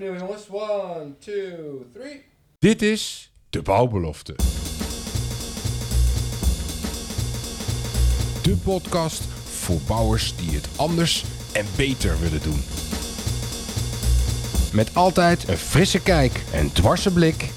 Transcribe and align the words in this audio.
Jongens. 0.00 0.48
One, 0.50 1.18
two, 1.18 1.86
three. 1.92 2.24
Dit 2.58 2.82
is 2.82 3.32
De 3.50 3.62
Bouwbelofte. 3.62 4.34
De 8.42 8.56
podcast 8.64 9.22
voor 9.44 9.80
bouwers 9.86 10.36
die 10.36 10.50
het 10.50 10.68
anders 10.76 11.24
en 11.52 11.66
beter 11.76 12.20
willen 12.20 12.42
doen. 12.42 12.60
Met 14.72 14.94
altijd 14.94 15.48
een 15.48 15.56
frisse 15.56 16.02
kijk 16.02 16.44
en 16.52 16.72
dwarse 16.72 17.12
blik. 17.12 17.50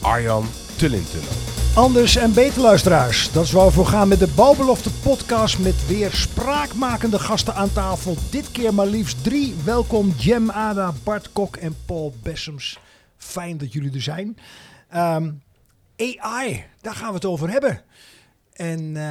Arjan 0.00 0.46
Tullintunnel. 0.76 1.51
Anders 1.74 2.16
en 2.16 2.34
beter 2.34 2.62
luisteraars. 2.62 3.32
Dat 3.32 3.44
is 3.44 3.52
waar 3.52 3.66
we 3.66 3.72
voor 3.72 3.86
gaan 3.86 4.08
met 4.08 4.18
de 4.18 4.32
Bouwbelofte 4.36 4.90
podcast 4.92 5.58
met 5.58 5.86
weer 5.86 6.12
spraakmakende 6.12 7.18
gasten 7.18 7.54
aan 7.54 7.72
tafel. 7.72 8.16
Dit 8.30 8.50
keer 8.50 8.74
maar 8.74 8.86
liefst 8.86 9.24
drie. 9.24 9.54
Welkom 9.64 10.14
Jem 10.18 10.50
Ada, 10.50 10.92
Bart 11.04 11.32
Kok 11.32 11.56
en 11.56 11.76
Paul 11.86 12.14
Bessems. 12.22 12.78
Fijn 13.16 13.58
dat 13.58 13.72
jullie 13.72 13.92
er 13.92 14.02
zijn. 14.02 14.38
Ehm, 14.88 15.30
AI, 15.96 16.64
daar 16.80 16.94
gaan 16.94 17.08
we 17.08 17.14
het 17.14 17.24
over 17.24 17.50
hebben. 17.50 17.82
En 18.52 18.96
eh, 18.96 19.02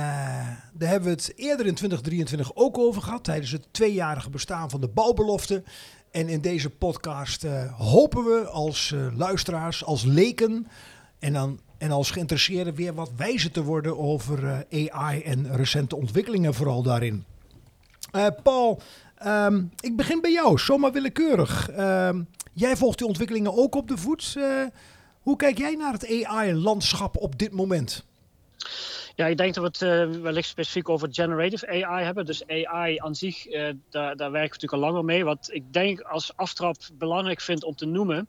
daar 0.73 0.89
hebben 0.89 1.09
we 1.09 1.15
het 1.15 1.33
eerder 1.35 1.65
in 1.65 1.75
2023 1.75 2.55
ook 2.55 2.77
over 2.77 3.01
gehad, 3.01 3.23
tijdens 3.23 3.51
het 3.51 3.67
tweejarige 3.71 4.29
bestaan 4.29 4.69
van 4.69 4.81
de 4.81 4.87
bouwbelofte. 4.87 5.63
En 6.11 6.29
in 6.29 6.41
deze 6.41 6.69
podcast 6.69 7.43
eh, 7.43 7.79
hopen 7.79 8.23
we 8.23 8.45
als 8.45 8.91
eh, 8.91 9.17
luisteraars, 9.17 9.85
als 9.85 10.03
leken 10.03 10.67
en, 11.21 11.33
dan, 11.33 11.59
en 11.77 11.91
als 11.91 12.11
geïnteresseerden 12.11 12.75
weer 12.75 12.93
wat 12.93 13.11
wijzer 13.17 13.51
te 13.51 13.63
worden 13.63 13.97
over 13.97 14.65
eh, 14.69 14.95
AI 14.95 15.21
en 15.21 15.55
recente 15.55 15.95
ontwikkelingen 15.95 16.53
vooral 16.53 16.83
daarin. 16.83 17.25
Eh, 18.11 18.27
Paul, 18.43 18.81
ehm, 19.15 19.63
ik 19.79 19.95
begin 19.95 20.21
bij 20.21 20.31
jou, 20.31 20.59
zomaar 20.59 20.91
willekeurig. 20.91 21.69
Ehm, 21.69 22.21
jij 22.53 22.75
volgt 22.75 22.97
die 22.97 23.07
ontwikkelingen 23.07 23.57
ook 23.57 23.75
op 23.75 23.87
de 23.87 23.97
voet. 23.97 24.33
Eh, 24.37 24.65
hoe 25.21 25.35
kijk 25.35 25.57
jij 25.57 25.75
naar 25.75 25.93
het 25.93 26.25
AI-landschap 26.25 27.17
op 27.17 27.39
dit 27.39 27.51
moment? 27.51 28.05
Ja, 29.15 29.25
ik 29.25 29.37
denk 29.37 29.53
dat 29.53 29.79
we 29.79 29.85
het 29.85 30.21
wellicht 30.21 30.49
specifiek 30.49 30.89
over 30.89 31.07
generative 31.11 31.67
AI 31.67 32.03
hebben. 32.03 32.25
Dus 32.25 32.47
AI 32.47 32.97
aan 32.97 33.15
zich, 33.15 33.45
daar, 33.89 34.15
daar 34.15 34.31
werken 34.31 34.31
we 34.31 34.39
natuurlijk 34.39 34.73
al 34.73 34.79
langer 34.79 35.05
mee. 35.05 35.25
Wat 35.25 35.49
ik 35.51 35.73
denk 35.73 36.01
als 36.01 36.31
aftrap 36.35 36.75
belangrijk 36.93 37.41
vind 37.41 37.63
om 37.63 37.75
te 37.75 37.85
noemen, 37.85 38.27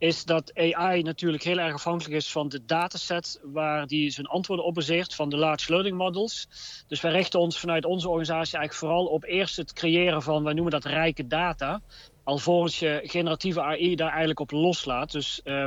is 0.00 0.24
dat 0.24 0.54
AI 0.54 1.02
natuurlijk 1.02 1.42
heel 1.42 1.58
erg 1.58 1.74
afhankelijk 1.74 2.14
is 2.14 2.32
van 2.32 2.48
de 2.48 2.64
dataset 2.64 3.40
waar 3.42 3.86
die 3.86 4.10
zijn 4.10 4.26
antwoorden 4.26 4.64
op 4.64 4.74
baseert, 4.74 5.14
van 5.14 5.28
de 5.28 5.36
large 5.36 5.72
learning 5.72 5.96
models. 5.96 6.48
Dus 6.88 7.00
wij 7.00 7.12
richten 7.12 7.40
ons 7.40 7.58
vanuit 7.58 7.84
onze 7.84 8.08
organisatie 8.08 8.58
eigenlijk 8.58 8.86
vooral 8.86 9.06
op 9.06 9.24
eerst 9.24 9.56
het 9.56 9.72
creëren 9.72 10.22
van, 10.22 10.44
wij 10.44 10.52
noemen 10.52 10.72
dat 10.72 10.84
rijke 10.84 11.26
data 11.26 11.80
alvorens 12.24 12.78
je 12.78 13.00
generatieve 13.04 13.62
AI 13.62 13.94
daar 13.94 14.08
eigenlijk 14.08 14.40
op 14.40 14.50
loslaat. 14.50 15.12
Dus 15.12 15.40
uh, 15.44 15.64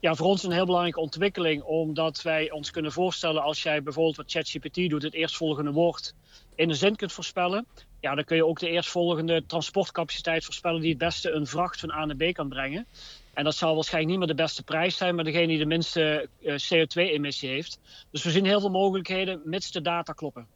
ja, 0.00 0.14
voor 0.14 0.26
ons 0.26 0.42
een 0.42 0.52
heel 0.52 0.64
belangrijke 0.64 1.00
ontwikkeling, 1.00 1.62
omdat 1.62 2.22
wij 2.22 2.50
ons 2.50 2.70
kunnen 2.70 2.92
voorstellen 2.92 3.42
als 3.42 3.62
jij 3.62 3.82
bijvoorbeeld 3.82 4.16
wat 4.16 4.30
ChatGPT 4.30 4.90
doet, 4.90 5.02
het 5.02 5.14
eerstvolgende 5.14 5.72
woord 5.72 6.14
in 6.54 6.68
een 6.68 6.76
zin 6.76 6.96
kunt 6.96 7.12
voorspellen. 7.12 7.66
Ja, 8.00 8.14
dan 8.14 8.24
kun 8.24 8.36
je 8.36 8.46
ook 8.46 8.58
de 8.58 8.68
eerstvolgende 8.68 9.46
transportcapaciteit 9.46 10.44
voorspellen 10.44 10.80
die 10.80 10.90
het 10.90 10.98
beste 10.98 11.30
een 11.30 11.46
vracht 11.46 11.80
van 11.80 11.90
A 11.90 12.04
naar 12.04 12.16
B 12.16 12.32
kan 12.32 12.48
brengen. 12.48 12.86
En 13.34 13.44
dat 13.44 13.54
zal 13.54 13.74
waarschijnlijk 13.74 14.10
niet 14.10 14.26
meer 14.26 14.36
de 14.36 14.42
beste 14.42 14.62
prijs 14.62 14.96
zijn, 14.96 15.14
maar 15.14 15.24
degene 15.24 15.46
die 15.46 15.58
de 15.58 15.66
minste 15.66 16.28
uh, 16.40 16.54
CO2-emissie 16.54 17.48
heeft. 17.48 17.78
Dus 18.10 18.22
we 18.22 18.30
zien 18.30 18.44
heel 18.44 18.60
veel 18.60 18.70
mogelijkheden, 18.70 19.40
mits 19.44 19.72
de 19.72 19.82
data 19.82 20.12
kloppen. 20.12 20.46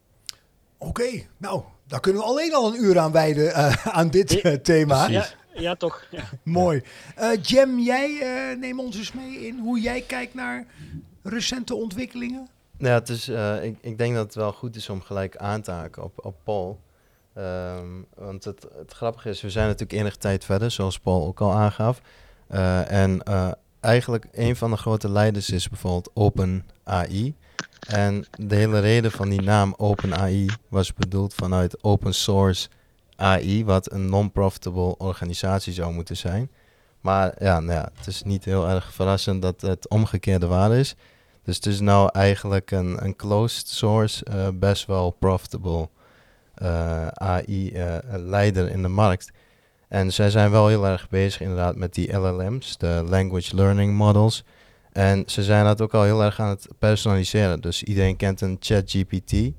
Oké, 0.79 0.89
okay, 0.89 1.29
nou, 1.37 1.63
daar 1.87 2.01
kunnen 2.01 2.23
we 2.23 2.29
alleen 2.29 2.55
al 2.55 2.69
een 2.69 2.83
uur 2.83 2.99
aan 2.99 3.13
wijden 3.13 3.47
uh, 3.47 3.87
aan 3.99 4.09
dit 4.09 4.45
uh, 4.45 4.53
thema. 4.53 5.09
Ja, 5.09 5.27
ja, 5.55 5.75
toch. 5.75 6.05
Ja. 6.11 6.25
Mooi. 6.43 6.83
Uh, 7.19 7.43
Jem, 7.43 7.79
jij 7.79 8.11
uh, 8.11 8.61
neem 8.61 8.81
ons 8.81 8.97
eens 8.97 9.13
mee 9.13 9.47
in 9.47 9.59
hoe 9.59 9.81
jij 9.81 10.01
kijkt 10.01 10.35
naar 10.35 10.67
recente 11.23 11.75
ontwikkelingen. 11.75 12.49
Ja, 12.79 12.95
het 12.95 13.09
is, 13.09 13.29
uh, 13.29 13.65
ik, 13.65 13.77
ik 13.81 13.99
denk 13.99 14.15
dat 14.15 14.25
het 14.25 14.35
wel 14.35 14.53
goed 14.53 14.77
is 14.77 14.89
om 14.89 15.01
gelijk 15.01 15.37
aan 15.37 15.63
te 15.63 15.71
haken 15.71 16.03
op, 16.03 16.25
op 16.25 16.37
Paul. 16.45 16.81
Um, 17.39 18.07
want 18.15 18.45
het, 18.45 18.67
het 18.79 18.93
grappige 18.93 19.29
is, 19.29 19.41
we 19.41 19.51
zijn 19.51 19.67
natuurlijk 19.67 20.01
enige 20.01 20.19
tijd 20.19 20.45
verder, 20.45 20.71
zoals 20.71 20.99
Paul 20.99 21.27
ook 21.27 21.41
al 21.41 21.53
aangaf. 21.53 22.01
En 22.49 23.23
eigenlijk 23.81 24.27
een 24.33 24.57
van 24.57 24.71
de 24.71 24.77
grote 24.77 25.11
leiders 25.11 25.51
is 25.51 25.69
bijvoorbeeld 25.69 26.11
OpenAI. 26.15 27.35
En 27.89 28.27
de 28.31 28.55
hele 28.55 28.79
reden 28.79 29.11
van 29.11 29.29
die 29.29 29.43
naam 29.43 29.75
OpenAI 29.77 30.47
was 30.69 30.95
bedoeld 30.95 31.35
vanuit 31.35 31.85
open 31.85 32.15
source 32.15 32.69
AI, 33.17 33.65
wat 33.65 33.93
een 33.93 34.09
non-profitable 34.09 34.97
organisatie 34.97 35.73
zou 35.73 35.93
moeten 35.93 36.17
zijn. 36.17 36.51
Maar 37.01 37.35
ja, 37.39 37.61
nou 37.61 37.73
ja, 37.73 37.91
het 37.97 38.07
is 38.07 38.23
niet 38.23 38.45
heel 38.45 38.69
erg 38.69 38.93
verrassend 38.93 39.43
dat 39.43 39.61
het 39.61 39.89
omgekeerde 39.89 40.47
waar 40.47 40.73
is. 40.73 40.95
Dus 41.43 41.57
het 41.57 41.67
is 41.67 41.81
nou 41.81 42.11
eigenlijk 42.13 42.71
een, 42.71 43.05
een 43.05 43.17
closed 43.17 43.69
source, 43.69 44.27
uh, 44.31 44.49
best 44.55 44.87
wel 44.87 45.11
profitable 45.11 45.89
AI-leider 47.15 48.71
in 48.71 48.83
de 48.83 48.89
markt. 48.89 49.31
En 49.89 50.13
zij 50.13 50.31
zijn 50.31 50.51
wel 50.51 50.69
heel 50.69 50.87
erg 50.87 51.09
bezig 51.09 51.41
inderdaad 51.41 51.77
met 51.77 51.95
die 51.95 52.17
LLM's, 52.17 52.77
de 52.77 53.05
Language 53.09 53.55
Learning 53.55 53.97
Models. 53.97 54.45
En 54.93 55.23
ze 55.27 55.43
zijn 55.43 55.65
dat 55.65 55.81
ook 55.81 55.95
al 55.95 56.03
heel 56.03 56.25
erg 56.25 56.41
aan 56.41 56.49
het 56.49 56.69
personaliseren. 56.79 57.61
Dus 57.61 57.83
iedereen 57.83 58.17
kent 58.17 58.41
een 58.41 58.57
ChatGPT. 58.61 59.53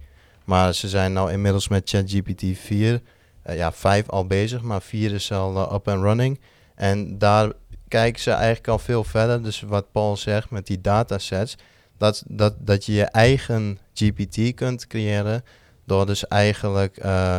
Maar 0.45 0.73
ze 0.73 0.89
zijn 0.89 1.13
nou 1.13 1.31
inmiddels 1.31 1.67
met 1.67 1.89
ChatGPT 1.89 2.43
4 2.57 3.01
uh, 3.49 3.55
ja, 3.55 3.71
vijf 3.71 4.09
al 4.09 4.25
bezig, 4.25 4.61
maar 4.61 4.81
vier 4.81 5.13
is 5.13 5.31
al 5.31 5.55
uh, 5.55 5.73
up 5.73 5.87
and 5.87 6.03
running. 6.03 6.39
En 6.75 7.17
daar 7.17 7.51
kijken 7.87 8.21
ze 8.21 8.31
eigenlijk 8.31 8.67
al 8.67 8.79
veel 8.79 9.03
verder. 9.03 9.43
Dus 9.43 9.61
wat 9.61 9.91
Paul 9.91 10.17
zegt 10.17 10.49
met 10.49 10.67
die 10.67 10.81
datasets, 10.81 11.57
dat, 11.97 12.23
dat, 12.27 12.55
dat 12.59 12.85
je 12.85 12.93
je 12.93 13.03
eigen 13.03 13.79
GPT 13.93 14.53
kunt 14.53 14.87
creëren 14.87 15.43
door 15.85 16.05
dus 16.05 16.27
eigenlijk, 16.27 17.05
uh, 17.05 17.37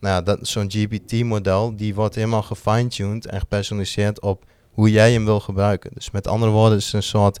nou 0.00 0.22
dat, 0.22 0.38
zo'n 0.42 0.70
GPT-model, 0.70 1.76
die 1.76 1.94
wordt 1.94 2.14
helemaal 2.14 2.42
gefine-tuned 2.42 3.26
en 3.26 3.40
gepersonaliseerd 3.40 4.20
op 4.20 4.44
hoe 4.70 4.90
jij 4.90 5.12
hem 5.12 5.24
wil 5.24 5.40
gebruiken. 5.40 5.90
Dus 5.94 6.10
met 6.10 6.26
andere 6.26 6.52
woorden, 6.52 6.78
is 6.78 6.84
het 6.84 6.94
een 6.94 7.02
soort 7.02 7.40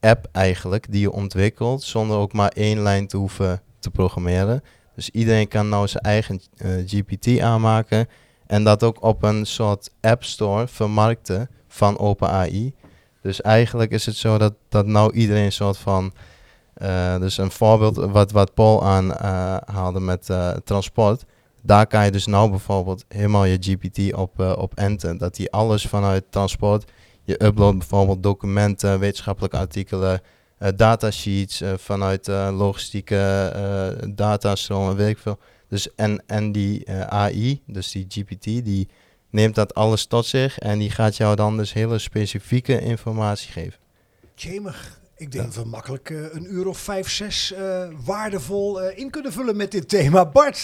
app 0.00 0.28
eigenlijk 0.32 0.92
die 0.92 1.00
je 1.00 1.12
ontwikkelt 1.12 1.82
zonder 1.82 2.16
ook 2.16 2.32
maar 2.32 2.48
één 2.48 2.82
lijn 2.82 3.06
te 3.06 3.16
hoeven 3.16 3.62
te 3.78 3.90
programmeren. 3.90 4.62
Dus 4.94 5.10
iedereen 5.10 5.48
kan 5.48 5.68
nou 5.68 5.88
zijn 5.88 6.02
eigen 6.02 6.40
uh, 6.56 6.70
GPT 6.86 7.40
aanmaken 7.40 8.08
en 8.46 8.64
dat 8.64 8.82
ook 8.82 9.02
op 9.02 9.22
een 9.22 9.46
soort 9.46 9.90
app 10.00 10.24
store 10.24 10.68
vermarkten 10.68 11.48
van 11.68 11.98
OpenAI. 11.98 12.74
Dus 13.22 13.40
eigenlijk 13.40 13.90
is 13.90 14.06
het 14.06 14.16
zo 14.16 14.38
dat, 14.38 14.54
dat 14.68 14.86
nou 14.86 15.12
iedereen 15.12 15.44
een 15.44 15.52
soort 15.52 15.76
van, 15.76 16.12
uh, 16.82 17.18
dus 17.18 17.38
een 17.38 17.50
voorbeeld 17.50 17.96
wat, 17.96 18.30
wat 18.30 18.54
Paul 18.54 18.84
aanhaalde 18.84 19.98
uh, 19.98 20.04
met 20.04 20.30
transport. 20.64 21.24
Daar 21.60 21.86
kan 21.86 22.04
je 22.04 22.10
dus 22.10 22.26
nou 22.26 22.50
bijvoorbeeld 22.50 23.04
helemaal 23.08 23.44
je 23.44 23.58
GPT 23.60 24.14
op, 24.14 24.38
op 24.40 24.74
enten. 24.74 25.18
Dat 25.18 25.36
hij 25.36 25.50
alles 25.50 25.86
vanuit 25.86 26.24
transport, 26.30 26.90
je 27.24 27.44
uploadt 27.44 27.78
bijvoorbeeld 27.78 28.22
documenten, 28.22 28.98
wetenschappelijke 28.98 29.56
artikelen, 29.56 30.20
uh, 30.58 30.68
datasheets 30.76 31.62
uh, 31.62 31.72
vanuit 31.76 32.28
uh, 32.28 32.48
logistieke 32.52 33.16
datastromen, 34.14 34.96
weet 34.96 35.10
ik 35.10 35.18
veel. 35.18 35.38
Dus 35.68 35.94
en, 35.94 36.22
en 36.26 36.52
die 36.52 36.90
AI, 36.92 37.62
dus 37.66 37.90
die 37.90 38.06
GPT, 38.08 38.44
die 38.44 38.88
neemt 39.30 39.54
dat 39.54 39.74
alles 39.74 40.06
tot 40.06 40.26
zich 40.26 40.58
en 40.58 40.78
die 40.78 40.90
gaat 40.90 41.16
jou 41.16 41.36
dan 41.36 41.56
dus 41.56 41.72
hele 41.72 41.98
specifieke 41.98 42.80
informatie 42.80 43.52
geven. 43.52 43.78
Ik 45.18 45.32
denk 45.32 45.44
ja. 45.44 45.50
dat 45.50 45.54
we 45.54 45.70
makkelijk 45.70 46.10
een 46.10 46.54
uur 46.54 46.66
of 46.66 46.78
vijf, 46.78 47.10
zes 47.10 47.54
waardevol 48.04 48.90
in 48.90 49.10
kunnen 49.10 49.32
vullen 49.32 49.56
met 49.56 49.70
dit 49.70 49.88
thema. 49.88 50.26
Bart, 50.26 50.62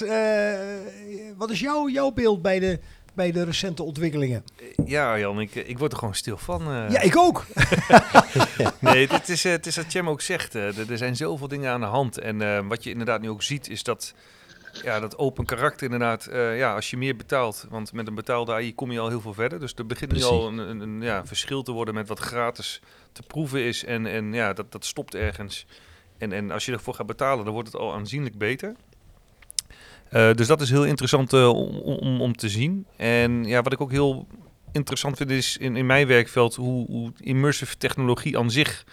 wat 1.37 1.51
is 1.51 1.61
jouw, 1.61 1.89
jouw 1.89 2.11
beeld 2.11 2.43
bij 2.43 2.59
de 2.59 2.81
bij 3.15 3.33
de 3.33 3.45
recente 3.45 3.83
ontwikkelingen? 3.83 4.45
Ja, 4.85 5.19
Jan, 5.19 5.41
ik, 5.41 5.55
ik 5.55 5.79
word 5.79 5.93
er 5.93 5.99
gewoon 5.99 6.15
stil 6.15 6.37
van. 6.37 6.71
Uh. 6.71 6.91
Ja, 6.91 7.01
ik 7.01 7.17
ook. 7.17 7.47
nee, 8.81 9.07
het 9.09 9.29
is, 9.29 9.43
het 9.43 9.67
is 9.67 9.77
wat 9.77 9.85
Cem 9.89 10.09
ook 10.09 10.21
zegt. 10.21 10.55
Uh, 10.55 10.91
er 10.91 10.99
zijn 10.99 11.17
zoveel 11.17 11.49
dingen 11.49 11.71
aan 11.71 11.81
de 11.81 11.87
hand. 11.87 12.19
En 12.19 12.41
uh, 12.41 12.61
wat 12.69 12.85
je 12.85 12.91
inderdaad 12.91 13.21
nu 13.21 13.29
ook 13.29 13.43
ziet, 13.43 13.69
is 13.69 13.83
dat 13.83 14.15
ja, 14.83 15.01
dat 15.01 15.19
open 15.19 15.45
karakter 15.45 15.85
inderdaad, 15.85 16.29
ja, 16.33 16.75
als 16.75 16.91
je 16.91 16.97
meer 16.97 17.17
betaalt, 17.17 17.67
want 17.71 17.93
met 17.93 18.07
een 18.07 18.15
betaalde 18.15 18.53
AI 18.53 18.75
kom 18.75 18.93
je 18.93 18.99
al 18.99 19.09
heel 19.09 19.21
veel 19.21 19.35
verder. 19.35 19.61
Dus 19.61 19.75
er 19.75 19.87
begint 19.87 20.11
Precies. 20.11 20.31
nu 20.31 20.37
al 20.37 20.47
een, 20.49 20.59
een, 20.59 20.81
een 20.81 21.03
ja, 21.03 21.27
verschil 21.27 21.63
te 21.63 21.73
worden 21.73 21.95
met 21.95 22.09
wat 22.09 22.19
gratis 22.19 22.81
te 23.15 23.23
proeven 23.23 23.61
is. 23.61 23.85
En, 23.85 24.07
en 24.07 24.33
ja, 24.33 24.53
dat, 24.53 24.73
dat 24.73 24.85
stopt 24.85 25.15
ergens. 25.15 25.67
En, 26.19 26.33
en 26.33 26.51
als 26.51 26.67
je 26.67 26.73
ervoor 26.73 26.95
gaat 26.95 27.07
betalen, 27.07 27.45
dan 27.45 27.55
wordt 27.55 27.73
het 27.73 27.81
al 27.81 27.93
aanzienlijk 27.93 28.39
beter. 28.39 28.75
Uh, 30.13 30.33
dus 30.33 30.47
dat 30.47 30.61
is 30.61 30.71
heel 30.71 30.85
interessant 30.85 31.33
uh, 31.33 31.49
om, 31.49 31.77
om, 31.77 32.21
om, 32.21 32.37
te 32.37 32.49
zien. 32.49 32.87
En 32.97 33.45
ja, 33.45 33.63
wat 33.63 33.73
ik 33.73 33.81
ook 33.81 33.91
heel 33.91 34.27
interessant 34.73 35.17
vind 35.17 35.31
is 35.31 35.57
in, 35.57 35.77
in 35.77 35.87
mijn 35.87 36.07
werkveld 36.07 36.55
hoe, 36.55 36.87
hoe 36.87 37.13
immersive 37.21 37.77
technologie 37.77 38.39
aan 38.39 38.51
zich 38.51 38.85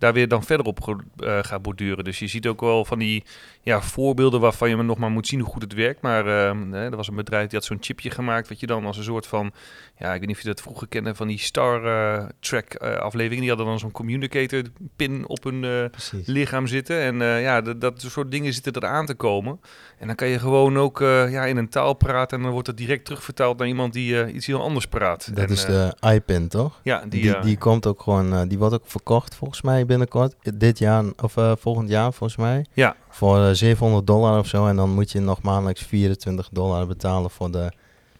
daar 0.00 0.12
weer 0.12 0.28
dan 0.28 0.42
verder 0.42 0.66
op 0.66 1.02
eh, 1.16 1.38
gaat 1.42 1.62
borduren. 1.62 2.04
Dus 2.04 2.18
je 2.18 2.26
ziet 2.26 2.46
ook 2.46 2.60
wel 2.60 2.84
van 2.84 2.98
die 2.98 3.24
ja, 3.62 3.80
voorbeelden 3.80 4.40
waarvan 4.40 4.68
je 4.68 4.76
nog 4.76 4.98
maar 4.98 5.10
moet 5.10 5.26
zien 5.26 5.40
hoe 5.40 5.48
goed 5.48 5.62
het 5.62 5.74
werkt. 5.74 6.00
Maar 6.00 6.24
hè, 6.24 6.90
er 6.90 6.96
was 6.96 7.08
een 7.08 7.14
bedrijf 7.14 7.48
die 7.48 7.58
had 7.58 7.68
zo'n 7.68 7.78
chipje 7.80 8.10
gemaakt, 8.10 8.48
wat 8.48 8.60
je 8.60 8.66
dan 8.66 8.86
als 8.86 8.96
een 8.96 9.04
soort 9.04 9.26
van, 9.26 9.52
ja, 9.98 10.12
ik 10.12 10.18
weet 10.18 10.28
niet 10.28 10.36
of 10.36 10.42
je 10.42 10.48
dat 10.48 10.60
vroeger 10.60 10.88
kende, 10.88 11.14
van 11.14 11.26
die 11.26 11.38
Star 11.38 11.84
eh, 11.84 12.24
Trek 12.40 12.74
eh, 12.74 12.94
afleveringen. 12.94 13.40
Die 13.40 13.48
hadden 13.48 13.66
dan 13.66 13.78
zo'n 13.78 13.90
communicator 13.90 14.62
pin 14.96 15.28
op 15.28 15.44
hun 15.44 15.90
lichaam 16.24 16.66
zitten. 16.66 17.00
En 17.00 17.40
ja, 17.40 17.60
dat, 17.60 17.80
dat 17.80 18.00
soort 18.02 18.30
dingen 18.30 18.52
zitten 18.52 18.72
er 18.72 18.86
aan 18.86 19.06
te 19.06 19.14
komen. 19.14 19.60
En 19.98 20.06
dan 20.06 20.16
kan 20.16 20.28
je 20.28 20.38
gewoon 20.38 20.78
ook 20.78 20.98
ja, 20.98 21.44
in 21.44 21.56
een 21.56 21.68
taal 21.68 21.94
praten 21.94 22.36
en 22.36 22.42
dan 22.42 22.52
wordt 22.52 22.66
het 22.66 22.76
direct 22.76 23.04
terugvertaald 23.04 23.58
naar 23.58 23.68
iemand 23.68 23.92
die 23.92 24.32
iets 24.32 24.46
heel 24.46 24.62
anders 24.62 24.86
praat. 24.86 25.30
Dat 25.34 25.44
En, 25.44 25.50
is 25.50 25.64
de 25.64 25.94
iPin, 26.00 26.48
toch? 26.48 26.80
Ja, 26.82 27.04
die, 27.08 27.22
Die, 27.22 27.38
die, 27.38 27.58
komt 27.58 27.86
ook 27.86 28.02
gewoon, 28.02 28.48
die 28.48 28.58
wordt 28.58 28.74
ook 28.74 28.86
verkocht 28.86 29.34
volgens 29.34 29.62
mij 29.62 29.86
binnenkort. 29.90 30.34
Dit 30.54 30.78
jaar, 30.78 31.04
of 31.22 31.36
eh, 31.36 31.52
volgend 31.58 31.88
jaar 31.88 32.12
volgens 32.12 32.38
mij. 32.38 32.64
Ja. 32.72 32.96
Voor 33.08 33.44
eh, 33.44 33.50
700 33.52 34.06
dollar 34.06 34.38
of 34.38 34.46
zo. 34.46 34.66
En 34.66 34.76
dan 34.76 34.90
moet 34.90 35.12
je 35.12 35.20
nog 35.20 35.42
maandelijks 35.42 35.82
24 35.82 36.48
dollar 36.52 36.86
betalen 36.86 37.30
voor 37.30 37.50
de 37.50 37.72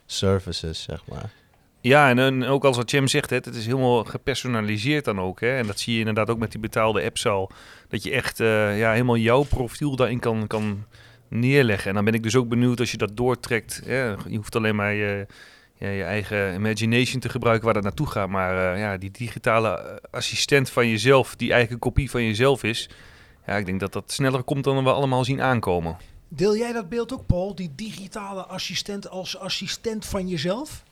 services, 0.06 0.82
zeg 0.82 1.02
maar. 1.08 1.30
Ja, 1.80 2.08
en, 2.08 2.18
en 2.18 2.44
ook 2.44 2.64
als 2.64 2.76
wat 2.76 2.90
Jim 2.90 3.08
zegt, 3.08 3.30
hè, 3.30 3.36
het 3.36 3.54
is 3.54 3.66
helemaal 3.66 4.04
gepersonaliseerd 4.04 5.04
dan 5.04 5.20
ook. 5.20 5.40
Hè? 5.40 5.56
En 5.56 5.66
dat 5.66 5.80
zie 5.80 5.92
je 5.92 5.98
inderdaad 5.98 6.30
ook 6.30 6.38
met 6.38 6.50
die 6.50 6.60
betaalde 6.60 7.04
apps 7.04 7.26
al. 7.26 7.50
Dat 7.88 8.02
je 8.02 8.10
echt 8.10 8.40
eh, 8.40 8.78
ja, 8.78 8.92
helemaal 8.92 9.16
jouw 9.16 9.42
profiel 9.42 9.96
daarin 9.96 10.18
kan, 10.20 10.46
kan 10.46 10.84
neerleggen. 11.28 11.88
En 11.88 11.94
dan 11.94 12.04
ben 12.04 12.14
ik 12.14 12.22
dus 12.22 12.36
ook 12.36 12.48
benieuwd 12.48 12.80
als 12.80 12.90
je 12.90 12.96
dat 12.96 13.16
doortrekt. 13.16 13.82
Hè? 13.84 14.08
Je 14.08 14.36
hoeft 14.36 14.56
alleen 14.56 14.76
maar 14.76 14.94
je, 14.94 15.26
ja, 15.80 15.88
je 15.88 16.04
eigen 16.04 16.54
imagination 16.54 17.20
te 17.20 17.28
gebruiken 17.28 17.64
waar 17.64 17.74
dat 17.74 17.82
naartoe 17.82 18.06
gaat. 18.06 18.28
Maar 18.28 18.72
eh, 18.72 18.80
ja, 18.80 18.96
die 18.96 19.10
digitale 19.10 19.68
eh, 19.68 19.96
assistent 20.10 20.70
van 20.70 20.88
jezelf, 20.88 21.36
die 21.36 21.52
eigen 21.52 21.78
kopie 21.78 22.10
van 22.10 22.24
jezelf 22.24 22.62
is. 22.62 22.88
Ja, 23.46 23.56
ik 23.56 23.66
denk 23.66 23.80
dat 23.80 23.92
dat 23.92 24.12
sneller 24.12 24.42
komt 24.42 24.64
dan 24.64 24.84
we 24.84 24.92
allemaal 24.92 25.24
zien 25.24 25.40
aankomen. 25.40 25.96
Deel 26.28 26.56
jij 26.56 26.72
dat 26.72 26.88
beeld 26.88 27.12
ook, 27.12 27.26
Paul? 27.26 27.54
Die 27.54 27.72
digitale 27.74 28.44
assistent 28.44 29.08
als 29.08 29.38
assistent 29.38 30.06
van 30.06 30.28
jezelf? 30.28 30.82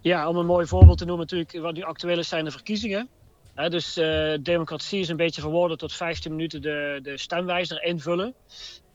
Ja, 0.00 0.28
om 0.28 0.36
een 0.36 0.46
mooi 0.46 0.66
voorbeeld 0.66 0.98
te 0.98 1.04
noemen 1.04 1.26
natuurlijk, 1.30 1.64
wat 1.64 1.74
nu 1.74 1.82
actueel 1.82 2.18
is, 2.18 2.28
zijn 2.28 2.44
de 2.44 2.50
verkiezingen. 2.50 3.08
Hè, 3.54 3.70
dus 3.70 3.96
eh, 3.96 4.34
democratie 4.40 5.00
is 5.00 5.08
een 5.08 5.16
beetje 5.16 5.40
verwoorden 5.40 5.78
tot 5.78 5.92
15 5.92 6.30
minuten 6.30 6.62
de, 6.62 6.98
de 7.02 7.18
stemwijzer 7.18 7.82
invullen. 7.82 8.34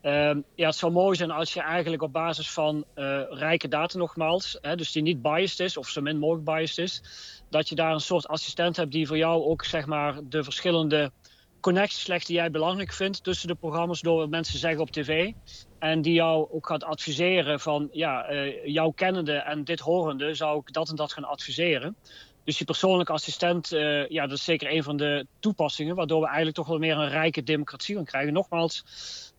Ehm, 0.01 0.41
ja, 0.55 0.65
het 0.65 0.75
zou 0.75 0.91
mooi 0.91 1.15
zijn 1.17 1.31
als 1.31 1.53
je 1.53 1.61
eigenlijk 1.61 2.01
op 2.01 2.13
basis 2.13 2.51
van 2.51 2.85
eh, 2.93 3.21
rijke 3.29 3.67
data 3.67 3.97
nogmaals, 3.97 4.57
hè, 4.61 4.75
dus 4.75 4.91
die 4.91 5.01
niet 5.01 5.21
biased 5.21 5.59
is 5.59 5.77
of 5.77 5.87
zo 5.87 6.01
min 6.01 6.17
mogelijk 6.17 6.45
biased 6.45 6.77
is, 6.77 7.03
dat 7.49 7.69
je 7.69 7.75
daar 7.75 7.93
een 7.93 7.99
soort 7.99 8.27
assistent 8.27 8.75
hebt 8.75 8.91
die 8.91 9.07
voor 9.07 9.17
jou 9.17 9.43
ook 9.43 9.65
zeg 9.65 9.85
maar 9.85 10.19
de 10.23 10.43
verschillende 10.43 11.11
connecties 11.59 12.07
legt 12.07 12.27
die 12.27 12.35
jij 12.35 12.51
belangrijk 12.51 12.93
vindt 12.93 13.23
tussen 13.23 13.47
de 13.47 13.55
programma's 13.55 14.01
door 14.01 14.17
wat 14.17 14.29
mensen 14.29 14.59
zeggen 14.59 14.81
op 14.81 14.91
tv. 14.91 15.31
En 15.79 16.01
die 16.01 16.13
jou 16.13 16.47
ook 16.51 16.67
gaat 16.67 16.83
adviseren 16.83 17.59
van, 17.59 17.89
ja, 17.91 18.25
eh 18.25 18.65
jou 18.65 18.93
kennende 18.93 19.33
en 19.33 19.63
dit 19.63 19.79
horende 19.79 20.33
zou 20.33 20.59
ik 20.59 20.73
dat 20.73 20.89
en 20.89 20.95
dat 20.95 21.13
gaan 21.13 21.23
adviseren. 21.23 21.95
Dus 22.43 22.57
die 22.57 22.65
persoonlijke 22.65 23.11
assistent, 23.11 23.71
eh, 23.71 24.07
ja, 24.07 24.27
dat 24.27 24.37
is 24.37 24.43
zeker 24.43 24.71
een 24.71 24.83
van 24.83 24.97
de 24.97 25.27
toepassingen, 25.39 25.95
waardoor 25.95 26.19
we 26.19 26.25
eigenlijk 26.25 26.55
toch 26.55 26.67
wel 26.67 26.77
meer 26.77 26.97
een 26.97 27.09
rijke 27.09 27.43
democratie 27.43 27.95
gaan 27.95 28.05
krijgen. 28.05 28.33
Nogmaals, 28.33 28.83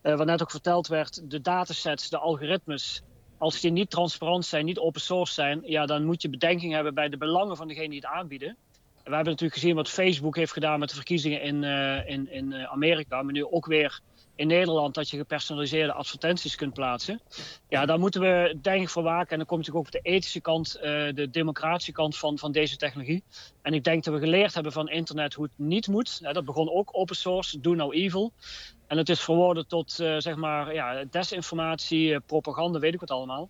eh, 0.03 0.15
wat 0.15 0.25
net 0.25 0.41
ook 0.41 0.51
verteld 0.51 0.87
werd, 0.87 1.29
de 1.31 1.41
datasets, 1.41 2.09
de 2.09 2.17
algoritmes, 2.17 3.01
als 3.37 3.61
die 3.61 3.71
niet 3.71 3.89
transparant 3.89 4.45
zijn, 4.45 4.65
niet 4.65 4.79
open 4.79 5.01
source 5.01 5.33
zijn, 5.33 5.61
ja, 5.65 5.85
dan 5.85 6.05
moet 6.05 6.21
je 6.21 6.29
bedenking 6.29 6.73
hebben 6.73 6.93
bij 6.93 7.09
de 7.09 7.17
belangen 7.17 7.57
van 7.57 7.67
degene 7.67 7.89
die 7.89 7.99
het 7.99 8.05
aanbieden. 8.05 8.57
We 9.03 9.15
hebben 9.15 9.31
natuurlijk 9.31 9.59
gezien 9.59 9.75
wat 9.75 9.89
Facebook 9.89 10.35
heeft 10.35 10.51
gedaan 10.51 10.79
met 10.79 10.89
de 10.89 10.95
verkiezingen 10.95 11.41
in, 11.41 11.63
eh, 11.63 12.09
in, 12.09 12.31
in 12.31 12.53
eh, 12.53 12.71
Amerika, 12.71 13.21
maar 13.21 13.33
nu 13.33 13.45
ook 13.45 13.65
weer 13.65 13.99
in 14.35 14.47
Nederland 14.47 14.93
dat 14.93 15.09
je 15.09 15.17
gepersonaliseerde 15.17 15.93
advertenties 15.93 16.55
kunt 16.55 16.73
plaatsen. 16.73 17.21
Ja, 17.69 17.85
daar 17.85 17.99
moeten 17.99 18.21
we 18.21 18.57
denk 18.61 18.81
ik 18.81 18.89
voor 18.89 19.03
waken. 19.03 19.29
En 19.29 19.37
dan 19.37 19.45
komt 19.45 19.59
natuurlijk 19.59 19.87
ook 19.87 19.95
op 19.95 20.03
de 20.03 20.09
ethische 20.09 20.41
kant, 20.41 20.75
eh, 20.75 20.81
de 21.13 21.29
democratische 21.31 21.91
kant 21.91 22.17
van, 22.17 22.37
van 22.37 22.51
deze 22.51 22.77
technologie. 22.77 23.23
En 23.61 23.73
ik 23.73 23.83
denk 23.83 24.03
dat 24.03 24.13
we 24.13 24.19
geleerd 24.19 24.53
hebben 24.53 24.71
van 24.71 24.89
internet 24.89 25.33
hoe 25.33 25.45
het 25.45 25.53
niet 25.55 25.87
moet. 25.87 26.33
Dat 26.33 26.45
begon 26.45 26.71
ook 26.71 26.89
open 26.91 27.15
source, 27.15 27.59
do 27.59 27.73
no 27.73 27.91
evil. 27.91 28.31
En 28.87 28.97
het 28.97 29.09
is 29.09 29.21
verworden 29.21 29.67
tot 29.67 29.99
eh, 29.99 30.15
zeg 30.17 30.35
maar 30.35 30.73
ja, 30.73 31.03
desinformatie, 31.09 32.13
eh, 32.13 32.19
propaganda, 32.25 32.79
weet 32.79 32.93
ik 32.93 32.99
wat 32.99 33.11
allemaal. 33.11 33.49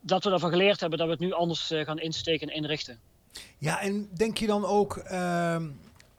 Dat 0.00 0.24
we 0.24 0.30
daarvan 0.30 0.50
geleerd 0.50 0.80
hebben 0.80 0.98
dat 0.98 1.06
we 1.06 1.12
het 1.12 1.22
nu 1.22 1.32
anders 1.32 1.72
gaan 1.74 1.98
insteken 1.98 2.48
en 2.48 2.54
inrichten. 2.54 3.00
Ja, 3.58 3.80
en 3.80 4.08
denk 4.14 4.38
je 4.38 4.46
dan 4.46 4.64
ook 4.64 4.96
ehm, 4.96 5.66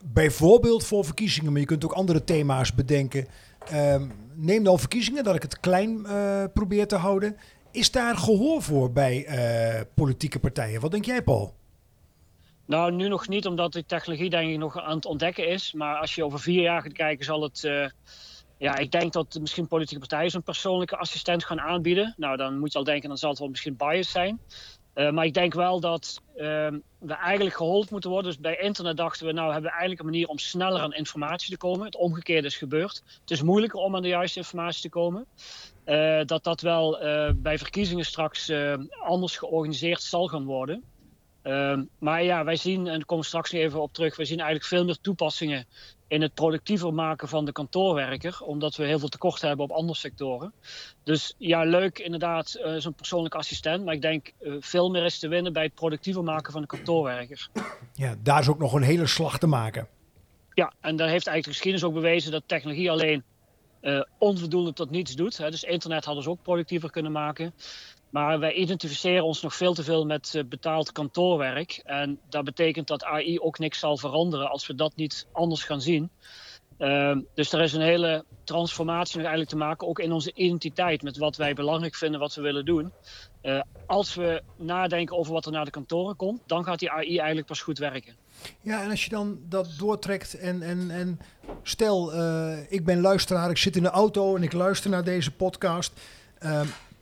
bijvoorbeeld 0.05 0.85
voor 0.85 1.05
verkiezingen, 1.05 1.51
maar 1.51 1.61
je 1.61 1.67
kunt 1.67 1.85
ook 1.85 1.91
andere 1.91 2.23
thema's 2.23 2.73
bedenken. 2.73 3.27
Ehm, 3.65 4.07
neem 4.33 4.63
dan 4.63 4.79
verkiezingen, 4.79 5.23
dat 5.23 5.35
ik 5.35 5.41
het 5.41 5.59
klein 5.59 6.05
eh, 6.05 6.43
probeer 6.53 6.87
te 6.87 6.95
houden. 6.95 7.37
Is 7.71 7.91
daar 7.91 8.17
gehoor 8.17 8.61
voor 8.61 8.91
bij 8.91 9.25
eh, 9.25 9.81
politieke 9.93 10.39
partijen? 10.39 10.81
Wat 10.81 10.91
denk 10.91 11.05
jij, 11.05 11.23
Paul? 11.23 11.53
Nou, 12.65 12.91
nu 12.91 13.07
nog 13.07 13.27
niet, 13.27 13.45
omdat 13.45 13.73
die 13.73 13.85
technologie 13.85 14.29
denk 14.29 14.51
ik 14.51 14.57
nog 14.57 14.79
aan 14.79 14.95
het 14.95 15.05
ontdekken 15.05 15.47
is. 15.47 15.73
Maar 15.73 15.95
als 15.95 16.15
je 16.15 16.25
over 16.25 16.39
vier 16.39 16.61
jaar 16.61 16.81
gaat 16.81 16.93
kijken, 16.93 17.25
zal 17.25 17.41
het... 17.41 17.63
eh, 17.63 17.89
ja, 18.57 18.77
ik 18.77 18.91
denk 18.91 19.13
dat 19.13 19.37
misschien 19.39 19.67
politieke 19.67 19.99
partijen 19.99 20.31
zo'n 20.31 20.43
persoonlijke 20.43 20.97
assistent 20.97 21.45
gaan 21.45 21.59
aanbieden. 21.59 22.13
Nou, 22.17 22.37
dan 22.37 22.59
moet 22.59 22.71
je 22.71 22.77
al 22.77 22.83
denken, 22.83 23.09
dan 23.09 23.17
zal 23.17 23.29
het 23.29 23.39
wel 23.39 23.49
misschien 23.49 23.75
biased 23.75 24.11
zijn. 24.11 24.39
Eh, 24.93 25.09
maar 25.09 25.25
ik 25.25 25.33
denk 25.33 25.53
wel 25.53 25.79
dat 25.79 26.21
ehm, 26.35 26.79
we 26.99 27.13
eigenlijk 27.13 27.55
geholpen 27.55 27.87
moeten 27.91 28.09
worden. 28.09 28.31
Dus 28.31 28.39
bij 28.39 28.57
internet 28.57 28.97
dachten 28.97 29.25
we, 29.25 29.31
nou 29.31 29.45
hebben 29.45 29.63
we 29.63 29.77
eigenlijk 29.77 29.99
een 29.99 30.05
manier 30.05 30.27
om 30.27 30.37
sneller 30.37 30.81
aan 30.81 30.93
informatie 30.93 31.51
te 31.51 31.57
komen. 31.57 31.85
Het 31.85 31.95
omgekeerde 31.95 32.47
is 32.47 32.57
gebeurd. 32.57 33.03
Het 33.21 33.31
is 33.31 33.41
moeilijker 33.41 33.79
om 33.79 33.95
aan 33.95 34.01
de 34.01 34.07
juiste 34.07 34.39
informatie 34.39 34.81
te 34.81 34.89
komen. 34.89 35.25
Eh, 35.83 36.21
dat 36.25 36.43
dat 36.43 36.61
wel 36.61 36.99
eh, 36.99 37.31
bij 37.35 37.57
verkiezingen 37.57 38.05
straks 38.05 38.51
anders 39.03 39.37
georganiseerd 39.37 40.01
zal 40.01 40.27
gaan 40.27 40.45
worden. 40.45 40.83
Ehm, 41.49 41.83
maar 41.99 42.23
ja, 42.23 42.43
wij 42.43 42.55
zien, 42.55 42.77
en 42.77 42.93
daar 42.93 43.05
komen 43.05 43.23
we 43.23 43.29
straks 43.29 43.51
nog 43.51 43.61
even 43.61 43.81
op 43.81 43.93
terug, 43.93 44.15
wij 44.15 44.25
zien 44.25 44.37
eigenlijk 44.37 44.69
veel 44.69 44.85
meer 44.85 44.97
toepassingen 45.01 45.65
in 46.07 46.21
het 46.21 46.33
productiever 46.33 46.93
maken 46.93 47.27
van 47.27 47.45
de 47.45 47.51
kantoorwerker, 47.51 48.41
omdat 48.41 48.75
we 48.75 48.85
heel 48.85 48.99
veel 48.99 49.07
tekort 49.07 49.41
hebben 49.41 49.65
op 49.65 49.71
andere 49.71 49.97
sectoren. 49.97 50.53
Dus 51.03 51.35
ja, 51.37 51.63
leuk 51.63 51.99
inderdaad, 51.99 52.53
eh, 52.53 52.75
zo'n 52.77 52.93
persoonlijke 52.93 53.37
assistent, 53.37 53.85
maar 53.85 53.93
ik 53.93 54.01
denk 54.01 54.31
eh, 54.39 54.53
veel 54.59 54.89
meer 54.89 55.05
is 55.05 55.19
te 55.19 55.27
winnen 55.27 55.53
bij 55.53 55.63
het 55.63 55.73
productiever 55.73 56.23
maken 56.23 56.51
van 56.51 56.61
de 56.61 56.67
kantoorwerker. 56.67 57.49
Ja, 57.93 58.15
daar 58.23 58.39
is 58.39 58.49
ook 58.49 58.59
nog 58.59 58.73
een 58.73 58.81
hele 58.81 59.07
slag 59.07 59.39
te 59.39 59.47
maken. 59.47 59.87
Ja, 60.53 60.73
en 60.81 60.95
daar 60.95 61.09
heeft 61.09 61.27
eigenlijk 61.27 61.45
de 61.45 61.51
geschiedenis 61.51 61.83
ook 61.83 61.93
bewezen 61.93 62.31
dat 62.31 62.43
technologie 62.45 62.91
alleen 62.91 63.23
eh, 63.81 64.01
onvoldoende 64.17 64.73
tot 64.73 64.89
niets 64.89 65.15
doet. 65.15 65.37
Hè. 65.37 65.51
Dus 65.51 65.63
internet 65.63 66.05
hadden 66.05 66.23
ze 66.23 66.29
ook 66.29 66.41
productiever 66.41 66.91
kunnen 66.91 67.11
maken. 67.11 67.53
Maar 68.09 68.39
wij 68.39 68.53
identificeren 68.53 69.23
ons 69.23 69.41
nog 69.41 69.55
veel 69.55 69.73
te 69.73 69.83
veel 69.83 70.05
met 70.05 70.35
eh, 70.35 70.43
betaald 70.43 70.91
kantoorwerk. 70.91 71.81
En 71.83 72.19
dat 72.29 72.43
betekent 72.43 72.87
dat 72.87 73.03
AI 73.03 73.39
ook 73.39 73.59
niks 73.59 73.79
zal 73.79 73.97
veranderen 73.97 74.49
als 74.49 74.67
we 74.67 74.75
dat 74.75 74.95
niet 74.95 75.27
anders 75.31 75.63
gaan 75.63 75.81
zien. 75.81 76.09
Ehm, 76.79 77.21
dus 77.33 77.53
er 77.53 77.61
is 77.61 77.73
een 77.73 77.81
hele 77.81 78.25
transformatie 78.43 79.17
nog 79.17 79.27
eigenlijk 79.27 79.49
te 79.49 79.65
maken, 79.65 79.87
ook 79.87 79.99
in 79.99 80.11
onze 80.11 80.33
identiteit, 80.33 81.01
met 81.01 81.17
wat 81.17 81.35
wij 81.35 81.53
belangrijk 81.53 81.95
vinden, 81.95 82.19
wat 82.19 82.35
we 82.35 82.41
willen 82.41 82.65
doen. 82.65 82.91
Eh, 83.41 83.61
als 83.85 84.15
we 84.15 84.41
nadenken 84.57 85.17
over 85.17 85.33
wat 85.33 85.45
er 85.45 85.51
naar 85.51 85.65
de 85.65 85.71
kantoren 85.71 86.15
komt, 86.15 86.41
dan 86.45 86.63
gaat 86.63 86.79
die 86.79 86.91
AI 86.91 87.17
eigenlijk 87.17 87.47
pas 87.47 87.61
goed 87.61 87.77
werken. 87.77 88.15
Ja, 88.61 88.83
en 88.83 88.89
als 88.89 89.03
je 89.03 89.09
dan 89.09 89.39
dat 89.49 89.73
doortrekt 89.77 90.33
en, 90.37 90.61
en, 90.61 90.91
en 90.91 91.19
stel, 91.63 92.13
eh, 92.13 92.71
ik 92.71 92.85
ben 92.85 93.01
luisteraar, 93.01 93.49
ik 93.49 93.57
zit 93.57 93.75
in 93.75 93.83
de 93.83 93.89
auto 93.89 94.35
en 94.35 94.43
ik 94.43 94.53
luister 94.53 94.89
naar 94.89 95.03
deze 95.03 95.31
podcast. 95.31 95.93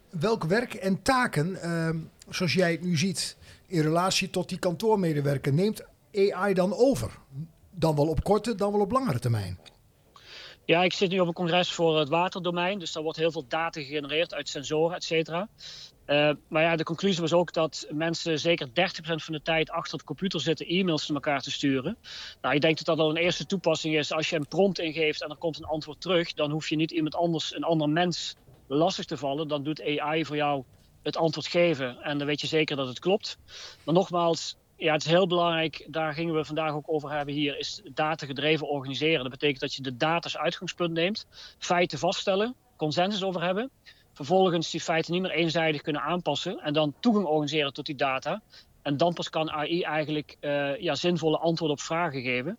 Welk 0.10 0.44
werk 0.44 0.74
en 0.74 1.02
taken, 1.02 1.62
ehm, 1.62 1.98
zoals 2.30 2.54
jij 2.54 2.72
het 2.72 2.84
nu 2.84 2.98
ziet, 2.98 3.38
in 3.68 3.82
relatie 3.82 4.30
tot 4.30 4.50
die 4.50 4.60
kantoormedewerker, 4.60 5.54
neemt 5.54 5.84
AI 6.14 6.54
dan 6.54 6.74
over? 6.74 7.12
Dan 7.72 7.96
wel 7.96 8.08
op 8.08 8.24
korte, 8.24 8.56
dan 8.56 8.72
wel 8.72 8.82
op 8.82 8.92
langere 8.92 9.20
termijn. 9.20 9.60
Ja, 10.66 10.84
ik 10.84 10.94
zit 10.94 11.10
nu 11.10 11.20
op 11.20 11.28
een 11.28 11.34
congres 11.34 11.72
voor 11.72 12.00
het 12.00 12.10
waterdomein. 12.10 12.80
Dus 12.80 12.92
daar 12.92 13.04
wordt 13.04 13.18
heel 13.18 13.32
veel 13.32 13.46
data 13.48 13.82
gegenereerd 13.82 14.34
uit 14.34 14.50
sensoren, 14.50 14.96
et 14.96 15.04
cetera. 15.04 15.50
Eh, 16.06 16.32
maar 16.48 16.64
ja, 16.64 16.76
de 16.76 16.84
conclusie 16.84 17.22
was 17.22 17.34
ook 17.34 17.54
dat 17.54 17.88
mensen 17.92 18.40
zeker 18.40 18.68
30% 18.74 19.24
van 19.24 19.34
de 19.34 19.42
tijd 19.42 19.70
achter 19.70 19.98
de 19.98 20.04
computer 20.04 20.42
zitten 20.42 20.68
e-mails 20.68 21.08
naar 21.08 21.16
elkaar 21.16 21.42
te 21.42 21.52
sturen. 21.52 21.98
Nou, 22.42 22.56
ik 22.56 22.62
denk 22.62 22.78
dat 22.78 22.86
dat 22.86 23.00
al 23.00 23.10
een 23.10 23.24
eerste 23.24 23.46
toepassing 23.46 23.98
is. 23.98 24.12
Als 24.12 24.30
je 24.30 24.36
een 24.36 24.48
prompt 24.48 24.80
ingeeft 24.80 25.24
en 25.24 25.30
er 25.30 25.36
komt 25.36 25.58
een 25.58 25.66
antwoord 25.66 26.02
terug, 26.02 26.34
dan 26.34 26.52
hoef 26.52 26.70
je 26.70 26.76
niet 26.76 26.92
iemand 26.92 27.16
anders, 27.16 27.56
een 27.56 27.64
ander 27.64 27.90
mens, 27.90 28.36
lastig 28.68 29.06
te 29.06 29.18
vallen. 29.18 29.48
Dan 29.48 29.64
doet 29.64 30.00
AI 30.00 30.26
voor 30.26 30.36
jou 30.36 30.64
het 31.04 31.18
antwoord 31.18 31.48
geven 31.48 31.98
en 32.02 32.18
dan 32.18 32.28
weet 32.28 32.42
je 32.42 32.48
zeker 32.48 32.76
dat 32.76 32.88
het 32.88 33.00
klopt. 33.00 33.38
Maar 33.84 33.94
nogmaals, 33.94 34.58
ja, 34.76 34.94
het 34.94 35.06
is 35.06 35.12
heel 35.12 35.28
belangrijk, 35.28 35.88
daar 35.90 36.14
gingen 36.14 36.36
we 36.36 36.46
vandaag 36.46 36.74
ook 36.74 36.92
over 36.92 37.12
hebben 37.12 37.34
hier, 37.34 37.58
is 37.58 37.82
data 37.94 38.26
gedreven 38.26 38.68
organiseren. 38.68 39.22
Dat 39.22 39.32
betekent 39.32 39.60
dat 39.60 39.74
je 39.74 39.82
de 39.82 39.98
data 39.98 40.24
als 40.24 40.38
uitgangspunt 40.38 40.94
neemt, 40.94 41.26
feiten 41.58 42.00
vaststellen, 42.00 42.56
consensus 42.76 43.24
over 43.24 43.42
hebben. 43.42 43.70
Vervolgens 44.14 44.72
die 44.72 44.82
feiten 44.82 45.14
niet 45.14 45.22
meer 45.22 45.32
eenzijdig 45.32 45.82
kunnen 45.82 46.02
aanpassen 46.02 46.60
en 46.60 46.74
dan 46.74 46.94
toegang 47.00 47.26
organiseren 47.26 47.74
tot 47.74 47.86
die 47.86 47.96
data. 47.96 48.42
En 48.88 48.98
dan 48.98 49.14
pas 49.14 49.30
kan 49.30 49.52
AI 49.52 49.82
eigenlijk 49.82 50.38
uh, 50.42 50.80
ja, 50.80 50.96
zinvolle 50.96 51.38
antwoorden 51.38 51.78
op 51.78 51.84
vragen 51.84 52.22
geven. 52.22 52.58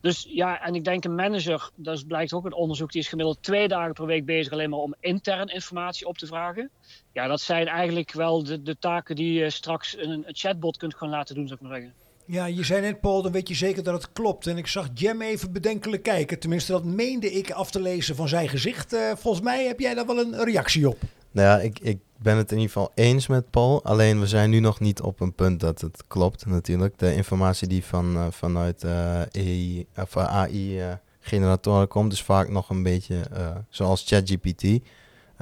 Dus 0.00 0.26
ja, 0.30 0.60
en 0.60 0.74
ik 0.74 0.84
denk 0.84 1.04
een 1.04 1.14
manager, 1.14 1.70
dat 1.74 2.06
blijkt 2.06 2.32
ook 2.32 2.44
een 2.44 2.54
onderzoek, 2.54 2.92
die 2.92 3.00
is 3.00 3.08
gemiddeld 3.08 3.42
twee 3.42 3.68
dagen 3.68 3.92
per 3.92 4.06
week 4.06 4.24
bezig 4.24 4.52
alleen 4.52 4.70
maar 4.70 4.78
om 4.78 4.94
intern 5.00 5.46
informatie 5.46 6.06
op 6.06 6.18
te 6.18 6.26
vragen. 6.26 6.70
Ja, 7.12 7.26
dat 7.26 7.40
zijn 7.40 7.66
eigenlijk 7.66 8.12
wel 8.12 8.44
de, 8.44 8.62
de 8.62 8.78
taken 8.78 9.16
die 9.16 9.32
je 9.32 9.50
straks 9.50 9.96
een, 9.96 10.10
een 10.10 10.34
chatbot 10.34 10.76
kunt 10.76 10.94
gaan 10.94 11.08
laten 11.08 11.34
doen, 11.34 11.46
zou 11.46 11.58
ik 11.62 11.68
maar 11.68 11.78
zeggen. 11.78 11.94
Ja, 12.24 12.46
je 12.46 12.64
zei 12.64 12.80
net, 12.80 13.00
Paul, 13.00 13.22
dan 13.22 13.32
weet 13.32 13.48
je 13.48 13.54
zeker 13.54 13.82
dat 13.82 13.94
het 13.94 14.12
klopt. 14.12 14.46
En 14.46 14.56
ik 14.56 14.66
zag 14.66 14.88
Jem 14.94 15.22
even 15.22 15.52
bedenkelijk 15.52 16.02
kijken. 16.02 16.38
Tenminste, 16.38 16.72
dat 16.72 16.84
meende 16.84 17.32
ik 17.32 17.50
af 17.50 17.70
te 17.70 17.80
lezen 17.80 18.16
van 18.16 18.28
zijn 18.28 18.48
gezicht. 18.48 18.94
Uh, 18.94 19.00
volgens 19.16 19.44
mij 19.44 19.66
heb 19.66 19.80
jij 19.80 19.94
daar 19.94 20.06
wel 20.06 20.18
een 20.18 20.44
reactie 20.44 20.88
op. 20.88 20.98
Nou 21.30 21.48
ja, 21.48 21.58
ik, 21.58 21.78
ik 21.78 21.98
ben 22.16 22.36
het 22.36 22.52
in 22.52 22.58
ieder 22.58 22.72
geval 22.72 22.92
eens 22.94 23.26
met 23.26 23.50
Paul. 23.50 23.84
Alleen 23.84 24.20
we 24.20 24.26
zijn 24.26 24.50
nu 24.50 24.60
nog 24.60 24.80
niet 24.80 25.00
op 25.00 25.20
een 25.20 25.34
punt 25.34 25.60
dat 25.60 25.80
het 25.80 26.02
klopt 26.06 26.46
natuurlijk. 26.46 26.98
De 26.98 27.14
informatie 27.14 27.68
die 27.68 27.84
van, 27.84 28.14
uh, 28.14 28.26
vanuit 28.30 28.84
uh, 28.84 29.20
AI, 29.20 29.86
of 29.96 30.16
AI-generatoren 30.16 31.88
komt 31.88 32.12
is 32.12 32.22
vaak 32.22 32.48
nog 32.48 32.70
een 32.70 32.82
beetje 32.82 33.20
zoals 33.68 34.04
ChatGPT. 34.06 34.80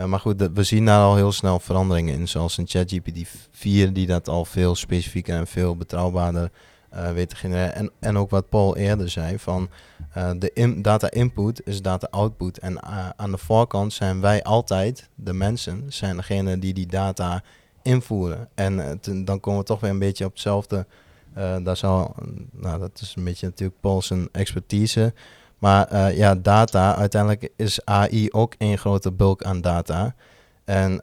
maar 0.06 0.20
goed, 0.20 0.50
we 0.54 0.62
zien 0.62 0.84
daar 0.84 1.02
al 1.02 1.16
heel 1.16 1.32
snel 1.32 1.60
veranderingen 1.60 2.14
in. 2.14 2.28
Zoals 2.28 2.58
een 2.58 2.68
ChatGPT 2.68 3.28
4 3.50 3.92
die 3.92 4.06
dat 4.06 4.28
al 4.28 4.44
veel 4.44 4.74
specifieker 4.74 5.34
en 5.34 5.46
veel 5.46 5.76
betrouwbaarder 5.76 6.50
weet 7.14 7.28
te 7.28 7.36
genereren. 7.36 7.74
En, 7.74 7.90
en 7.98 8.18
ook 8.18 8.30
wat 8.30 8.48
Paul 8.48 8.76
eerder 8.76 9.08
zei, 9.08 9.38
van 9.38 9.68
uh, 10.16 10.30
de 10.38 10.78
data 10.80 11.10
input 11.10 11.60
is 11.64 11.82
data 11.82 12.06
output. 12.10 12.58
En 12.58 12.72
uh, 12.72 13.08
aan 13.16 13.30
de 13.30 13.38
voorkant 13.38 13.92
zijn 13.92 14.20
wij 14.20 14.42
altijd, 14.42 15.08
de 15.14 15.32
mensen, 15.32 15.84
zijn 15.88 16.16
degene 16.16 16.58
die 16.58 16.74
die 16.74 16.86
data 16.86 17.42
invoeren. 17.82 18.48
En 18.54 19.00
dan 19.24 19.40
komen 19.40 19.60
we 19.60 19.66
toch 19.66 19.80
weer 19.80 19.90
een 19.90 19.98
beetje 19.98 20.24
op 20.24 20.30
hetzelfde. 20.30 20.86
daar 21.62 21.76
zal, 21.76 22.14
nou, 22.52 22.78
dat 22.78 23.00
is 23.00 23.14
een 23.16 23.24
beetje 23.24 23.46
natuurlijk 23.46 23.80
Paul's 23.80 24.12
expertise. 24.32 25.14
Maar 25.58 26.14
ja, 26.14 26.34
data, 26.34 26.96
uiteindelijk 26.96 27.52
is 27.56 27.84
AI 27.84 28.28
ook 28.30 28.54
een 28.58 28.78
grote 28.78 29.12
bulk 29.12 29.42
aan 29.42 29.60
data. 29.60 30.14
En 30.64 31.00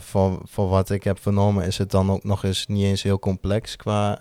voor, 0.00 0.40
voor 0.44 0.68
wat 0.68 0.90
ik 0.90 1.04
heb 1.04 1.18
vernomen 1.18 1.64
is 1.64 1.78
het 1.78 1.90
dan 1.90 2.10
ook 2.10 2.24
nog 2.24 2.44
eens 2.44 2.66
niet 2.66 2.84
eens 2.84 3.02
heel 3.02 3.18
complex 3.18 3.76
qua 3.76 4.18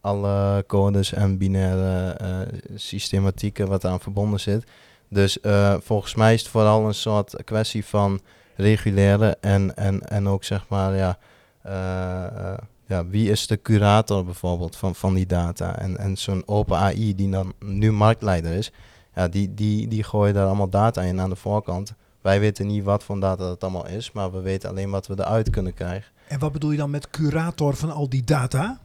alle 0.00 0.64
codes 0.66 1.12
en 1.12 1.38
binaire 1.38 2.16
uh, 2.22 2.58
systematieken 2.74 3.68
wat 3.68 3.84
aan 3.84 4.00
verbonden 4.00 4.40
zit. 4.40 4.64
Dus 5.08 5.38
uh, 5.42 5.74
volgens 5.80 6.14
mij 6.14 6.34
is 6.34 6.40
het 6.40 6.50
vooral 6.50 6.86
een 6.86 6.94
soort 6.94 7.44
kwestie 7.44 7.84
van 7.84 8.20
reguleren 8.56 9.42
en, 9.42 9.76
en, 9.76 10.08
en 10.08 10.28
ook 10.28 10.44
zeg 10.44 10.68
maar, 10.68 10.96
ja, 10.96 11.18
uh, 11.66 12.58
ja, 12.86 13.06
wie 13.06 13.30
is 13.30 13.46
de 13.46 13.62
curator 13.62 14.24
bijvoorbeeld 14.24 14.76
van, 14.76 14.94
van 14.94 15.14
die 15.14 15.26
data? 15.26 15.78
En, 15.78 15.98
en 15.98 16.16
zo'n 16.16 16.42
open 16.46 16.76
AI 16.76 17.14
die 17.14 17.30
dan 17.30 17.52
nu 17.58 17.92
marktleider 17.92 18.52
is, 18.52 18.72
ja, 19.14 19.28
die, 19.28 19.54
die, 19.54 19.88
die 19.88 20.02
gooien 20.02 20.34
daar 20.34 20.46
allemaal 20.46 20.68
data 20.68 21.02
in 21.02 21.20
aan 21.20 21.30
de 21.30 21.36
voorkant. 21.36 21.94
Wij 22.20 22.40
weten 22.40 22.66
niet 22.66 22.84
wat 22.84 23.04
voor 23.04 23.20
data 23.20 23.44
dat 23.44 23.62
allemaal 23.62 23.86
is, 23.86 24.12
maar 24.12 24.32
we 24.32 24.40
weten 24.40 24.68
alleen 24.68 24.90
wat 24.90 25.06
we 25.06 25.14
eruit 25.18 25.50
kunnen 25.50 25.74
krijgen. 25.74 26.12
En 26.28 26.38
wat 26.38 26.52
bedoel 26.52 26.70
je 26.70 26.76
dan 26.76 26.90
met 26.90 27.10
curator 27.10 27.76
van 27.76 27.90
al 27.90 28.08
die 28.08 28.24
data? 28.24 28.80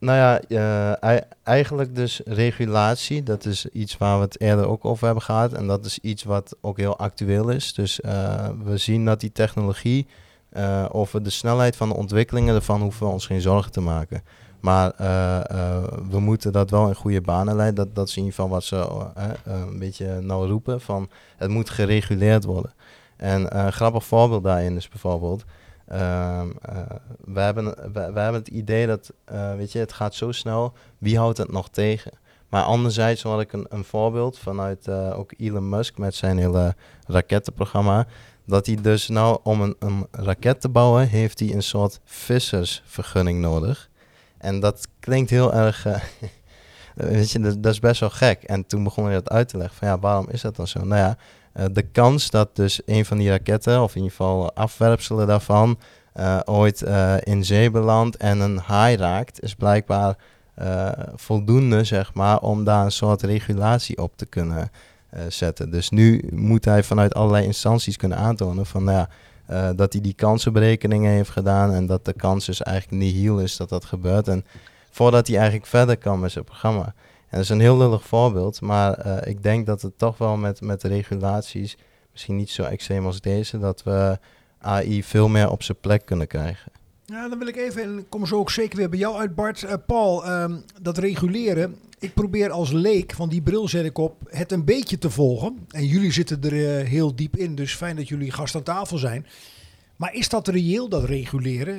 Nou 0.00 0.18
ja, 0.18 0.40
uh, 1.02 1.20
eigenlijk 1.42 1.94
dus 1.94 2.20
regulatie. 2.24 3.22
Dat 3.22 3.44
is 3.44 3.66
iets 3.66 3.96
waar 3.96 4.16
we 4.16 4.24
het 4.24 4.40
eerder 4.40 4.68
ook 4.68 4.84
over 4.84 5.04
hebben 5.04 5.24
gehad. 5.24 5.52
En 5.52 5.66
dat 5.66 5.84
is 5.84 5.98
iets 5.98 6.22
wat 6.22 6.56
ook 6.60 6.76
heel 6.76 6.98
actueel 6.98 7.48
is. 7.48 7.74
Dus 7.74 8.00
uh, 8.00 8.48
we 8.64 8.76
zien 8.76 9.04
dat 9.04 9.20
die 9.20 9.32
technologie, 9.32 10.06
uh, 10.52 10.86
over 10.88 11.22
de 11.22 11.30
snelheid 11.30 11.76
van 11.76 11.88
de 11.88 11.94
ontwikkelingen, 11.94 12.54
ervan 12.54 12.80
hoeven 12.80 13.06
we 13.06 13.12
ons 13.12 13.26
geen 13.26 13.40
zorgen 13.40 13.72
te 13.72 13.80
maken. 13.80 14.22
Maar 14.60 14.92
we 16.10 16.20
moeten 16.20 16.52
dat 16.52 16.70
wel 16.70 16.88
in 16.88 16.94
goede 16.94 17.20
banen 17.20 17.56
leiden. 17.56 17.84
Dat, 17.84 17.94
dat 17.94 18.08
is 18.08 18.16
in 18.16 18.22
ieder 18.22 18.34
geval 18.34 18.50
wat 18.50 18.64
ze 18.64 18.76
een 19.44 19.78
beetje 19.78 20.20
nou 20.20 20.48
roepen. 20.48 20.80
Van 20.80 21.08
het 21.36 21.50
moet 21.50 21.70
gereguleerd 21.70 22.44
worden. 22.44 22.72
En 23.16 23.58
een 23.58 23.72
grappig 23.72 24.04
voorbeeld 24.04 24.42
daarin 24.42 24.76
is 24.76 24.88
bijvoorbeeld 24.88 25.44
uh, 25.92 26.42
we, 27.24 27.40
hebben, 27.40 27.64
we, 27.92 28.00
hebben 28.00 28.34
het 28.34 28.48
idee 28.48 28.86
dat, 28.86 29.12
uh, 29.32 29.54
weet 29.54 29.72
je, 29.72 29.78
het 29.78 29.92
gaat 29.92 30.14
zo 30.14 30.32
snel, 30.32 30.72
wie 30.98 31.18
houdt 31.18 31.38
het 31.38 31.52
nog 31.52 31.68
tegen? 31.68 32.12
Maar 32.48 32.62
anderzijds 32.62 33.22
had 33.22 33.40
ik 33.40 33.52
een, 33.52 33.66
een 33.68 33.84
voorbeeld 33.84 34.38
vanuit 34.38 34.86
uh, 34.86 35.18
ook 35.18 35.32
Elon 35.36 35.68
Musk 35.68 35.98
met 35.98 36.14
zijn 36.14 36.38
hele 36.38 36.74
rakettenprogramma. 37.06 38.06
Dat 38.44 38.66
hij 38.66 38.74
dus 38.74 39.08
nou, 39.08 39.38
om 39.42 39.60
een, 39.60 39.76
een 39.78 40.06
raket 40.10 40.60
te 40.60 40.68
bouwen, 40.68 41.08
heeft 41.08 41.38
hij 41.38 41.54
een 41.54 41.62
soort 41.62 42.00
vissersvergunning 42.04 43.40
nodig. 43.40 43.88
En 44.38 44.60
dat 44.60 44.88
klinkt 45.00 45.30
heel 45.30 45.54
erg, 45.54 45.86
weet 46.94 47.30
je, 47.30 47.40
dat, 47.40 47.62
dat, 47.62 47.72
is 47.72 47.78
best 47.78 48.00
wel 48.00 48.10
gek. 48.10 48.42
En 48.42 48.66
toen 48.66 48.84
begon 48.84 49.04
hij 49.04 49.14
dat 49.14 49.30
uit 49.30 49.48
te 49.48 49.56
leggen 49.56 49.76
van 49.76 49.88
ja, 49.88 49.98
waarom 49.98 50.28
is 50.28 50.40
dat 50.40 50.56
dan 50.56 50.66
zo? 50.66 50.84
Nou 50.84 51.00
ja, 51.00 51.16
uh, 51.56 51.64
de 51.72 51.82
kans 51.82 52.30
dat 52.30 52.56
dus 52.56 52.80
een 52.86 53.04
van 53.04 53.18
die 53.18 53.28
raketten, 53.28 53.82
of 53.82 53.90
in 53.90 54.02
ieder 54.02 54.16
geval 54.16 54.54
afwerpselen 54.54 55.26
daarvan, 55.26 55.78
uh, 56.16 56.40
ooit 56.44 56.82
uh, 56.82 57.14
in 57.20 57.44
zee 57.44 57.70
belandt 57.70 58.16
en 58.16 58.40
een 58.40 58.58
haai 58.58 58.96
raakt, 58.96 59.42
is 59.42 59.54
blijkbaar 59.54 60.16
voldoende, 61.14 61.84
zeg 61.84 62.14
maar, 62.14 62.38
om 62.38 62.64
daar 62.64 62.84
een 62.84 62.92
soort 62.92 63.22
regulatie 63.22 63.98
op 63.98 64.12
te 64.16 64.26
kunnen 64.26 64.70
zetten. 65.28 65.70
Dus 65.70 65.90
nu 65.90 66.28
moet 66.32 66.64
hij 66.64 66.82
vanuit 66.82 67.14
allerlei 67.14 67.44
instanties 67.44 67.96
kunnen 67.96 68.18
aantonen 68.18 68.66
van, 68.66 68.84
nou 68.84 69.06
ja, 69.46 69.72
dat 69.72 69.92
hij 69.92 70.02
die 70.02 70.14
kansenberekeningen 70.14 71.10
heeft 71.10 71.30
gedaan 71.30 71.72
en 71.72 71.86
dat 71.86 72.04
de 72.04 72.12
kans 72.12 72.46
dus 72.46 72.62
eigenlijk 72.62 73.02
niet 73.02 73.14
heel 73.14 73.38
is 73.38 73.56
dat 73.56 73.68
dat 73.68 73.84
gebeurt. 73.84 74.28
En 74.28 74.44
voordat 74.90 75.26
hij 75.26 75.36
eigenlijk 75.36 75.66
verder 75.66 75.96
kan 75.96 76.20
met 76.20 76.32
zijn 76.32 76.44
programma. 76.44 76.94
En 77.30 77.36
dat 77.36 77.40
is 77.40 77.48
een 77.48 77.60
heel 77.60 77.76
lullig 77.76 78.06
voorbeeld, 78.06 78.60
maar 78.60 79.06
uh, 79.06 79.16
ik 79.24 79.42
denk 79.42 79.66
dat 79.66 79.82
het 79.82 79.98
toch 79.98 80.18
wel 80.18 80.36
met, 80.36 80.60
met 80.60 80.82
regulaties, 80.82 81.76
misschien 82.12 82.36
niet 82.36 82.50
zo 82.50 82.62
extreem 82.62 83.06
als 83.06 83.20
deze, 83.20 83.58
dat 83.58 83.82
we 83.82 84.18
AI 84.58 85.04
veel 85.04 85.28
meer 85.28 85.50
op 85.50 85.62
zijn 85.62 85.80
plek 85.80 86.04
kunnen 86.04 86.26
krijgen. 86.26 86.72
Ja, 87.04 87.28
dan 87.28 87.38
wil 87.38 87.48
ik 87.48 87.56
even, 87.56 87.82
en 87.82 88.06
kom 88.08 88.26
zo 88.26 88.36
ook 88.36 88.50
zeker 88.50 88.78
weer 88.78 88.88
bij 88.88 88.98
jou 88.98 89.16
uit 89.16 89.34
Bart. 89.34 89.62
Uh, 89.62 89.72
Paul, 89.86 90.30
um, 90.42 90.64
dat 90.82 90.98
reguleren, 90.98 91.76
ik 91.98 92.14
probeer 92.14 92.50
als 92.50 92.72
leek, 92.72 93.12
van 93.12 93.28
die 93.28 93.42
bril 93.42 93.68
zet 93.68 93.84
ik 93.84 93.98
op, 93.98 94.16
het 94.24 94.52
een 94.52 94.64
beetje 94.64 94.98
te 94.98 95.10
volgen. 95.10 95.66
En 95.68 95.86
jullie 95.86 96.12
zitten 96.12 96.42
er 96.42 96.52
uh, 96.52 96.88
heel 96.88 97.14
diep 97.14 97.36
in, 97.36 97.54
dus 97.54 97.74
fijn 97.74 97.96
dat 97.96 98.08
jullie 98.08 98.32
gast 98.32 98.54
aan 98.54 98.62
tafel 98.62 98.98
zijn. 98.98 99.26
Maar 99.96 100.14
is 100.14 100.28
dat 100.28 100.48
reëel, 100.48 100.88
dat 100.88 101.04
reguleren? 101.04 101.74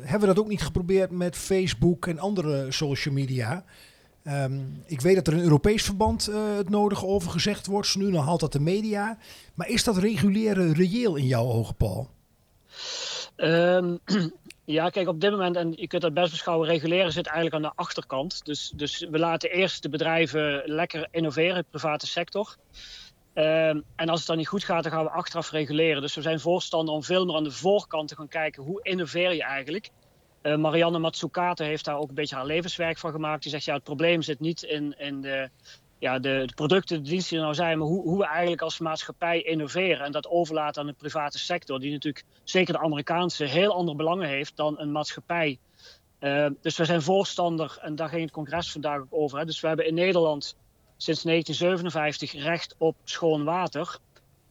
Hebben 0.00 0.20
we 0.28 0.34
dat 0.34 0.38
ook 0.38 0.48
niet 0.48 0.62
geprobeerd 0.62 1.10
met 1.10 1.36
Facebook 1.36 2.06
en 2.06 2.18
andere 2.18 2.66
social 2.72 3.14
media? 3.14 3.64
Um, 4.28 4.82
ik 4.86 5.00
weet 5.00 5.14
dat 5.14 5.26
er 5.26 5.32
een 5.32 5.42
Europees 5.42 5.82
verband 5.82 6.28
uh, 6.28 6.56
het 6.56 6.68
nodige 6.68 7.06
over 7.06 7.30
gezegd 7.30 7.66
wordt. 7.66 7.96
Nu 7.96 8.10
dan 8.10 8.24
haalt 8.24 8.40
dat 8.40 8.52
de 8.52 8.60
media. 8.60 9.18
Maar 9.54 9.68
is 9.68 9.84
dat 9.84 9.96
reguleren 9.96 10.72
reëel 10.72 11.16
in 11.16 11.26
jouw 11.26 11.44
ogen, 11.44 11.74
Paul? 11.74 12.10
Um, 13.36 13.98
ja, 14.64 14.88
kijk, 14.88 15.08
op 15.08 15.20
dit 15.20 15.30
moment, 15.30 15.56
en 15.56 15.72
je 15.76 15.86
kunt 15.86 16.02
dat 16.02 16.14
best 16.14 16.30
beschouwen, 16.30 16.68
reguleren 16.68 17.12
zit 17.12 17.26
eigenlijk 17.26 17.56
aan 17.56 17.70
de 17.70 17.82
achterkant. 17.82 18.44
Dus, 18.44 18.72
dus 18.76 19.06
we 19.10 19.18
laten 19.18 19.50
eerst 19.50 19.82
de 19.82 19.88
bedrijven 19.88 20.62
lekker 20.64 21.08
innoveren, 21.10 21.56
de 21.56 21.64
private 21.70 22.06
sector. 22.06 22.56
Um, 23.34 23.84
en 23.96 24.08
als 24.08 24.18
het 24.18 24.28
dan 24.28 24.36
niet 24.36 24.48
goed 24.48 24.64
gaat, 24.64 24.82
dan 24.82 24.92
gaan 24.92 25.04
we 25.04 25.10
achteraf 25.10 25.50
reguleren. 25.50 26.02
Dus 26.02 26.14
we 26.14 26.22
zijn 26.22 26.40
voorstander 26.40 26.94
om 26.94 27.02
veel 27.02 27.26
meer 27.26 27.36
aan 27.36 27.44
de 27.44 27.50
voorkant 27.50 28.08
te 28.08 28.16
gaan 28.16 28.28
kijken 28.28 28.62
hoe 28.62 28.80
innoveer 28.82 29.34
je 29.34 29.42
eigenlijk. 29.42 29.90
Uh, 30.46 30.56
Marianne 30.56 30.98
Matsukate 30.98 31.64
heeft 31.64 31.84
daar 31.84 31.98
ook 31.98 32.08
een 32.08 32.14
beetje 32.14 32.36
haar 32.36 32.46
levenswerk 32.46 32.98
van 32.98 33.10
gemaakt. 33.10 33.42
Die 33.42 33.50
zegt, 33.50 33.64
ja, 33.64 33.74
het 33.74 33.82
probleem 33.82 34.22
zit 34.22 34.40
niet 34.40 34.62
in, 34.62 34.98
in 34.98 35.20
de, 35.20 35.50
ja, 35.98 36.18
de, 36.18 36.48
producten, 36.54 37.02
de 37.02 37.08
diensten 37.08 37.28
die 37.28 37.38
er 37.38 37.44
nou 37.44 37.54
zijn, 37.54 37.78
maar 37.78 37.86
hoe, 37.86 38.02
hoe, 38.02 38.18
we 38.18 38.26
eigenlijk 38.26 38.62
als 38.62 38.78
maatschappij 38.78 39.42
innoveren 39.42 40.04
en 40.04 40.12
dat 40.12 40.28
overlaten 40.28 40.80
aan 40.82 40.88
de 40.88 40.94
private 40.94 41.38
sector, 41.38 41.80
die 41.80 41.92
natuurlijk 41.92 42.24
zeker 42.44 42.72
de 42.72 42.80
Amerikaanse 42.80 43.44
heel 43.44 43.74
andere 43.74 43.96
belangen 43.96 44.28
heeft 44.28 44.56
dan 44.56 44.78
een 44.78 44.92
maatschappij. 44.92 45.58
Uh, 46.20 46.46
dus 46.60 46.76
we 46.76 46.84
zijn 46.84 47.02
voorstander, 47.02 47.78
en 47.80 47.94
daar 47.94 48.08
ging 48.08 48.22
het 48.22 48.30
congres 48.30 48.72
vandaag 48.72 49.00
ook 49.00 49.14
over. 49.14 49.38
Hè, 49.38 49.44
dus 49.44 49.60
we 49.60 49.66
hebben 49.66 49.86
in 49.86 49.94
Nederland 49.94 50.56
sinds 50.96 51.22
1957 51.22 52.32
recht 52.32 52.74
op 52.78 52.96
schoon 53.04 53.44
water 53.44 53.98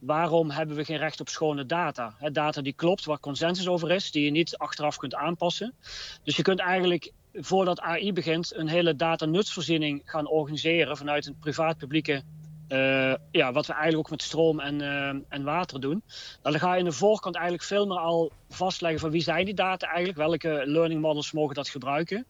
waarom 0.06 0.50
hebben 0.50 0.76
we 0.76 0.84
geen 0.84 0.96
recht 0.96 1.20
op 1.20 1.28
schone 1.28 1.66
data? 1.66 2.14
Data 2.32 2.62
die 2.62 2.72
klopt, 2.72 3.04
waar 3.04 3.20
consensus 3.20 3.68
over 3.68 3.90
is, 3.90 4.10
die 4.10 4.24
je 4.24 4.30
niet 4.30 4.56
achteraf 4.56 4.96
kunt 4.96 5.14
aanpassen. 5.14 5.74
Dus 6.22 6.36
je 6.36 6.42
kunt 6.42 6.58
eigenlijk 6.58 7.12
voordat 7.32 7.80
AI 7.80 8.12
begint 8.12 8.54
een 8.54 8.68
hele 8.68 8.96
datanutsvoorziening 8.96 10.02
gaan 10.04 10.28
organiseren 10.28 10.96
vanuit 10.96 11.26
een 11.26 11.38
privaat-publieke. 11.38 12.22
Uh, 12.68 13.14
ja, 13.30 13.52
wat 13.52 13.66
we 13.66 13.72
eigenlijk 13.72 14.04
ook 14.06 14.10
met 14.10 14.22
stroom 14.22 14.60
en, 14.60 14.80
uh, 14.80 15.08
en 15.28 15.44
water 15.44 15.80
doen. 15.80 16.02
Nou, 16.42 16.58
dan 16.58 16.60
ga 16.60 16.72
je 16.72 16.78
in 16.78 16.84
de 16.84 16.92
voorkant 16.92 17.34
eigenlijk 17.34 17.64
veel 17.64 17.86
meer 17.86 17.98
al 17.98 18.32
vastleggen 18.48 19.00
van 19.00 19.10
wie 19.10 19.22
zijn 19.22 19.44
die 19.44 19.54
data 19.54 19.86
eigenlijk, 19.86 20.18
welke 20.18 20.62
learning 20.66 21.00
models 21.00 21.32
mogen 21.32 21.54
dat 21.54 21.68
gebruiken. 21.68 22.26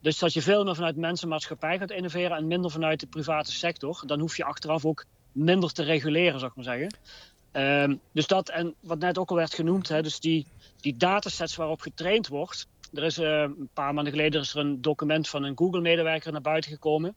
Dus 0.00 0.18
dat 0.18 0.32
je 0.32 0.42
veel 0.42 0.64
meer 0.64 0.74
vanuit 0.74 0.96
mensenmaatschappij 0.96 1.78
gaat 1.78 1.90
innoveren 1.90 2.36
en 2.36 2.46
minder 2.46 2.70
vanuit 2.70 3.00
de 3.00 3.06
private 3.06 3.52
sector. 3.52 4.02
Dan 4.06 4.20
hoef 4.20 4.36
je 4.36 4.44
achteraf 4.44 4.84
ook 4.84 5.04
minder 5.38 5.72
te 5.72 5.82
reguleren, 5.82 6.38
zou 6.38 6.50
ik 6.50 6.56
maar 6.56 6.76
zeggen. 6.76 6.96
Um, 7.52 8.00
dus 8.12 8.26
dat, 8.26 8.48
en 8.48 8.74
wat 8.80 8.98
net 8.98 9.18
ook 9.18 9.30
al 9.30 9.36
werd 9.36 9.54
genoemd, 9.54 9.88
hè, 9.88 10.02
dus 10.02 10.20
die, 10.20 10.46
die 10.80 10.96
datasets 10.96 11.56
waarop 11.56 11.80
getraind 11.80 12.28
wordt, 12.28 12.68
Er 12.92 13.04
is 13.04 13.18
uh, 13.18 13.40
een 13.40 13.68
paar 13.74 13.94
maanden 13.94 14.12
geleden 14.12 14.40
is 14.40 14.54
er 14.54 14.60
een 14.60 14.80
document 14.82 15.28
van 15.28 15.42
een 15.42 15.58
Google-medewerker 15.58 16.32
naar 16.32 16.40
buiten 16.40 16.70
gekomen. 16.70 17.14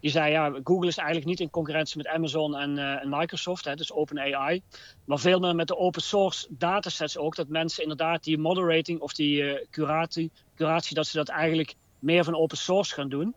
Die 0.00 0.10
zei, 0.10 0.30
ja, 0.30 0.60
Google 0.64 0.88
is 0.88 0.96
eigenlijk 0.96 1.28
niet 1.28 1.40
in 1.40 1.50
concurrentie 1.50 1.96
met 1.96 2.06
Amazon 2.06 2.56
en, 2.56 2.78
en 2.78 3.08
Microsoft, 3.08 3.64
hè, 3.64 3.74
dus 3.74 3.92
OpenAI. 3.92 4.62
Maar 5.04 5.18
veel 5.18 5.38
meer 5.38 5.54
met 5.54 5.68
de 5.68 5.76
open 5.76 6.02
source 6.02 6.46
datasets 6.50 7.16
ook. 7.16 7.36
Dat 7.36 7.48
mensen 7.48 7.82
inderdaad 7.82 8.24
die 8.24 8.38
moderating 8.38 9.00
of 9.00 9.12
die 9.12 9.42
uh, 9.42 9.66
curatie, 9.70 10.30
curatie, 10.54 10.94
dat 10.94 11.06
ze 11.06 11.16
dat 11.16 11.28
eigenlijk 11.28 11.74
meer 11.98 12.24
van 12.24 12.36
open 12.36 12.56
source 12.56 12.94
gaan 12.94 13.08
doen. 13.08 13.34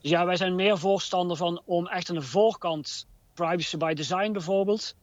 Dus 0.00 0.10
ja, 0.10 0.26
wij 0.26 0.36
zijn 0.36 0.54
meer 0.54 0.78
voorstander 0.78 1.36
van 1.36 1.62
om 1.64 1.86
echt 1.86 2.08
aan 2.08 2.14
de 2.14 2.22
voorkant 2.22 3.06
privacy 3.34 3.76
by 3.76 3.94
design 3.94 4.32
bijvoorbeeld 4.32 4.94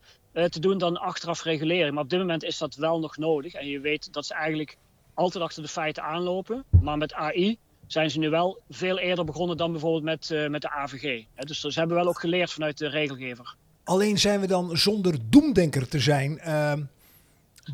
te 0.49 0.59
doen 0.59 0.77
dan 0.77 0.97
achteraf 0.97 1.43
regulering. 1.43 1.93
Maar 1.93 2.03
op 2.03 2.09
dit 2.09 2.19
moment 2.19 2.43
is 2.43 2.57
dat 2.57 2.75
wel 2.75 2.99
nog 2.99 3.17
nodig. 3.17 3.53
En 3.53 3.67
je 3.67 3.79
weet 3.79 4.13
dat 4.13 4.25
ze 4.25 4.33
eigenlijk 4.33 4.77
altijd 5.13 5.43
achter 5.43 5.61
de 5.61 5.69
feiten 5.69 6.03
aanlopen. 6.03 6.63
Maar 6.81 6.97
met 6.97 7.13
AI 7.13 7.57
zijn 7.87 8.11
ze 8.11 8.19
nu 8.19 8.29
wel 8.29 8.61
veel 8.69 8.99
eerder 8.99 9.25
begonnen 9.25 9.57
dan 9.57 9.71
bijvoorbeeld 9.71 10.03
met, 10.03 10.29
uh, 10.29 10.47
met 10.47 10.61
de 10.61 10.69
AVG. 10.69 11.23
Dus 11.35 11.59
ze 11.59 11.79
hebben 11.79 11.97
wel 11.97 12.07
ook 12.07 12.19
geleerd 12.19 12.51
vanuit 12.51 12.77
de 12.77 12.87
regelgever. 12.87 13.55
Alleen 13.83 14.17
zijn 14.17 14.39
we 14.39 14.47
dan 14.47 14.77
zonder 14.77 15.17
doemdenker 15.29 15.87
te 15.87 15.99
zijn. 15.99 16.39
Uh, 16.45 16.73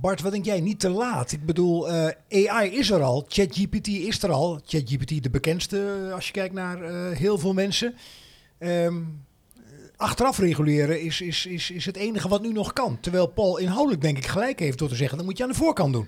Bart, 0.02 0.22
wat 0.22 0.32
denk 0.32 0.46
jij? 0.46 0.62
Niet 0.62 0.80
te 0.80 0.90
laat. 0.90 1.32
Ik 1.32 1.46
bedoel, 1.46 1.90
uh, 1.90 2.08
AI 2.48 2.72
is 2.78 2.90
er 2.90 3.02
al. 3.02 3.26
ChatGPT 3.28 3.88
is 3.88 4.24
er 4.24 4.32
al. 4.32 4.60
ChatGPT 4.66 5.24
de 5.24 5.30
bekendste 5.30 6.12
als 6.14 6.26
je 6.26 6.34
kijkt 6.34 6.54
naar 6.54 6.84
heel 7.12 7.38
veel 7.38 7.54
mensen. 7.54 7.96
Um, 8.60 9.26
achteraf 10.04 10.38
reguleren 10.38 11.02
is, 11.02 11.22
is, 11.22 11.46
is, 11.46 11.72
is 11.72 11.86
het 11.86 11.96
enige 11.96 12.28
wat 12.28 12.42
nu 12.42 12.52
nog 12.52 12.74
kan. 12.74 12.98
Terwijl 13.00 13.28
Paul 13.28 13.58
inhoudelijk 13.58 14.02
denk 14.02 14.18
ik 14.18 14.26
gelijk 14.26 14.60
heeft 14.60 14.78
door 14.78 14.90
te 14.90 14.96
zeggen... 14.96 15.18
dat 15.18 15.26
moet 15.26 15.38
je 15.38 15.44
aan 15.44 15.50
de 15.50 15.56
voorkant 15.56 15.94
doen. 15.94 16.08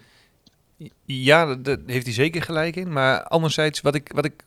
Ja, 1.05 1.55
daar 1.55 1.77
heeft 1.85 2.05
hij 2.05 2.13
zeker 2.13 2.41
gelijk 2.41 2.75
in. 2.75 2.91
Maar 2.91 3.23
anderzijds, 3.23 3.81
wat 3.81 3.95
ik, 3.95 4.11
wat 4.15 4.25
ik 4.25 4.43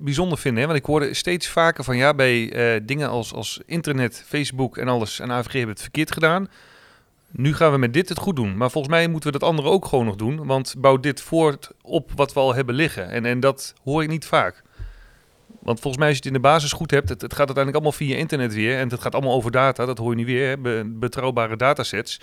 bijzonder 0.00 0.38
vind, 0.38 0.58
hè, 0.58 0.66
want 0.66 0.78
ik 0.78 0.84
hoorde 0.84 1.14
steeds 1.14 1.48
vaker 1.48 1.84
van 1.84 1.96
ja, 1.96 2.14
bij 2.14 2.74
uh, 2.76 2.80
dingen 2.86 3.08
als, 3.08 3.32
als 3.32 3.60
internet, 3.66 4.24
Facebook 4.26 4.76
en 4.76 4.88
alles 4.88 5.20
en 5.20 5.30
AVG 5.30 5.52
hebben 5.52 5.70
het 5.74 5.82
verkeerd 5.82 6.12
gedaan. 6.12 6.48
Nu 7.30 7.54
gaan 7.54 7.72
we 7.72 7.78
met 7.78 7.92
dit 7.92 8.08
het 8.08 8.18
goed 8.18 8.36
doen. 8.36 8.56
Maar 8.56 8.70
volgens 8.70 8.94
mij 8.94 9.08
moeten 9.08 9.32
we 9.32 9.38
dat 9.38 9.48
andere 9.48 9.68
ook 9.68 9.84
gewoon 9.84 10.04
nog 10.04 10.16
doen. 10.16 10.46
Want 10.46 10.74
bouw 10.78 10.96
dit 10.96 11.20
voort 11.20 11.70
op 11.82 12.10
wat 12.14 12.32
we 12.32 12.40
al 12.40 12.54
hebben 12.54 12.74
liggen. 12.74 13.08
En, 13.08 13.24
en 13.24 13.40
dat 13.40 13.74
hoor 13.84 14.02
ik 14.02 14.08
niet 14.08 14.26
vaak. 14.26 14.62
Want 15.68 15.80
volgens 15.80 16.02
mij 16.02 16.08
als 16.08 16.16
je 16.16 16.22
het 16.24 16.34
in 16.34 16.42
de 16.42 16.48
basis 16.48 16.72
goed 16.72 16.90
hebt, 16.90 17.08
het, 17.08 17.20
het 17.20 17.34
gaat 17.34 17.46
uiteindelijk 17.46 17.74
allemaal 17.74 18.06
via 18.06 18.16
internet 18.16 18.54
weer. 18.54 18.78
En 18.78 18.88
het 18.88 19.00
gaat 19.00 19.14
allemaal 19.14 19.34
over 19.34 19.50
data, 19.50 19.86
dat 19.86 19.98
hoor 19.98 20.10
je 20.10 20.16
niet 20.16 20.26
weer, 20.26 20.60
betrouwbare 20.98 21.56
datasets. 21.56 22.20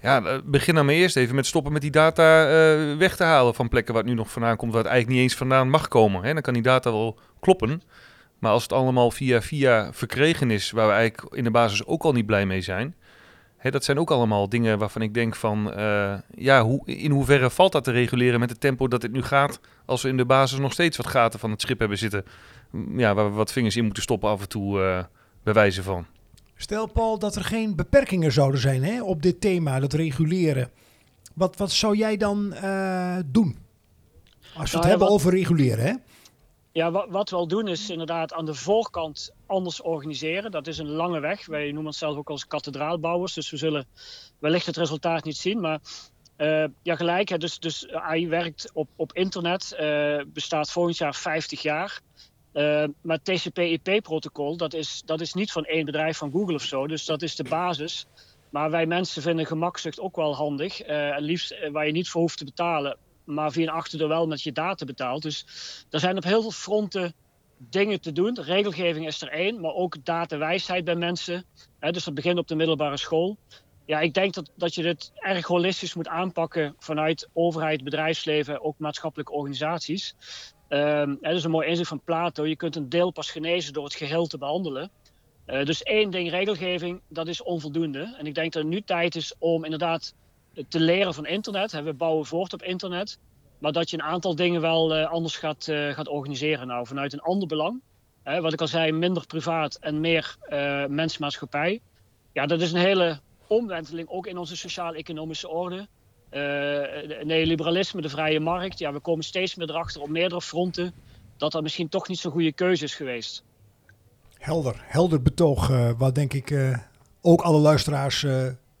Ja, 0.00 0.40
begin 0.44 0.74
dan 0.74 0.86
maar 0.86 0.94
eerst 0.94 1.16
even 1.16 1.34
met 1.34 1.46
stoppen 1.46 1.72
met 1.72 1.82
die 1.82 1.90
data 1.90 2.44
uh, 2.44 2.96
weg 2.96 3.16
te 3.16 3.24
halen 3.24 3.54
van 3.54 3.68
plekken 3.68 3.94
waar 3.94 4.02
het 4.02 4.12
nu 4.12 4.18
nog 4.18 4.30
vandaan 4.30 4.56
komt, 4.56 4.72
waar 4.72 4.82
het 4.82 4.90
eigenlijk 4.90 5.20
niet 5.20 5.30
eens 5.30 5.38
vandaan 5.38 5.70
mag 5.70 5.88
komen. 5.88 6.22
Hè? 6.22 6.32
Dan 6.32 6.42
kan 6.42 6.54
die 6.54 6.62
data 6.62 6.90
wel 6.90 7.18
kloppen. 7.40 7.82
Maar 8.38 8.52
als 8.52 8.62
het 8.62 8.72
allemaal 8.72 9.10
via 9.10 9.42
via 9.42 9.92
verkregen 9.92 10.50
is, 10.50 10.70
waar 10.70 10.86
we 10.86 10.92
eigenlijk 10.92 11.34
in 11.34 11.44
de 11.44 11.50
basis 11.50 11.86
ook 11.86 12.02
al 12.02 12.12
niet 12.12 12.26
blij 12.26 12.46
mee 12.46 12.60
zijn. 12.60 12.94
Hè, 13.56 13.70
dat 13.70 13.84
zijn 13.84 13.98
ook 13.98 14.10
allemaal 14.10 14.48
dingen 14.48 14.78
waarvan 14.78 15.02
ik 15.02 15.14
denk 15.14 15.36
van, 15.36 15.72
uh, 15.78 16.14
ja, 16.34 16.62
hoe, 16.62 16.86
in 16.86 17.10
hoeverre 17.10 17.50
valt 17.50 17.72
dat 17.72 17.84
te 17.84 17.90
reguleren 17.90 18.40
met 18.40 18.50
het 18.50 18.60
tempo 18.60 18.88
dat 18.88 19.02
het 19.02 19.12
nu 19.12 19.22
gaat, 19.22 19.60
als 19.84 20.02
we 20.02 20.08
in 20.08 20.16
de 20.16 20.24
basis 20.24 20.58
nog 20.58 20.72
steeds 20.72 20.96
wat 20.96 21.06
gaten 21.06 21.40
van 21.40 21.50
het 21.50 21.60
schip 21.60 21.78
hebben 21.78 21.98
zitten, 21.98 22.24
ja, 22.96 23.14
waar 23.14 23.30
we 23.30 23.36
wat 23.36 23.52
vingers 23.52 23.76
in 23.76 23.84
moeten 23.84 24.02
stoppen 24.02 24.28
af 24.28 24.40
en 24.40 24.48
toe, 24.48 24.78
uh, 24.80 25.04
bij 25.42 25.52
wijze 25.52 25.82
van. 25.82 26.06
Stel, 26.56 26.86
Paul, 26.86 27.18
dat 27.18 27.36
er 27.36 27.44
geen 27.44 27.76
beperkingen 27.76 28.32
zouden 28.32 28.60
zijn 28.60 28.84
hè, 28.84 29.02
op 29.02 29.22
dit 29.22 29.40
thema, 29.40 29.80
dat 29.80 29.92
reguleren. 29.92 30.70
Wat, 31.34 31.56
wat 31.56 31.70
zou 31.70 31.96
jij 31.96 32.16
dan 32.16 32.54
uh, 32.54 33.18
doen? 33.26 33.58
Als 34.54 34.70
we 34.70 34.76
nou, 34.76 34.78
het 34.78 34.84
hebben 34.84 35.06
wat, 35.06 35.10
over 35.10 35.30
reguleren, 35.30 35.84
hè? 35.84 35.94
Ja, 36.72 36.90
wat, 36.90 37.06
wat 37.08 37.30
we 37.30 37.36
al 37.36 37.46
doen 37.46 37.68
is 37.68 37.90
inderdaad 37.90 38.32
aan 38.32 38.44
de 38.44 38.54
voorkant 38.54 39.34
anders 39.46 39.82
organiseren. 39.82 40.50
Dat 40.50 40.66
is 40.66 40.78
een 40.78 40.90
lange 40.90 41.20
weg. 41.20 41.46
Wij 41.46 41.64
noemen 41.64 41.86
onszelf 41.86 42.16
ook 42.16 42.30
als 42.30 42.46
kathedraalbouwers. 42.46 43.34
Dus 43.34 43.50
we 43.50 43.56
zullen 43.56 43.86
wellicht 44.38 44.66
het 44.66 44.76
resultaat 44.76 45.24
niet 45.24 45.36
zien. 45.36 45.60
Maar 45.60 45.80
uh, 46.38 46.64
ja, 46.82 46.96
gelijk. 46.96 47.28
Hè, 47.28 47.38
dus, 47.38 47.58
dus 47.58 47.88
AI 47.88 48.28
werkt 48.28 48.70
op, 48.72 48.88
op 48.96 49.12
internet. 49.12 49.76
Uh, 49.80 50.20
bestaat 50.26 50.70
volgend 50.70 50.96
jaar 50.96 51.14
50 51.14 51.62
jaar. 51.62 52.00
Uh, 52.54 52.84
maar 53.00 53.18
het 53.22 53.24
TCP/IP-protocol, 53.24 54.56
dat 54.56 54.74
is, 54.74 55.02
dat 55.04 55.20
is 55.20 55.32
niet 55.32 55.52
van 55.52 55.64
één 55.64 55.84
bedrijf 55.84 56.16
van 56.16 56.30
Google 56.30 56.54
of 56.54 56.62
zo. 56.62 56.86
Dus 56.86 57.04
dat 57.04 57.22
is 57.22 57.36
de 57.36 57.44
basis. 57.44 58.06
Maar 58.50 58.70
wij 58.70 58.86
mensen 58.86 59.22
vinden 59.22 59.46
gemakzucht 59.46 60.00
ook 60.00 60.16
wel 60.16 60.34
handig. 60.34 60.88
Uh, 60.88 61.16
en 61.16 61.22
liefst 61.22 61.52
uh, 61.52 61.70
waar 61.70 61.86
je 61.86 61.92
niet 61.92 62.08
voor 62.08 62.20
hoeft 62.20 62.38
te 62.38 62.44
betalen, 62.44 62.98
maar 63.24 63.52
via 63.52 63.62
een 63.62 63.74
achterdeur 63.74 64.08
wel 64.08 64.26
met 64.26 64.42
je 64.42 64.52
data 64.52 64.84
betaalt. 64.84 65.22
Dus 65.22 65.46
er 65.90 66.00
zijn 66.00 66.16
op 66.16 66.24
heel 66.24 66.40
veel 66.40 66.50
fronten 66.50 67.14
dingen 67.58 68.00
te 68.00 68.12
doen. 68.12 68.40
Regelgeving 68.42 69.06
is 69.06 69.22
er 69.22 69.28
één, 69.28 69.60
maar 69.60 69.74
ook 69.74 70.04
datawijsheid 70.04 70.84
bij 70.84 70.96
mensen. 70.96 71.44
Dus 71.80 72.04
dat 72.04 72.14
begint 72.14 72.38
op 72.38 72.48
de 72.48 72.54
middelbare 72.54 72.96
school. 72.96 73.38
Ja, 73.86 74.00
ik 74.00 74.14
denk 74.14 74.34
dat, 74.34 74.50
dat 74.56 74.74
je 74.74 74.82
dit 74.82 75.12
erg 75.14 75.46
holistisch 75.46 75.94
moet 75.94 76.08
aanpakken 76.08 76.74
vanuit 76.78 77.28
overheid, 77.32 77.84
bedrijfsleven, 77.84 78.64
ook 78.64 78.78
maatschappelijke 78.78 79.32
organisaties. 79.32 80.14
Um, 80.68 81.18
dat 81.20 81.34
is 81.34 81.44
een 81.44 81.50
mooi 81.50 81.68
inzicht 81.68 81.88
van 81.88 82.00
Plato. 82.04 82.46
Je 82.46 82.56
kunt 82.56 82.76
een 82.76 82.88
deel 82.88 83.10
pas 83.10 83.30
genezen 83.30 83.72
door 83.72 83.84
het 83.84 83.94
geheel 83.94 84.26
te 84.26 84.38
behandelen. 84.38 84.90
Uh, 85.46 85.64
dus 85.64 85.82
één 85.82 86.10
ding, 86.10 86.30
regelgeving, 86.30 87.00
dat 87.08 87.28
is 87.28 87.42
onvoldoende. 87.42 88.14
En 88.18 88.26
ik 88.26 88.34
denk 88.34 88.52
dat 88.52 88.62
het 88.62 88.72
nu 88.72 88.80
tijd 88.80 89.14
is 89.14 89.34
om 89.38 89.64
inderdaad 89.64 90.14
te 90.68 90.80
leren 90.80 91.14
van 91.14 91.26
internet. 91.26 91.72
We 91.72 91.92
bouwen 91.92 92.26
voort 92.26 92.52
op 92.52 92.62
internet. 92.62 93.18
Maar 93.58 93.72
dat 93.72 93.90
je 93.90 93.96
een 93.96 94.02
aantal 94.02 94.34
dingen 94.34 94.60
wel 94.60 94.96
uh, 94.96 95.10
anders 95.10 95.36
gaat, 95.36 95.66
uh, 95.66 95.90
gaat 95.90 96.08
organiseren. 96.08 96.66
Nou, 96.66 96.86
vanuit 96.86 97.12
een 97.12 97.20
ander 97.20 97.48
belang. 97.48 97.80
wat 98.22 98.52
ik 98.52 98.60
al 98.60 98.66
zei, 98.66 98.92
minder 98.92 99.26
privaat 99.26 99.74
en 99.74 100.00
meer 100.00 100.36
mensmaatschappij. 100.88 101.80
Ja, 102.32 102.46
dat 102.46 102.60
is 102.60 102.72
een 102.72 102.80
hele 102.80 103.20
omwenteling 103.46 104.08
ook 104.08 104.26
in 104.26 104.38
onze 104.38 104.56
sociaal-economische 104.56 105.48
orde. 105.48 105.88
Uh, 106.34 107.22
neoliberalisme, 107.22 108.00
de 108.00 108.08
vrije 108.08 108.40
markt. 108.40 108.78
Ja, 108.78 108.92
we 108.92 109.00
komen 109.00 109.24
steeds 109.24 109.54
meer 109.54 109.70
erachter 109.70 110.00
op 110.00 110.08
meerdere 110.08 110.42
fronten 110.42 110.92
dat 111.36 111.52
dat 111.52 111.62
misschien 111.62 111.88
toch 111.88 112.08
niet 112.08 112.18
zo'n 112.18 112.32
goede 112.32 112.52
keuze 112.52 112.84
is 112.84 112.94
geweest. 112.94 113.44
Helder, 114.38 114.74
helder 114.86 115.22
betoog, 115.22 115.70
uh, 115.70 115.90
waar 115.98 116.12
denk 116.12 116.32
ik 116.32 116.78
ook 117.20 117.40
alle 117.40 117.58
luisteraars 117.58 118.22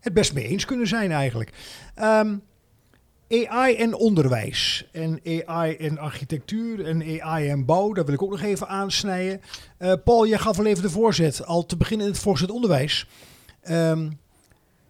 het 0.00 0.12
best 0.12 0.34
mee 0.34 0.44
eens 0.44 0.64
kunnen 0.64 0.86
zijn 0.86 1.10
eigenlijk. 1.10 1.52
Um, 2.02 2.42
AI 3.28 3.74
en 3.76 3.94
onderwijs 3.94 4.88
en 4.92 5.20
AI 5.46 5.76
en 5.76 5.98
architectuur 5.98 6.86
en 6.86 7.20
AI 7.20 7.48
en 7.48 7.64
bouw, 7.64 7.92
daar 7.92 8.04
wil 8.04 8.14
ik 8.14 8.22
ook 8.22 8.30
nog 8.30 8.42
even 8.42 8.68
aansnijden. 8.68 9.40
Paul, 10.04 10.26
jij 10.26 10.38
gaf 10.38 10.58
al 10.58 10.66
even 10.66 10.82
de 10.82 10.90
voorzet, 10.90 11.46
al 11.46 11.66
te 11.66 11.76
beginnen 11.76 12.06
in 12.06 12.12
het 12.12 12.22
voorzet 12.22 12.50
onderwijs. 12.50 13.06
Um, 13.70 14.18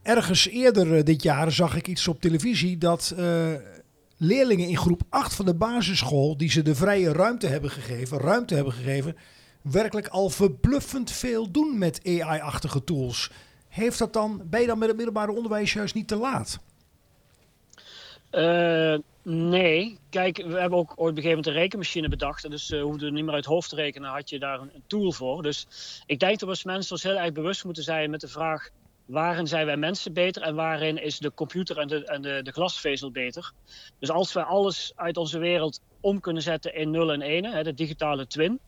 Ergens 0.04 0.48
eerder 0.48 0.96
eh, 0.96 1.04
dit 1.04 1.22
jaar 1.22 1.52
zag 1.52 1.76
ik 1.76 1.88
iets 1.88 2.08
op 2.08 2.20
televisie 2.20 2.78
dat 2.78 3.14
uh, 3.18 3.52
leerlingen 4.16 4.68
in 4.68 4.76
groep 4.76 5.02
8 5.08 5.34
van 5.34 5.44
de 5.44 5.54
basisschool, 5.54 6.36
die 6.36 6.50
ze 6.50 6.62
de 6.62 6.74
vrije 6.74 7.12
ruimte 7.12 7.46
hebben 7.46 7.70
gegeven, 7.70 8.18
ruimte 8.18 8.54
hebben 8.54 8.72
gegeven, 8.72 9.16
werkelijk 9.62 10.08
al 10.08 10.30
verbluffend 10.30 11.10
veel 11.10 11.50
doen 11.50 11.78
met 11.78 12.00
AI-achtige 12.06 12.84
tools. 12.84 13.30
Heeft 13.68 13.98
dat 13.98 14.12
dan, 14.12 14.42
ben 14.44 14.60
je 14.60 14.66
dan 14.66 14.78
met 14.78 14.88
het 14.88 14.96
middelbare 14.96 15.32
onderwijs 15.32 15.72
juist 15.72 15.94
niet 15.94 16.08
te 16.08 16.16
laat? 16.16 16.58
Uh, 18.32 18.98
nee. 19.22 19.98
Kijk, 20.10 20.36
we 20.36 20.60
hebben 20.60 20.78
ook 20.78 20.90
ooit 20.90 20.98
op 20.98 21.06
een 21.06 21.14
gegeven 21.14 21.28
moment 21.28 21.46
een 21.46 21.52
rekenmachine 21.52 22.08
bedacht. 22.08 22.50
Dus 22.50 22.70
uh, 22.70 22.82
hoefde 22.82 23.10
niet 23.10 23.24
meer 23.24 23.34
uit 23.34 23.44
hoofd 23.44 23.68
te 23.68 23.76
rekenen, 23.76 24.10
had 24.10 24.30
je 24.30 24.38
daar 24.38 24.60
een, 24.60 24.70
een, 24.74 24.82
tool 24.86 25.12
voor. 25.12 25.42
Dus 25.42 25.66
ik 26.06 26.18
denk 26.18 26.38
dat 26.38 26.62
we 26.62 26.68
mensen 26.68 26.92
ons 26.92 27.02
heel 27.02 27.18
erg 27.18 27.32
bewust 27.32 27.64
moeten 27.64 27.82
zijn 27.82 28.10
met 28.10 28.20
de 28.20 28.28
vraag 28.28 28.70
waarin 29.06 29.46
zijn 29.46 29.66
wij 29.66 29.76
mensen 29.76 30.12
beter 30.12 30.42
en 30.42 30.54
waarin 30.54 31.02
is 31.02 31.18
de 31.18 31.34
computer 31.34 31.78
en 31.78 31.88
de, 31.88 32.40
de, 32.42 32.52
glasvezel 32.52 33.10
beter. 33.10 33.52
Dus 33.98 34.10
als 34.10 34.32
we 34.32 34.44
alles 34.44 34.92
uit 34.96 35.16
onze 35.16 35.38
wereld 35.38 35.80
om 36.00 36.20
kunnen 36.20 36.42
zetten 36.42 36.74
in 36.74 36.90
0 36.90 37.12
en 37.12 37.20
1, 37.20 37.44
hè, 37.44 37.62
de 37.62 37.74
digitale 37.74 38.26
twin, 38.26 38.60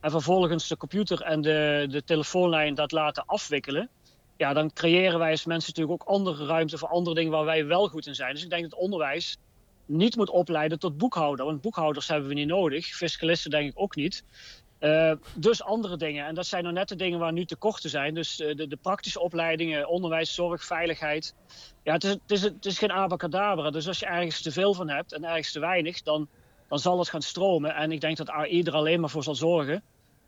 en 0.00 0.10
vervolgens 0.10 0.68
de 0.68 0.76
computer 0.76 1.20
en 1.20 1.40
de, 1.40 1.86
de 1.90 2.04
telefoonlijn 2.04 2.74
dat 2.74 2.92
laten 2.92 3.26
afwikkelen, 3.26 3.90
ja, 4.36 4.52
dan 4.52 4.72
creëren 4.72 5.18
wij 5.18 5.30
als 5.30 5.44
mensen 5.44 5.72
natuurlijk 5.74 6.02
ook 6.02 6.08
andere 6.08 6.46
ruimte 6.46 6.78
voor 6.78 6.88
andere 6.88 7.14
dingen 7.14 7.30
waar 7.30 7.44
wij 7.44 7.66
wel 7.66 7.88
goed 7.88 8.06
in 8.06 8.14
zijn. 8.14 8.34
Dus 8.34 8.42
ik 8.42 8.50
denk 8.50 8.70
dat 8.70 8.78
onderwijs 8.78 9.36
niet 9.86 10.16
moet 10.16 10.30
opleiden 10.30 10.78
tot 10.78 10.98
boekhouder. 10.98 11.44
Want 11.44 11.60
boekhouders 11.60 12.08
hebben 12.08 12.28
we 12.28 12.34
niet 12.34 12.46
nodig. 12.46 12.86
Fiscalisten 12.86 13.50
denk 13.50 13.70
ik 13.70 13.80
ook 13.80 13.96
niet. 13.96 14.24
Uh, 14.84 15.12
dus 15.34 15.62
andere 15.62 15.96
dingen. 15.96 16.26
En 16.26 16.34
dat 16.34 16.46
zijn 16.46 16.62
nou 16.62 16.74
net 16.74 16.88
de 16.88 16.96
dingen 16.96 17.18
waar 17.18 17.32
nu 17.32 17.44
tekorten 17.44 17.90
zijn. 17.90 18.14
Dus 18.14 18.40
uh, 18.40 18.56
de, 18.56 18.66
de, 18.66 18.76
praktische 18.76 19.20
opleidingen, 19.20 19.88
onderwijs, 19.88 20.34
zorg, 20.34 20.64
veiligheid. 20.64 21.34
Ja, 21.82 21.92
het 21.92 22.04
is, 22.04 22.10
het 22.10 22.30
is, 22.30 22.42
het 22.42 22.66
is 22.66 22.78
geen 22.78 22.92
abacadabra. 22.92 23.70
Dus 23.70 23.88
als 23.88 23.98
je 23.98 24.06
ergens 24.06 24.42
te 24.42 24.52
veel 24.52 24.74
van 24.74 24.88
hebt 24.88 25.12
en 25.12 25.24
ergens 25.24 25.52
te 25.52 25.60
weinig, 25.60 26.02
dan, 26.02 26.28
dan 26.68 26.78
zal 26.78 26.98
het 26.98 27.08
gaan 27.08 27.22
stromen. 27.22 27.74
En 27.74 27.92
ik 27.92 28.00
denk 28.00 28.16
dat 28.16 28.30
AI 28.30 28.62
er 28.62 28.74
alleen 28.74 29.00
maar 29.00 29.10
voor 29.10 29.22
zal 29.22 29.34
zorgen 29.34 29.82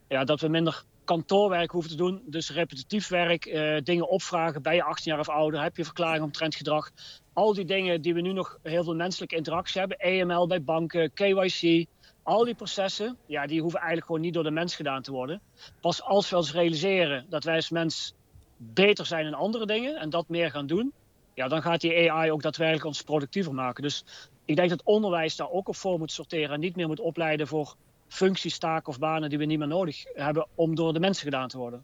ja, 0.09 0.25
dat 0.25 0.41
we 0.41 0.49
minder 0.49 0.85
kantoorwerk 1.05 1.71
hoeven 1.71 1.91
te 1.91 1.97
doen. 1.97 2.23
Dus 2.27 2.51
repetitief 2.51 3.09
werk, 3.09 3.47
eh, 3.47 3.77
dingen 3.83 4.09
opvragen 4.09 4.63
bij 4.63 4.75
je 4.75 4.83
18 4.83 5.11
jaar 5.11 5.21
of 5.21 5.29
ouder. 5.29 5.63
Heb 5.63 5.77
je 5.77 5.85
verklaring 5.85 6.25
omtrent 6.25 6.55
gedrag. 6.55 6.91
Al 7.33 7.55
die 7.55 7.65
dingen 7.65 8.03
die 8.03 8.15
we 8.15 8.21
nu 8.21 8.33
nog 8.33 8.59
heel 8.63 8.85
veel 8.85 8.95
menselijke 8.95 9.37
interactie 9.37 9.81
hebben. 9.81 9.99
EML 9.99 10.47
bij 10.47 10.63
banken, 10.63 11.13
KYC. 11.13 11.87
Al 12.27 12.45
die 12.45 12.55
processen, 12.55 13.17
ja, 13.27 13.47
die 13.47 13.61
hoeven 13.61 13.79
eigenlijk 13.79 14.07
gewoon 14.07 14.23
niet 14.23 14.35
door 14.35 14.43
de 14.43 14.51
mens 14.51 14.77
gedaan 14.77 15.03
te 15.03 15.13
worden. 15.13 15.41
Pas 15.81 16.03
als 16.03 16.31
we 16.31 16.37
ons 16.37 16.53
realiseren 16.53 17.27
dat 17.29 17.45
wij 17.45 17.55
als 17.55 17.71
mens 17.71 18.15
beter 18.57 19.07
zijn 19.07 19.27
in 19.27 19.35
andere 19.35 19.67
dingen 19.67 19.97
en 19.97 20.11
dat 20.11 20.29
meer 20.29 20.51
gaan 20.51 20.67
doen, 20.67 20.93
ja, 21.35 21.49
dan 21.49 21.63
gaat 21.63 21.81
die 21.81 22.13
AI 22.13 22.31
ook 22.31 22.43
daadwerkelijk 22.43 22.85
ons 22.85 23.03
productiever 23.03 23.55
maken. 23.55 23.83
Dus 23.83 24.05
ik 24.45 24.57
denk 24.57 24.71
dat 24.71 24.83
onderwijs 24.83 25.37
daar 25.37 25.51
ook 25.51 25.69
op 25.69 25.77
voor 25.77 25.99
moet 25.99 26.13
sorteren 26.13 26.51
en 26.51 26.61
niet 26.61 26.77
meer 26.77 26.87
moet 26.87 27.01
opleiden 27.01 27.47
voor 27.47 27.75
functies, 28.09 28.59
taken 28.59 28.89
of 28.89 28.99
banen 28.99 29.29
die 29.29 29.39
we 29.39 29.45
niet 29.45 29.59
meer 29.59 29.69
nodig 29.69 30.05
hebben 30.15 30.47
om 30.55 30.75
door 30.75 30.93
de 30.93 31.01
mensen 31.01 31.25
gedaan 31.25 31.49
te 31.49 31.59
worden. 31.59 31.83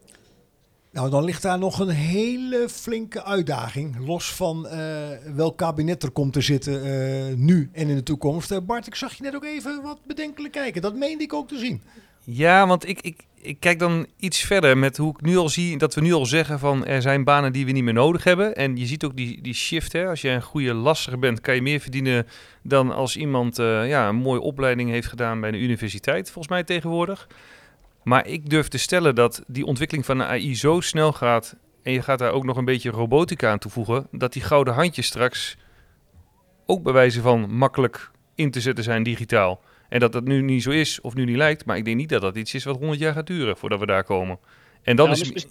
Nou, 0.93 1.11
dan 1.11 1.25
ligt 1.25 1.43
daar 1.43 1.59
nog 1.59 1.79
een 1.79 1.89
hele 1.89 2.69
flinke 2.69 3.25
uitdaging. 3.25 3.97
Los 4.07 4.33
van 4.33 4.67
uh, 4.67 4.73
welk 5.35 5.59
kabinet 5.59 6.03
er 6.03 6.11
komt 6.11 6.33
te 6.33 6.41
zitten 6.41 6.87
uh, 6.87 7.37
nu 7.37 7.71
en 7.73 7.89
in 7.89 7.97
de 7.97 8.03
toekomst. 8.03 8.53
Uh, 8.53 8.59
Bart, 8.63 8.87
ik 8.87 8.95
zag 8.95 9.15
je 9.15 9.23
net 9.23 9.35
ook 9.35 9.45
even 9.45 9.83
wat 9.83 9.99
bedenkelijk 10.07 10.53
kijken. 10.53 10.83
Dat 10.83 10.95
meende 10.95 11.25
ik 11.25 11.33
ook 11.33 11.49
te 11.49 11.59
zien. 11.59 11.83
Ja, 12.25 12.67
want 12.67 12.89
ik, 12.89 13.01
ik, 13.01 13.21
ik 13.41 13.57
kijk 13.61 13.79
dan 13.79 14.07
iets 14.17 14.41
verder 14.41 14.79
met 14.79 14.97
hoe 14.97 15.11
ik 15.11 15.21
nu 15.21 15.37
al 15.37 15.49
zie 15.49 15.79
dat 15.79 15.95
we 15.95 16.01
nu 16.01 16.13
al 16.13 16.27
zeggen 16.27 16.59
van 16.59 16.87
er 16.87 17.03
zijn 17.03 17.25
banen 17.25 17.53
die 17.53 17.67
we 17.67 17.73
niet 17.73 17.85
meer 17.85 17.95
nodig 17.95 18.25
hebben. 18.25 18.55
En 18.55 18.77
je 18.77 18.87
ziet 18.87 19.05
ook 19.05 19.17
die, 19.17 19.43
die 19.43 19.55
shift. 19.55 19.93
Hè? 19.93 20.07
Als 20.09 20.21
je 20.21 20.29
een 20.29 20.43
goede 20.43 20.75
lasser 20.75 21.19
bent, 21.19 21.41
kan 21.41 21.55
je 21.55 21.63
meer 21.63 21.81
verdienen 21.81 22.27
dan 22.63 22.95
als 22.95 23.17
iemand 23.17 23.57
ja, 23.57 24.09
een 24.09 24.17
mooie 24.17 24.41
opleiding 24.41 24.91
heeft 24.91 25.09
gedaan 25.09 25.41
bij 25.41 25.49
een 25.49 25.63
universiteit, 25.63 26.25
volgens 26.25 26.49
mij 26.49 26.65
tegenwoordig. 26.65 27.29
Maar 28.05 28.27
ik 28.27 28.51
durf 28.51 28.69
te 28.69 28.79
stellen 28.79 29.15
dat 29.15 29.43
die 29.47 29.65
ontwikkeling 29.65 30.07
van 30.07 30.19
de 30.19 30.25
AI 30.25 30.57
zo 30.57 30.81
snel 30.81 31.13
gaat. 31.13 31.57
En 31.83 31.93
je 31.93 32.03
gaat 32.03 32.19
daar 32.19 32.33
ook 32.33 32.45
nog 32.45 32.57
een 32.57 32.65
beetje 32.65 32.91
robotica 32.91 33.51
aan 33.51 33.59
toevoegen. 33.59 34.07
Dat 34.11 34.33
die 34.33 34.43
gouden 34.43 34.75
handjes 34.75 35.07
straks 35.07 35.57
ook 36.67 36.83
bij 36.83 36.93
wijze 36.93 37.21
van 37.21 37.51
makkelijk 37.55 38.11
in 38.35 38.51
te 38.51 38.61
zetten 38.61 38.85
zijn 38.85 39.03
digitaal. 39.03 39.61
En 39.89 40.01
dat 40.01 40.13
dat 40.13 40.25
nu 40.25 40.43
niet 40.43 40.63
zo 40.63 40.71
is 40.71 41.01
of 41.01 41.15
nu 41.15 41.25
niet 41.25 41.37
lijkt. 41.37 41.65
Maar 41.65 41.77
ik 41.77 41.85
denk 41.85 41.97
niet 41.97 42.09
dat 42.09 42.21
dat 42.21 42.37
iets 42.37 42.55
is 42.55 42.65
wat 42.65 42.77
100 42.79 43.01
jaar 43.01 43.13
gaat 43.13 43.27
duren 43.27 43.57
voordat 43.57 43.79
we 43.81 43.87
daar 43.87 44.05
komen. 44.05 44.39
En 44.83 44.97
dan 44.97 45.07
Ja, 45.07 45.13
is. 45.13 45.33
mis- 45.33 45.47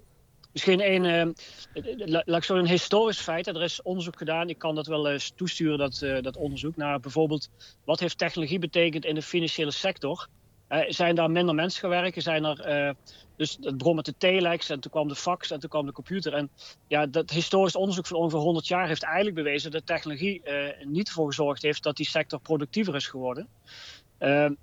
Misschien 0.54 0.92
een, 0.94 1.06
eh, 1.06 1.84
la- 1.98 2.22
laat 2.26 2.38
ik 2.38 2.44
zo 2.44 2.56
een 2.56 2.68
historisch 2.68 3.20
feit. 3.20 3.48
Er 3.48 3.62
is 3.62 3.82
onderzoek 3.82 4.18
gedaan. 4.18 4.50
Ik 4.50 4.58
kan 4.58 4.76
dat 4.76 4.88
wel 4.88 5.10
eens 5.12 5.32
toesturen, 5.36 5.78
dat, 5.78 6.02
eh, 6.02 6.22
dat 6.22 6.38
onderzoek. 6.38 6.76
Naar 6.76 7.00
bijvoorbeeld, 7.00 7.50
wat 7.86 8.00
heeft 8.00 8.18
technologie 8.18 8.60
betekend 8.60 9.06
in 9.06 9.16
de 9.16 9.22
financiële 9.22 9.72
sector? 9.72 10.28
Eh, 10.72 10.80
zijn 10.88 11.16
daar 11.16 11.32
minder 11.32 11.56
mensen 11.56 11.82
gaan 11.82 11.90
werken? 11.90 12.22
Zijn 12.22 12.44
er, 12.44 12.60
eh, 12.60 12.94
dus 13.36 13.58
het 13.62 13.78
begon 13.78 13.96
met 13.96 14.06
de 14.06 14.18
telex 14.18 14.70
en 14.70 14.80
toen 14.80 14.92
kwam 14.92 15.08
de 15.08 15.16
fax 15.16 15.52
en 15.52 15.60
toen 15.60 15.70
kwam 15.70 15.86
de 15.86 15.92
computer. 15.92 16.34
En 16.34 16.50
ja, 16.88 17.06
dat 17.06 17.30
historisch 17.30 17.76
onderzoek 17.76 18.08
van 18.08 18.18
ongeveer 18.18 18.40
100 18.40 18.68
jaar 18.68 18.88
heeft 18.88 19.04
eigenlijk 19.04 19.36
bewezen 19.36 19.72
dat 19.72 19.86
technologie 19.86 20.44
eh, 20.44 20.86
niet 20.86 21.08
ervoor 21.08 21.26
gezorgd 21.26 21.62
heeft 21.62 21.84
dat 21.84 21.96
die 21.96 22.06
sector 22.08 22.40
productiever 22.40 22.96
is 22.96 23.08
geworden. 23.08 23.48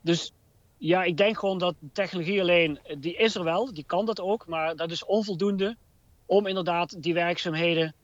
Dus 0.01 0.33
ja, 0.79 1.03
ik 1.03 1.17
denk 1.17 1.39
gewoon 1.39 1.59
dat 1.59 1.75
technologie 1.93 2.41
alleen, 2.41 2.79
die 2.99 3.17
is 3.17 3.35
er 3.35 3.45
wel, 3.45 3.73
die 3.75 3.85
kan 3.85 4.07
dat 4.07 4.21
ook, 4.21 4.47
maar 4.47 4.77
dat 4.77 4.91
is 4.91 5.05
onvoldoende 5.05 5.77
om 6.27 6.47
inderdaad 6.47 7.03
die 7.03 7.15
werkzaamheden. 7.15 7.95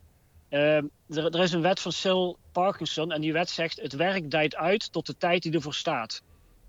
er, 0.49 1.41
is 1.41 1.53
een 1.53 1.63
wet 1.63 1.81
van 1.81 1.93
Sil 2.01 2.25
Parkinson 2.53 3.13
en 3.13 3.21
die 3.21 3.33
wet 3.33 3.51
zegt: 3.51 3.81
het 3.81 3.93
werk 3.93 4.31
dijt 4.31 4.57
uit 4.57 4.93
tot 4.93 5.07
de 5.07 5.17
tijd 5.17 5.43
die 5.43 5.53
ervoor 5.53 5.75
staat. 5.75 6.23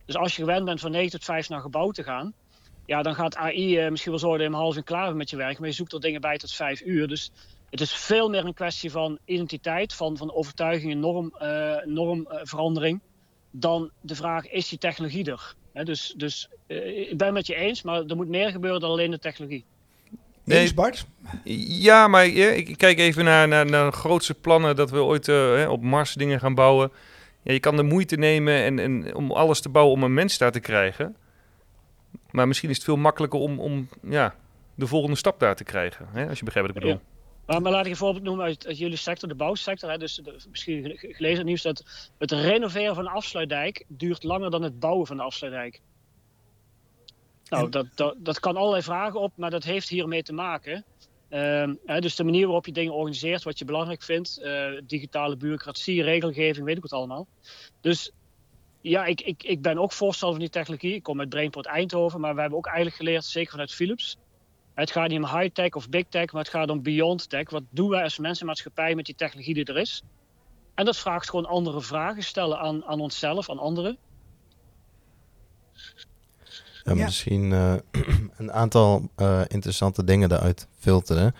Dus 0.05 0.15
als 0.15 0.35
je 0.35 0.41
gewend 0.41 0.65
bent 0.65 0.79
van 0.79 0.91
9 0.91 1.11
tot 1.11 1.23
5 1.23 1.49
naar 1.49 1.61
gebouw 1.61 1.91
te 1.91 2.03
gaan, 2.03 2.33
ja, 2.85 3.01
dan 3.01 3.15
gaat 3.15 3.35
AI 3.35 3.77
eh, 3.77 3.89
misschien 3.89 4.11
wel 4.11 4.19
zorgen 4.19 4.39
dat 4.39 4.47
je 4.47 4.53
om 4.53 4.61
half 4.61 4.75
uur 4.75 4.83
klaar 4.83 5.05
bent 5.05 5.17
met 5.17 5.29
je 5.29 5.37
werk, 5.37 5.59
maar 5.59 5.67
je 5.67 5.75
zoekt 5.75 5.93
er 5.93 5.99
dingen 5.99 6.21
bij 6.21 6.37
tot 6.37 6.51
5 6.51 6.81
uur. 6.81 7.07
Dus 7.07 7.31
het 7.69 7.81
is 7.81 7.93
veel 7.93 8.29
meer 8.29 8.45
een 8.45 8.53
kwestie 8.53 8.91
van 8.91 9.19
identiteit, 9.25 9.93
van, 9.93 10.17
van 10.17 10.33
overtuiging 10.33 10.91
en 10.91 10.99
norm, 10.99 11.35
eh, 11.37 11.75
normverandering, 11.85 13.01
dan 13.51 13.91
de 14.01 14.15
vraag: 14.15 14.49
is 14.49 14.69
die 14.69 14.77
technologie 14.77 15.31
er? 15.31 15.55
Hè, 15.73 15.83
dus 15.83 16.13
dus 16.17 16.49
eh, 16.67 17.09
ik 17.09 17.17
ben 17.17 17.27
het 17.27 17.35
met 17.35 17.47
je 17.47 17.55
eens, 17.55 17.81
maar 17.81 18.03
er 18.05 18.15
moet 18.15 18.27
meer 18.27 18.51
gebeuren 18.51 18.79
dan 18.79 18.89
alleen 18.89 19.11
de 19.11 19.19
technologie. 19.19 19.65
Nee. 20.43 20.59
Eens, 20.59 20.73
Bart? 20.73 21.05
Ja, 21.43 22.07
maar 22.07 22.27
ja, 22.27 22.47
ik 22.47 22.77
kijk 22.77 22.99
even 22.99 23.23
naar, 23.23 23.47
naar, 23.47 23.65
naar 23.65 23.91
de 23.91 23.97
grootste 23.97 24.33
plannen 24.33 24.75
dat 24.75 24.91
we 24.91 25.03
ooit 25.03 25.27
eh, 25.27 25.35
hè, 25.35 25.67
op 25.67 25.81
Mars 25.81 26.13
dingen 26.13 26.39
gaan 26.39 26.55
bouwen. 26.55 26.91
Ja, 27.45 27.53
je 27.53 27.59
kan 27.59 27.75
de 27.75 27.83
moeite 27.83 28.15
nemen 28.15 28.53
en, 28.63 28.79
en 28.79 29.15
om 29.15 29.31
alles 29.31 29.61
te 29.61 29.69
bouwen 29.69 29.95
om 29.95 30.03
een 30.03 30.13
mens 30.13 30.37
daar 30.37 30.51
te 30.51 30.59
krijgen. 30.59 31.15
Maar 32.31 32.47
misschien 32.47 32.69
is 32.69 32.75
het 32.75 32.85
veel 32.85 32.97
makkelijker 32.97 33.39
om, 33.39 33.59
om 33.59 33.89
ja, 34.01 34.35
de 34.75 34.87
volgende 34.87 35.15
stap 35.17 35.39
daar 35.39 35.55
te 35.55 35.63
krijgen. 35.63 36.07
Hè, 36.11 36.27
als 36.29 36.39
je 36.39 36.45
begrijpt 36.45 36.67
wat 36.73 36.77
ik 36.77 36.83
bedoel. 36.83 37.01
Maar, 37.45 37.61
maar 37.61 37.71
laat 37.71 37.85
ik 37.85 37.91
een 37.91 37.97
voorbeeld 37.97 38.23
noemen 38.23 38.45
uit, 38.45 38.67
uit 38.67 38.77
jullie 38.77 38.97
sector, 38.97 39.29
de 39.29 39.35
bouwsector. 39.35 39.89
Hè. 39.89 39.97
Dus 39.97 40.15
de- 40.15 40.37
misschien 40.49 40.83
ge- 40.83 40.97
ge- 40.97 41.13
gelezen 41.13 41.29
in 41.29 41.35
het 41.37 41.45
nieuws 41.45 41.61
dat 41.61 42.09
het 42.17 42.31
renoveren 42.31 42.95
van 42.95 43.05
een 43.05 43.11
afsluitdijk 43.11 43.85
duurt 43.87 44.23
langer 44.23 44.51
dan 44.51 44.61
het 44.61 44.79
bouwen 44.79 45.07
van 45.07 45.17
de 45.17 45.23
afsluitdijk. 45.23 45.81
Nou, 47.49 47.63
En- 47.65 47.71
dat, 47.71 47.85
dat, 47.95 48.15
dat 48.17 48.39
kan 48.39 48.55
allerlei 48.57 48.83
vragen 48.83 49.19
op, 49.19 49.31
maar 49.35 49.49
dat 49.49 49.63
heeft 49.63 49.89
hiermee 49.89 50.23
te 50.23 50.33
maken. 50.33 50.83
Ehm, 51.29 51.73
dus 51.99 52.15
de 52.15 52.23
manier 52.23 52.45
waarop 52.45 52.65
je 52.65 52.71
dingen 52.71 52.93
organiseert, 52.93 53.43
wat 53.43 53.59
je 53.59 53.65
belangrijk 53.65 54.03
vindt, 54.03 54.37
eh, 54.37 54.71
digitale 54.83 55.37
bureaucratie, 55.37 56.03
regelgeving, 56.03 56.65
weet 56.65 56.75
ik 56.75 56.81
wat 56.81 56.93
allemaal. 56.93 57.27
Dus 57.81 58.11
ja, 58.81 59.05
ik, 59.05 59.21
ik, 59.21 59.43
ik 59.43 59.61
ben 59.61 59.77
ook 59.77 59.91
voorstander 59.91 60.37
van 60.37 60.45
die 60.45 60.61
technologie. 60.61 60.93
Ik 60.93 61.03
kom 61.03 61.19
uit 61.19 61.29
Brainport 61.29 61.65
Eindhoven, 61.65 62.19
maar 62.19 62.35
we 62.35 62.41
hebben 62.41 62.57
ook 62.57 62.67
eigenlijk 62.67 62.95
geleerd, 62.95 63.25
zeker 63.25 63.51
vanuit 63.51 63.73
Philips, 63.73 64.17
het 64.75 64.91
gaat 64.91 65.09
niet 65.09 65.23
om 65.23 65.39
high-tech 65.39 65.69
of 65.69 65.89
big-tech, 65.89 66.31
maar 66.31 66.41
het 66.41 66.51
gaat 66.51 66.69
om 66.69 66.81
beyond-tech. 66.81 67.49
Wat 67.49 67.63
doen 67.69 67.89
wij 67.89 68.03
als 68.03 68.17
mensenmaatschappij 68.17 68.95
met 68.95 69.05
die 69.05 69.15
technologie 69.15 69.53
die 69.53 69.65
er 69.65 69.77
is? 69.77 70.03
En 70.73 70.85
dat 70.85 70.97
vraagt 70.97 71.29
gewoon 71.29 71.45
andere 71.45 71.81
vragen 71.81 72.23
stellen 72.23 72.59
aan, 72.59 72.85
aan 72.85 72.99
onszelf, 72.99 73.49
aan 73.49 73.59
anderen. 73.59 73.97
Ja. 76.93 76.93
Misschien 76.93 77.53
eh, 77.53 77.73
een 78.37 78.51
aantal 78.51 79.09
eh, 79.15 79.39
interessante 79.47 80.03
dingen 80.03 80.31
eruit 80.31 80.67
filteren. 80.79 81.35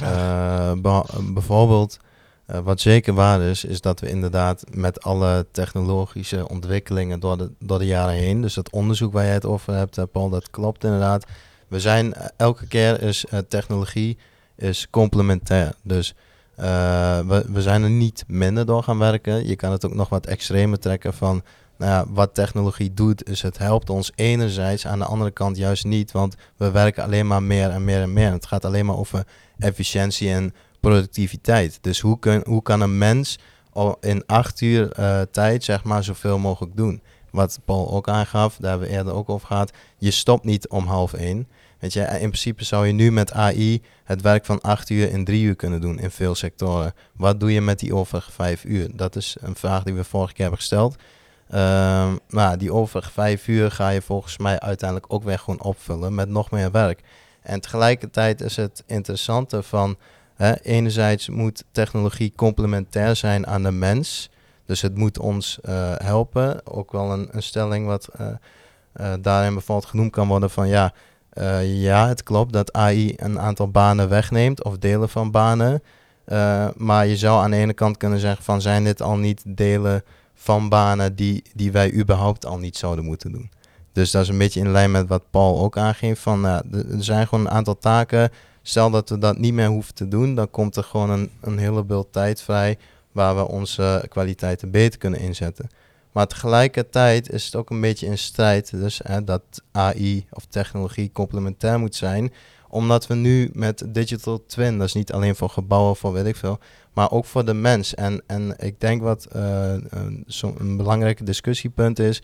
Eh, 0.00 0.72
bijvoorbeeld, 1.32 1.98
wat 2.64 2.80
zeker 2.80 3.14
waar 3.14 3.40
is, 3.40 3.64
is 3.64 3.80
dat 3.80 4.00
we 4.00 4.08
inderdaad 4.08 4.64
met 4.74 5.02
alle 5.02 5.46
technologische 5.52 6.48
ontwikkelingen 6.48 7.20
door 7.20 7.38
de, 7.38 7.50
door 7.58 7.78
de 7.78 7.86
jaren 7.86 8.14
heen, 8.14 8.40
dus 8.40 8.54
dat 8.54 8.70
onderzoek 8.70 9.12
waar 9.12 9.24
jij 9.24 9.32
het 9.32 9.44
over 9.44 9.74
hebt, 9.74 10.12
Paul, 10.12 10.28
dat 10.28 10.50
klopt 10.50 10.84
inderdaad. 10.84 11.24
We 11.68 11.80
zijn 11.80 12.14
elke 12.36 12.66
keer 12.66 13.02
is 13.02 13.24
technologie 13.48 14.18
is 14.56 14.86
complementair. 14.90 15.74
Dus 15.82 16.14
we, 16.54 17.44
we 17.48 17.62
zijn 17.62 17.82
er 17.82 17.90
niet 17.90 18.24
minder 18.26 18.66
door 18.66 18.82
gaan 18.82 18.98
werken. 18.98 19.46
Je 19.46 19.56
kan 19.56 19.72
het 19.72 19.84
ook 19.84 19.94
nog 19.94 20.08
wat 20.08 20.26
extremer 20.26 20.78
trekken 20.78 21.14
van 21.14 21.42
nou 21.80 22.06
wat 22.10 22.34
technologie 22.34 22.94
doet, 22.94 23.28
is 23.28 23.42
het 23.42 23.58
helpt 23.58 23.90
ons 23.90 24.12
enerzijds, 24.14 24.86
aan 24.86 24.98
de 24.98 25.04
andere 25.04 25.30
kant 25.30 25.56
juist 25.56 25.84
niet, 25.84 26.12
want 26.12 26.34
we 26.56 26.70
werken 26.70 27.04
alleen 27.04 27.26
maar 27.26 27.42
meer 27.42 27.70
en 27.70 27.84
meer 27.84 28.00
en 28.00 28.12
meer. 28.12 28.32
Het 28.32 28.46
gaat 28.46 28.64
alleen 28.64 28.86
maar 28.86 28.96
over 28.96 29.26
efficiëntie 29.58 30.30
en 30.30 30.54
productiviteit. 30.80 31.78
Dus 31.80 32.00
hoe, 32.00 32.42
hoe 32.44 32.62
kan 32.62 32.80
een 32.80 32.98
mens 32.98 33.38
in 34.00 34.26
acht 34.26 34.60
uur 34.60 34.92
eh, 34.92 35.20
tijd, 35.30 35.64
zeg 35.64 35.84
maar, 35.84 36.04
zoveel 36.04 36.38
mogelijk 36.38 36.76
doen? 36.76 37.02
Wat 37.30 37.60
Paul 37.64 37.90
ook 37.90 38.08
aangaf, 38.08 38.56
daar 38.56 38.70
hebben 38.70 38.88
we 38.88 38.94
eerder 38.94 39.14
ook 39.14 39.28
over 39.28 39.46
gehad. 39.46 39.72
Je 39.98 40.10
stopt 40.10 40.44
niet 40.44 40.68
om 40.68 40.86
half 40.86 41.12
één. 41.12 41.48
Weet 41.78 41.92
je, 41.92 42.00
in 42.00 42.18
principe 42.18 42.64
zou 42.64 42.86
je 42.86 42.92
nu 42.92 43.12
met 43.12 43.32
AI 43.32 43.82
het 44.04 44.20
werk 44.20 44.44
van 44.44 44.60
acht 44.60 44.90
uur 44.90 45.10
in 45.10 45.24
drie 45.24 45.42
uur 45.42 45.56
kunnen 45.56 45.80
doen 45.80 45.98
in 45.98 46.10
veel 46.10 46.34
sectoren. 46.34 46.94
Wat 47.16 47.40
doe 47.40 47.52
je 47.52 47.60
met 47.60 47.78
die 47.78 47.94
overige 47.94 48.32
vijf 48.32 48.64
uur? 48.64 48.96
Dat 48.96 49.16
is 49.16 49.36
een 49.40 49.56
vraag 49.56 49.82
die 49.82 49.94
we 49.94 50.04
vorige 50.04 50.32
keer 50.32 50.42
hebben 50.42 50.60
gesteld. 50.60 50.96
Nou, 52.28 52.56
die 52.56 52.72
overige 52.72 53.10
vijf 53.10 53.48
uur 53.48 53.70
ga 53.70 53.88
je 53.88 54.02
volgens 54.02 54.38
mij 54.38 54.60
uiteindelijk 54.60 55.12
ook 55.12 55.22
weer 55.22 55.38
gewoon 55.38 55.62
opvullen 55.62 56.14
met 56.14 56.28
nog 56.28 56.50
meer 56.50 56.70
werk. 56.70 57.02
En 57.42 57.60
tegelijkertijd 57.60 58.40
is 58.40 58.56
het 58.56 58.82
interessante 58.86 59.62
van, 59.62 59.96
hè, 60.34 60.60
enerzijds 60.60 61.28
moet 61.28 61.64
technologie 61.72 62.32
complementair 62.36 63.16
zijn 63.16 63.46
aan 63.46 63.62
de 63.62 63.70
mens. 63.70 64.30
Dus 64.66 64.82
het 64.82 64.96
moet 64.96 65.18
ons 65.18 65.58
eh, 65.60 65.92
helpen. 65.96 66.66
Ook 66.66 66.92
wel 66.92 67.12
een, 67.12 67.28
een 67.30 67.42
stelling 67.42 67.86
wat 67.86 68.08
eh, 68.08 68.26
eh, 68.92 69.12
daarin 69.20 69.52
bijvoorbeeld 69.52 69.90
genoemd 69.90 70.10
kan 70.10 70.28
worden 70.28 70.50
van 70.50 70.68
ja, 70.68 70.92
ja, 71.62 72.08
het 72.08 72.22
klopt 72.22 72.52
dat 72.52 72.72
AI 72.72 73.14
een 73.16 73.40
aantal 73.40 73.70
banen 73.70 74.08
wegneemt 74.08 74.64
of 74.64 74.78
delen 74.78 75.08
van 75.08 75.30
banen. 75.30 75.82
Maar 76.76 77.06
je 77.06 77.16
zou 77.16 77.42
aan 77.42 77.50
de 77.50 77.56
ene 77.56 77.72
kant 77.72 77.96
kunnen 77.96 78.18
zeggen 78.18 78.44
van 78.44 78.60
zijn 78.60 78.84
dit 78.84 79.02
al 79.02 79.16
niet 79.16 79.42
delen 79.46 80.04
van 80.42 80.68
banen 80.68 81.14
die, 81.14 81.42
die 81.54 81.72
wij 81.72 81.92
überhaupt 81.92 82.46
al 82.46 82.58
niet 82.58 82.76
zouden 82.76 83.04
moeten 83.04 83.32
doen. 83.32 83.50
Dus 83.92 84.10
dat 84.10 84.22
is 84.22 84.28
een 84.28 84.38
beetje 84.38 84.60
in 84.60 84.70
lijn 84.70 84.90
met 84.90 85.08
wat 85.08 85.30
Paul 85.30 85.58
ook 85.58 85.76
aangeeft 85.76 86.20
van 86.20 86.40
nou, 86.40 86.64
er 86.72 87.04
zijn 87.04 87.26
gewoon 87.26 87.44
een 87.44 87.52
aantal 87.52 87.78
taken. 87.78 88.30
Stel 88.62 88.90
dat 88.90 89.08
we 89.08 89.18
dat 89.18 89.38
niet 89.38 89.54
meer 89.54 89.68
hoeven 89.68 89.94
te 89.94 90.08
doen, 90.08 90.34
dan 90.34 90.50
komt 90.50 90.76
er 90.76 90.84
gewoon 90.84 91.10
een, 91.10 91.30
een 91.40 91.58
heleboel 91.58 92.10
tijd 92.10 92.42
vrij 92.42 92.78
waar 93.12 93.36
we 93.36 93.48
onze 93.48 94.04
kwaliteiten 94.08 94.70
beter 94.70 94.98
kunnen 94.98 95.20
inzetten. 95.20 95.68
Maar 96.12 96.26
tegelijkertijd 96.26 97.30
is 97.30 97.44
het 97.44 97.56
ook 97.56 97.70
een 97.70 97.80
beetje 97.80 98.06
in 98.06 98.18
strijd 98.18 98.70
dus, 98.70 99.00
hè, 99.04 99.24
dat 99.24 99.42
AI 99.72 100.26
of 100.30 100.44
technologie 100.48 101.10
complementair 101.12 101.78
moet 101.78 101.94
zijn. 101.94 102.32
Omdat 102.68 103.06
we 103.06 103.14
nu 103.14 103.50
met 103.52 103.84
digital 103.88 104.44
twin, 104.46 104.78
dat 104.78 104.86
is 104.86 104.94
niet 104.94 105.12
alleen 105.12 105.36
voor 105.36 105.50
gebouwen, 105.50 105.96
voor 105.96 106.12
weet 106.12 106.26
ik 106.26 106.36
veel, 106.36 106.58
maar 107.00 107.10
ook 107.10 107.24
voor 107.24 107.44
de 107.44 107.54
mens. 107.54 107.94
En, 107.94 108.22
en 108.26 108.54
ik 108.58 108.80
denk 108.80 109.02
wat 109.02 109.28
uh, 109.36 109.72
een, 109.88 110.26
een 110.58 110.76
belangrijk 110.76 111.26
discussiepunt 111.26 111.98
is, 111.98 112.22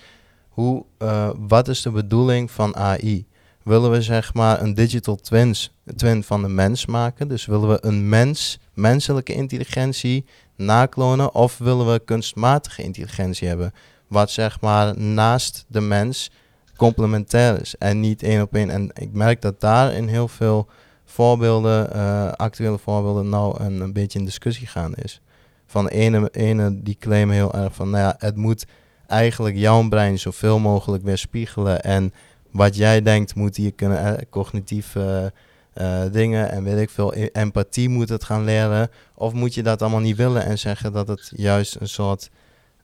hoe, 0.48 0.84
uh, 1.02 1.30
wat 1.36 1.68
is 1.68 1.82
de 1.82 1.90
bedoeling 1.90 2.50
van 2.50 2.76
AI? 2.76 3.26
Willen 3.62 3.90
we 3.90 4.02
zeg 4.02 4.34
maar 4.34 4.60
een 4.60 4.74
digital 4.74 5.16
twins, 5.16 5.74
twin 5.96 6.22
van 6.22 6.42
de 6.42 6.48
mens 6.48 6.86
maken? 6.86 7.28
Dus 7.28 7.46
willen 7.46 7.68
we 7.68 7.78
een 7.80 8.08
mens, 8.08 8.58
menselijke 8.74 9.34
intelligentie 9.34 10.24
naklonen? 10.56 11.34
Of 11.34 11.58
willen 11.58 11.92
we 11.92 12.04
kunstmatige 12.04 12.82
intelligentie 12.82 13.48
hebben? 13.48 13.72
Wat 14.08 14.30
zeg 14.30 14.60
maar 14.60 14.98
naast 14.98 15.64
de 15.68 15.80
mens 15.80 16.30
complementair 16.76 17.60
is 17.60 17.74
en 17.78 18.00
niet 18.00 18.22
één 18.22 18.42
op 18.42 18.54
één. 18.54 18.70
En 18.70 18.90
ik 18.94 19.12
merk 19.12 19.42
dat 19.42 19.60
daar 19.60 19.92
in 19.92 20.08
heel 20.08 20.28
veel 20.28 20.68
voorbeelden, 21.06 21.96
uh, 21.96 22.32
actuele 22.32 22.78
voorbeelden, 22.78 23.28
nou 23.28 23.62
een, 23.62 23.80
een 23.80 23.92
beetje 23.92 24.18
in 24.18 24.24
discussie 24.24 24.66
gaan 24.66 24.94
is. 24.94 25.20
Van 25.66 25.88
ene, 25.88 26.28
ene 26.32 26.82
die 26.82 26.96
claimen 27.00 27.34
heel 27.34 27.54
erg 27.54 27.74
van, 27.74 27.90
nou 27.90 28.04
ja, 28.04 28.14
het 28.18 28.36
moet 28.36 28.66
eigenlijk 29.06 29.56
jouw 29.56 29.88
brein 29.88 30.18
zoveel 30.18 30.58
mogelijk 30.58 31.04
weerspiegelen. 31.04 31.82
En 31.82 32.12
wat 32.50 32.76
jij 32.76 33.02
denkt 33.02 33.34
moet 33.34 33.56
hier 33.56 33.72
kunnen, 33.72 34.12
uh, 34.12 34.18
cognitieve 34.30 35.32
uh, 35.74 36.02
dingen 36.12 36.50
en 36.50 36.64
weet 36.64 36.80
ik 36.80 36.90
veel, 36.90 37.14
empathie 37.14 37.88
moet 37.88 38.08
het 38.08 38.24
gaan 38.24 38.44
leren. 38.44 38.90
Of 39.14 39.32
moet 39.32 39.54
je 39.54 39.62
dat 39.62 39.82
allemaal 39.82 40.00
niet 40.00 40.16
willen 40.16 40.44
en 40.44 40.58
zeggen 40.58 40.92
dat 40.92 41.08
het 41.08 41.32
juist 41.36 41.76
een 41.80 41.88
soort 41.88 42.30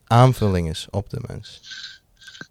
aanvulling 0.06 0.68
is 0.68 0.86
op 0.90 1.10
de 1.10 1.20
mens? 1.26 1.60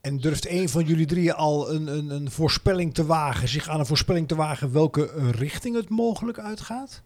En 0.02 0.18
durft 0.18 0.50
een 0.50 0.70
van 0.70 0.84
jullie 0.84 1.06
drie 1.06 1.34
al 1.34 1.74
een, 1.74 1.88
een, 1.88 2.10
een 2.10 2.32
voorspelling 2.32 2.94
te 2.94 3.06
wagen, 3.06 3.48
zich 3.48 3.68
aan 3.68 3.80
een 3.80 3.86
voorspelling 3.86 4.28
te 4.28 4.36
wagen 4.36 4.72
welke 4.72 5.32
richting 5.32 5.76
het 5.76 5.90
mogelijk 5.90 6.40
uitgaat? 6.40 7.02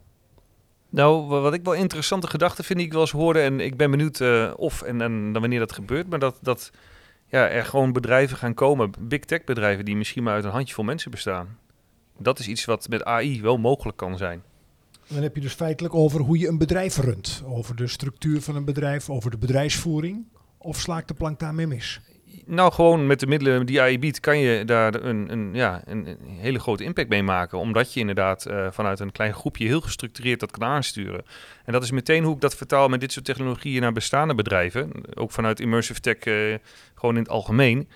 Nou, 0.90 1.26
wat 1.26 1.54
ik 1.54 1.64
wel 1.64 1.74
interessante 1.74 2.28
gedachten 2.28 2.64
vind 2.64 2.78
die 2.78 2.88
ik 2.88 2.94
wel 2.94 3.02
eens 3.02 3.12
hoorde, 3.12 3.40
en 3.40 3.60
ik 3.60 3.78
ben 3.78 3.92
benieuwd 3.92 4.20
uh, 4.20 4.54
of 4.56 4.82
en, 4.82 5.02
en 5.02 5.32
dan 5.32 5.42
wanneer 5.42 5.60
dat 5.60 5.74
gebeurt, 5.74 6.10
maar 6.10 6.20
dat, 6.20 6.38
dat 6.42 6.72
ja, 7.28 7.50
er 7.50 7.66
gewoon 7.66 7.94
bedrijven 7.94 8.38
gaan 8.38 8.54
komen, 8.54 8.92
big 9.00 9.20
tech 9.20 9.44
bedrijven, 9.44 9.86
die 9.86 9.96
misschien 9.96 10.24
maar 10.24 10.34
uit 10.34 10.44
een 10.44 10.52
handjevol 10.52 10.84
mensen 10.84 11.12
bestaan. 11.12 11.58
Dat 12.18 12.40
is 12.40 12.48
iets 12.48 12.66
wat 12.66 12.90
met 12.90 13.04
AI 13.04 13.42
wel 13.42 13.58
mogelijk 13.58 13.98
kan 13.98 14.18
zijn. 14.18 14.44
Dan 15.08 15.24
heb 15.24 15.36
je 15.36 15.42
dus 15.42 15.54
feitelijk 15.54 15.96
over 15.96 16.22
hoe 16.22 16.38
je 16.38 16.48
een 16.48 16.58
bedrijf 16.58 16.98
runt, 16.98 17.44
over 17.46 17.76
de 17.76 17.88
structuur 17.88 18.42
van 18.42 18.56
een 18.56 18.66
bedrijf, 18.66 19.10
over 19.10 19.32
de 19.32 19.38
bedrijfsvoering. 19.38 20.26
Of 20.58 20.80
slaakt 20.80 21.08
de 21.08 21.14
plank 21.14 21.40
daarmee 21.40 21.68
mis? 21.68 22.02
Nou, 22.46 22.72
gewoon 22.72 23.08
met 23.08 23.20
de 23.20 23.28
middelen 23.28 23.66
die 23.66 23.82
AI 23.82 24.00
biedt, 24.00 24.20
kan 24.20 24.38
je 24.38 24.66
daar 24.66 24.96
een, 24.96 25.32
een, 25.32 25.50
ja, 25.54 25.82
een, 25.86 26.18
hele 26.28 26.60
grote 26.60 26.84
impact 26.84 27.10
mee 27.10 27.24
maken. 27.24 27.60
Omdat 27.60 27.94
je 27.94 28.00
inderdaad 28.00 28.48
uh, 28.48 28.68
vanuit 28.72 29.00
een 29.00 29.12
klein 29.12 29.34
groepje 29.34 29.66
heel 29.66 29.82
gestructureerd 29.82 30.40
dat 30.40 30.52
kan 30.52 30.64
aansturen. 30.64 31.26
En 31.66 31.74
dat 31.74 31.84
is 31.84 31.92
meteen 31.92 32.24
hoe 32.24 32.36
ik 32.36 32.42
dat 32.42 32.56
vertaal 32.56 32.88
met 32.88 33.00
dit 33.00 33.12
soort 33.12 33.26
technologieën 33.26 33.82
naar 33.82 33.92
bestaande 33.92 34.36
bedrijven. 34.36 34.92
Ook 35.14 35.32
vanuit 35.32 35.60
immersive 35.60 36.00
tech, 36.00 36.26
uh, 36.26 36.56
gewoon 36.96 37.16
in 37.16 37.22
het 37.22 37.32
algemeen. 37.32 37.88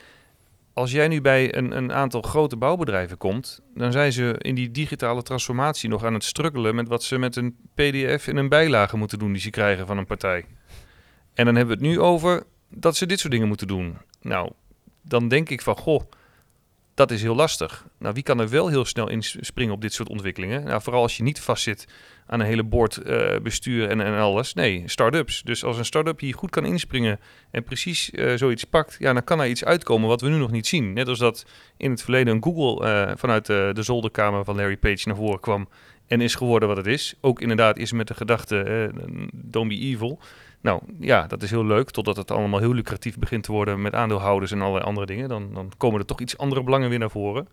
Als 0.73 0.91
jij 0.91 1.08
nu 1.08 1.21
bij 1.21 1.56
een, 1.56 1.78
een 1.78 1.93
aantal 1.93 2.21
grote 2.21 2.58
bouwbedrijven 2.58 3.17
komt, 3.17 3.62
dan 3.75 3.91
zijn 3.91 4.12
ze 4.12 4.36
in 4.38 4.56
die 4.56 4.71
digitale 4.71 5.23
transformatie 5.23 5.89
nog 5.89 6.04
aan 6.04 6.13
het 6.13 6.23
struggelen 6.23 6.75
met 6.75 6.88
wat 6.88 7.04
ze 7.04 7.17
met 7.17 7.36
een 7.36 7.56
PDF 7.73 8.28
in 8.28 8.38
een 8.38 8.49
bijlage 8.49 8.97
moeten 8.97 9.19
doen 9.19 9.32
die 9.32 9.41
ze 9.41 9.49
krijgen 9.49 9.88
van 9.88 9.97
een 9.97 10.06
partij. 10.06 10.45
En 11.34 11.45
dan 11.45 11.56
hebben 11.56 11.78
we 11.78 11.86
het 11.86 11.93
nu 11.93 11.99
over 11.99 12.43
dat 12.69 12.95
ze 12.95 13.06
dit 13.06 13.19
soort 13.19 13.32
dingen 13.32 13.47
moeten 13.47 13.67
doen. 13.67 13.97
Nou, 14.21 14.51
dan 15.01 15.27
denk 15.27 15.49
ik 15.49 15.62
van, 15.62 15.77
goh, 15.77 16.01
dat 16.93 17.12
is 17.12 17.21
heel 17.21 17.36
lastig. 17.36 17.86
Nou, 17.99 18.13
wie 18.13 18.23
kan 18.23 18.39
er 18.39 18.49
wel 18.49 18.67
heel 18.67 18.86
snel 18.86 19.10
inspringen 19.10 19.73
op 19.73 19.82
dit 19.82 19.93
soort 19.93 20.10
ontwikkelingen? 20.10 20.63
Nou, 20.63 20.82
vooral 20.82 21.01
als 21.01 21.17
je 21.17 21.23
niet 21.23 21.39
vastzit 21.39 21.88
aan 22.25 22.39
een 22.39 22.45
hele 22.45 22.63
bordbestuur 22.63 23.84
uh, 23.84 23.91
en, 23.91 24.01
en 24.01 24.17
alles. 24.17 24.53
Nee, 24.53 24.84
start-ups. 24.86 25.41
Dus 25.41 25.63
als 25.63 25.77
een 25.77 25.86
start-up 25.86 26.19
hier 26.19 26.34
goed 26.34 26.49
kan 26.49 26.65
inspringen 26.65 27.19
en 27.51 27.63
precies 27.63 28.10
uh, 28.12 28.34
zoiets 28.36 28.63
pakt, 28.63 28.95
ja, 28.99 29.13
dan 29.13 29.23
kan 29.23 29.39
er 29.39 29.47
iets 29.47 29.65
uitkomen 29.65 30.08
wat 30.08 30.21
we 30.21 30.29
nu 30.29 30.38
nog 30.38 30.51
niet 30.51 30.67
zien. 30.67 30.93
Net 30.93 31.08
als 31.08 31.19
dat 31.19 31.45
in 31.77 31.91
het 31.91 32.01
verleden 32.01 32.43
Google 32.43 32.88
uh, 32.88 33.12
vanuit 33.15 33.45
de 33.45 33.84
zolderkamer 33.84 34.43
van 34.43 34.55
Larry 34.55 34.77
Page 34.77 35.08
naar 35.08 35.15
voren 35.15 35.39
kwam 35.39 35.69
en 36.08 36.21
is 36.21 36.36
geworden 36.36 36.67
wat 36.67 36.77
het 36.77 36.88
is. 36.88 37.15
Ook 37.21 37.41
inderdaad 37.41 37.77
is 37.77 37.91
met 37.91 38.08
de 38.08 38.13
gedachte, 38.13 38.91
don't 39.34 39.69
be 39.69 39.79
evil. 39.79 40.19
Nou 40.62 40.82
ja, 41.00 41.28
dat 41.28 41.43
is 41.43 41.50
heel 41.50 41.65
leuk, 41.65 41.89
totdat 41.89 42.17
het 42.17 42.32
allemaal 42.32 42.60
heel 42.60 42.74
lucratief 42.74 43.17
begint 43.17 43.43
te 43.43 43.52
worden 43.52 43.82
met 43.82 43.93
aandeelhouders 43.93 44.52
en 44.52 44.62
allerlei 44.62 44.86
andere 44.86 45.06
dingen. 45.06 45.30
Dan, 45.30 45.54
dan 45.54 45.72
komen 45.78 46.00
er 46.00 46.06
toch 46.06 46.19
iets 46.19 46.38
andere 46.38 46.63
belangen 46.63 46.89
weer 46.89 47.00
naar 47.00 47.10
voren. 47.10 47.48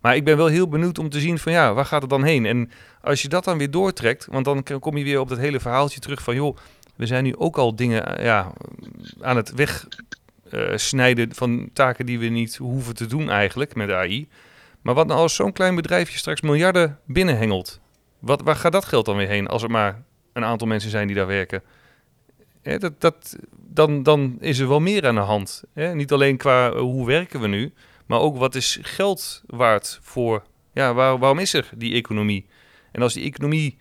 Maar 0.00 0.16
ik 0.16 0.24
ben 0.24 0.36
wel 0.36 0.46
heel 0.46 0.68
benieuwd 0.68 0.98
om 0.98 1.08
te 1.08 1.20
zien 1.20 1.38
van 1.38 1.52
ja, 1.52 1.74
waar 1.74 1.84
gaat 1.84 2.00
het 2.00 2.10
dan 2.10 2.24
heen? 2.24 2.46
En 2.46 2.70
als 3.02 3.22
je 3.22 3.28
dat 3.28 3.44
dan 3.44 3.58
weer 3.58 3.70
doortrekt, 3.70 4.26
want 4.30 4.44
dan 4.44 4.62
kom 4.80 4.96
je 4.96 5.04
weer 5.04 5.20
op 5.20 5.28
dat 5.28 5.38
hele 5.38 5.60
verhaaltje 5.60 6.00
terug 6.00 6.22
van 6.22 6.34
joh, 6.34 6.56
we 6.96 7.06
zijn 7.06 7.24
nu 7.24 7.36
ook 7.36 7.58
al 7.58 7.76
dingen 7.76 8.22
ja, 8.22 8.52
aan 9.20 9.36
het 9.36 9.52
wegsnijden 10.50 11.28
uh, 11.28 11.34
van 11.34 11.70
taken 11.72 12.06
die 12.06 12.18
we 12.18 12.26
niet 12.26 12.56
hoeven 12.56 12.94
te 12.94 13.06
doen 13.06 13.30
eigenlijk 13.30 13.74
met 13.74 13.90
AI. 13.90 14.28
Maar 14.82 14.94
wat 14.94 15.06
nou 15.06 15.20
als 15.20 15.34
zo'n 15.34 15.52
klein 15.52 15.74
bedrijfje 15.74 16.18
straks 16.18 16.40
miljarden 16.40 16.98
binnenhengelt? 17.04 17.80
Wat, 18.18 18.42
waar 18.42 18.56
gaat 18.56 18.72
dat 18.72 18.84
geld 18.84 19.06
dan 19.06 19.16
weer 19.16 19.28
heen 19.28 19.46
als 19.46 19.62
er 19.62 19.70
maar 19.70 20.02
een 20.32 20.44
aantal 20.44 20.66
mensen 20.66 20.90
zijn 20.90 21.06
die 21.06 21.16
daar 21.16 21.26
werken? 21.26 21.62
Dat, 22.76 23.36
dan, 23.52 24.02
dan 24.02 24.36
is 24.40 24.58
er 24.58 24.68
wel 24.68 24.80
meer 24.80 25.06
aan 25.06 25.14
de 25.14 25.20
hand. 25.20 25.64
Hè? 25.74 25.94
Niet 25.94 26.12
alleen 26.12 26.36
qua 26.36 26.72
uh, 26.72 26.80
hoe 26.80 27.06
werken 27.06 27.40
we 27.40 27.46
nu, 27.46 27.72
maar 28.06 28.20
ook 28.20 28.36
wat 28.36 28.54
is 28.54 28.78
geld 28.82 29.42
waard 29.46 29.98
voor... 30.02 30.42
Ja, 30.72 30.94
waar, 30.94 31.18
waarom 31.18 31.38
is 31.38 31.52
er 31.52 31.70
die 31.76 31.94
economie? 31.94 32.46
En 32.92 33.02
als 33.02 33.14
die 33.14 33.24
economie 33.24 33.78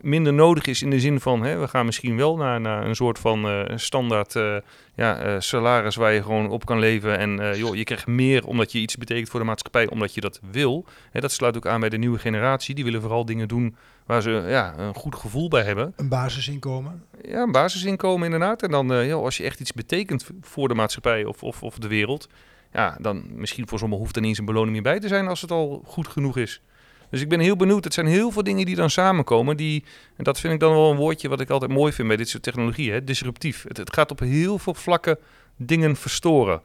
minder 0.00 0.32
nodig 0.32 0.66
is 0.66 0.82
in 0.82 0.90
de 0.90 1.00
zin 1.00 1.20
van... 1.20 1.42
Hè, 1.42 1.58
we 1.58 1.68
gaan 1.68 1.86
misschien 1.86 2.16
wel 2.16 2.36
naar, 2.36 2.86
een 2.86 2.94
soort 2.94 3.18
van 3.18 3.46
uh, 3.46 3.76
standaard 3.76 4.34
uh, 4.34 4.56
ja, 4.94 5.40
salaris... 5.40 5.96
waar 5.96 6.12
je 6.12 6.22
gewoon 6.22 6.50
op 6.50 6.66
kan 6.66 6.78
leven. 6.78 7.18
En 7.18 7.58
joh, 7.58 7.76
je 7.76 7.84
krijgt 7.84 8.06
meer 8.06 8.46
omdat 8.46 8.72
je 8.72 8.78
iets 8.78 8.96
betekent 8.96 9.28
voor 9.28 9.40
de 9.40 9.46
maatschappij... 9.46 9.88
omdat 9.88 10.14
je 10.14 10.20
dat 10.20 10.40
wil. 10.50 10.86
Hè, 11.10 11.20
dat 11.20 11.32
sluit 11.32 11.56
ook 11.56 11.66
aan 11.66 11.80
bij 11.80 11.88
de 11.88 11.98
nieuwe 11.98 12.18
generatie. 12.18 12.74
Die 12.74 12.84
willen 12.84 13.00
vooral 13.00 13.24
dingen 13.24 13.48
doen 13.48 13.76
waar 14.06 14.22
ze 14.22 14.30
ja, 14.30 14.78
een 14.78 14.94
goed 14.94 15.14
gevoel 15.14 15.48
bij 15.48 15.62
hebben. 15.62 15.92
Een 15.96 16.08
basisinkomen? 16.08 17.02
Ja, 17.22 17.42
een 17.42 17.52
basisinkomen 17.52 18.24
inderdaad. 18.24 18.62
En 18.62 18.70
dan, 18.70 18.92
uh, 18.92 19.06
joh, 19.08 19.24
als 19.24 19.36
je 19.36 19.44
echt 19.44 19.60
iets 19.60 19.72
betekent 19.72 20.26
voor 20.40 20.68
de 20.68 20.74
maatschappij 20.74 21.24
of, 21.24 21.42
of, 21.42 21.62
of 21.62 21.78
de 21.78 21.88
wereld... 21.88 22.28
ja, 22.72 22.96
dan 23.00 23.24
misschien 23.34 23.68
voor 23.68 23.78
sommigen 23.78 24.04
hoeft 24.04 24.16
er 24.16 24.20
niet 24.20 24.30
eens 24.30 24.38
een 24.38 24.44
beloning 24.44 24.72
meer 24.72 24.82
bij 24.82 25.00
te 25.00 25.08
zijn... 25.08 25.28
als 25.28 25.40
het 25.40 25.50
al 25.50 25.82
goed 25.86 26.08
genoeg 26.08 26.36
is. 26.36 26.60
Dus 27.10 27.20
ik 27.20 27.28
ben 27.28 27.40
heel 27.40 27.56
benieuwd. 27.56 27.84
Het 27.84 27.94
zijn 27.94 28.06
heel 28.06 28.30
veel 28.30 28.42
dingen 28.42 28.66
die 28.66 28.76
dan 28.76 28.90
samenkomen. 28.90 29.56
Die, 29.56 29.84
en 30.16 30.24
dat 30.24 30.40
vind 30.40 30.52
ik 30.52 30.60
dan 30.60 30.72
wel 30.72 30.90
een 30.90 30.96
woordje 30.96 31.28
wat 31.28 31.40
ik 31.40 31.50
altijd 31.50 31.70
mooi 31.70 31.92
vind 31.92 32.08
bij 32.08 32.16
dit 32.16 32.28
soort 32.28 32.42
technologieën. 32.42 32.92
Hè? 32.92 33.04
Disruptief. 33.04 33.64
Het, 33.68 33.76
het 33.76 33.94
gaat 33.94 34.10
op 34.10 34.18
heel 34.18 34.58
veel 34.58 34.74
vlakken 34.74 35.18
dingen 35.56 35.96
verstoren. 35.96 36.62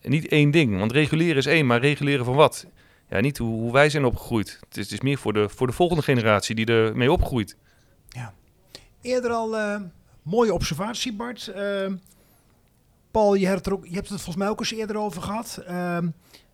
En 0.00 0.10
niet 0.10 0.28
één 0.28 0.50
ding. 0.50 0.78
Want 0.78 0.92
reguleren 0.92 1.36
is 1.36 1.46
één, 1.46 1.66
maar 1.66 1.80
reguleren 1.80 2.24
van 2.24 2.34
wat? 2.34 2.66
Ja, 3.10 3.20
niet 3.20 3.38
hoe, 3.38 3.72
wij 3.72 3.90
zijn 3.90 4.04
opgegroeid. 4.04 4.58
Het 4.68 4.76
is, 4.76 4.92
is 4.92 5.00
meer 5.00 5.18
voor 5.18 5.32
de, 5.32 5.48
voor 5.48 5.66
de 5.66 5.72
volgende 5.72 6.02
generatie 6.02 6.54
die 6.54 6.66
ermee 6.66 7.12
opgroeit. 7.12 7.56
Ja. 8.08 8.34
Eerder 9.00 9.30
al 9.30 9.58
uh, 9.58 9.80
mooie 10.22 10.54
observatie, 10.54 11.12
Bart. 11.12 11.52
Uh, 11.56 11.86
Paul, 13.10 13.34
je 13.34 13.46
hebt, 13.46 13.66
er 13.66 13.72
ook, 13.72 13.86
je 13.86 13.94
hebt 13.94 14.08
het 14.08 14.16
volgens 14.16 14.36
mij 14.36 14.48
ook 14.48 14.60
eens 14.60 14.72
eerder 14.72 14.96
over 14.96 15.22
gehad. 15.22 15.58
Uh, 15.60 15.66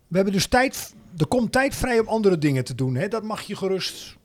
we 0.07 0.15
hebben 0.15 0.33
dus 0.33 0.47
tijd, 0.47 0.95
er 1.17 1.27
komt 1.27 1.51
tijd 1.51 1.75
vrij 1.75 1.99
om 1.99 2.07
andere 2.07 2.37
dingen 2.37 2.63
te 2.63 2.75
doen. 2.75 2.95
Hè? 2.95 3.07
Dat 3.07 3.23
mag 3.23 3.41
je 3.41 3.55
gerust 3.55 4.15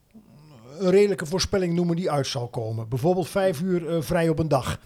een 0.78 0.90
redelijke 0.90 1.26
voorspelling 1.26 1.74
noemen 1.74 1.96
die 1.96 2.10
uit 2.10 2.26
zal 2.26 2.48
komen. 2.48 2.88
Bijvoorbeeld 2.88 3.28
vijf 3.28 3.60
uur 3.60 4.02
vrij 4.02 4.28
op 4.28 4.38
een 4.38 4.48
dag. 4.48 4.78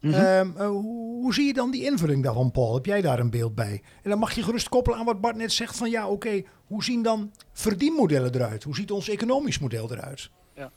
Mm 0.00 0.12
-hmm. 0.12 0.24
um, 0.24 0.54
uh, 0.56 0.66
hoe, 0.66 1.22
hoe, 1.22 1.34
zie 1.34 1.46
je 1.46 1.52
dan 1.52 1.70
die 1.70 1.84
invulling 1.84 2.22
daarvan, 2.22 2.50
Paul? 2.50 2.74
Heb 2.74 2.86
jij 2.86 3.00
daar 3.00 3.18
een 3.18 3.30
beeld 3.30 3.54
bij? 3.54 3.82
En 4.02 4.10
dan 4.10 4.18
mag 4.18 4.34
je 4.34 4.42
gerust 4.42 4.68
koppelen 4.68 4.98
aan 4.98 5.04
wat 5.04 5.20
Bart 5.20 5.36
net 5.36 5.52
zegt 5.52 5.76
van 5.76 5.90
ja, 5.90 6.04
oké, 6.04 6.12
okay, 6.12 6.46
hoe 6.66 6.84
zien 6.84 7.02
dan 7.02 7.32
verdienmodellen 7.52 8.34
eruit? 8.34 8.62
Hoe 8.62 8.74
ziet 8.74 8.90
ons 8.90 9.08
economisch 9.08 9.58
model 9.58 9.92
eruit? 9.92 10.30
Ja, 10.54 10.70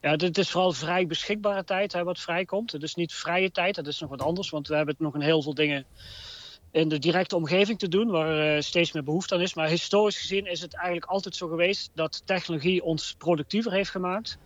ja 0.00 0.16
dit 0.16 0.38
is 0.38 0.50
vooral 0.50 0.72
vrij 0.72 1.06
beschikbare 1.06 1.64
tijd 1.64 1.92
hè, 1.92 2.04
wat 2.04 2.20
vrijkomt. 2.20 2.72
Het 2.72 2.82
is 2.82 2.94
niet 2.94 3.14
vrije 3.14 3.50
tijd, 3.50 3.74
dat 3.74 3.86
is 3.86 4.00
nog 4.00 4.10
wat 4.10 4.22
anders, 4.22 4.50
want 4.50 4.68
we 4.68 4.76
hebben 4.76 4.94
nog 4.98 5.14
een 5.14 5.20
heel 5.20 5.42
veel 5.42 5.54
dingen 5.54 5.86
in 6.70 6.88
de 6.88 6.98
directe 6.98 7.36
omgeving 7.36 7.78
te 7.78 7.88
doen, 7.88 8.10
waar 8.10 8.56
uh, 8.56 8.60
steeds 8.60 8.92
meer 8.92 9.04
behoefte 9.04 9.34
aan 9.34 9.40
is. 9.40 9.54
Maar 9.54 9.68
historisch 9.68 10.20
gezien 10.20 10.46
is 10.46 10.60
het 10.60 10.74
eigenlijk 10.74 11.06
altijd 11.06 11.36
zo 11.36 11.48
geweest 11.48 11.90
dat 11.94 12.22
technologie 12.24 12.84
ons 12.84 13.14
productiever 13.18 13.72
heeft 13.72 13.90
gemaakt. 13.90 14.38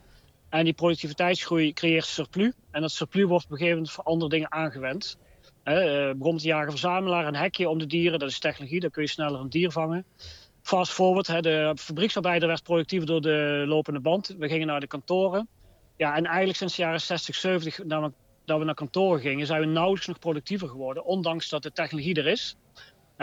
En 0.49 0.65
die 0.65 0.73
productiviteitsgroei 0.73 1.73
creëert 1.73 2.05
surplus. 2.05 2.53
En 2.71 2.81
dat 2.81 2.91
surplus 2.91 3.25
wordt 3.25 3.45
op 3.45 3.51
een 3.51 3.57
gegeven 3.57 3.79
moment 3.79 3.95
voor 3.95 4.05
andere 4.05 4.31
dingen 4.31 4.53
aangewend. 4.53 5.19
Uh, 5.65 5.75
bijvoorbeeld 5.75 6.43
jager-verzamelaar, 6.43 7.27
een 7.27 7.37
hekje 7.37 7.69
om 7.69 7.79
de 7.79 7.87
dieren, 7.87 8.19
dat 8.19 8.29
is 8.29 8.39
technologie, 8.39 8.81
dan 8.81 8.91
kun 8.91 9.03
je 9.03 9.09
sneller 9.09 9.41
een 9.41 9.49
dier 9.49 9.71
vangen. 9.71 10.05
Fast 10.63 10.93
forward, 10.93 11.27
hè, 11.27 11.41
de 11.41 11.73
fabrieksarbeider 11.79 12.49
werd 12.49 12.63
productiever 12.63 13.07
door 13.07 13.21
de 13.21 13.65
lopende 13.67 14.01
band. 14.01 14.35
We 14.39 14.49
gingen 14.49 14.67
naar 14.67 14.81
de 14.81 14.87
kantoren. 14.87 15.49
Ja, 15.97 16.17
en 16.17 16.25
eigenlijk 16.25 16.59
sinds 16.59 16.77
de 16.77 16.83
jaren 16.83 17.01
60, 17.01 17.35
70, 17.35 17.85
namelijk 17.85 18.15
dat 18.45 18.59
we 18.59 18.65
naar 18.65 18.75
kantoren 18.75 19.21
gingen, 19.21 19.47
zijn 19.47 19.61
we 19.61 19.67
nauwelijks 19.67 20.07
nog 20.07 20.19
productiever 20.19 20.69
geworden, 20.69 21.05
ondanks 21.05 21.49
dat 21.49 21.63
de 21.63 21.73
technologie 21.73 22.15
er 22.15 22.27
is. 22.27 22.57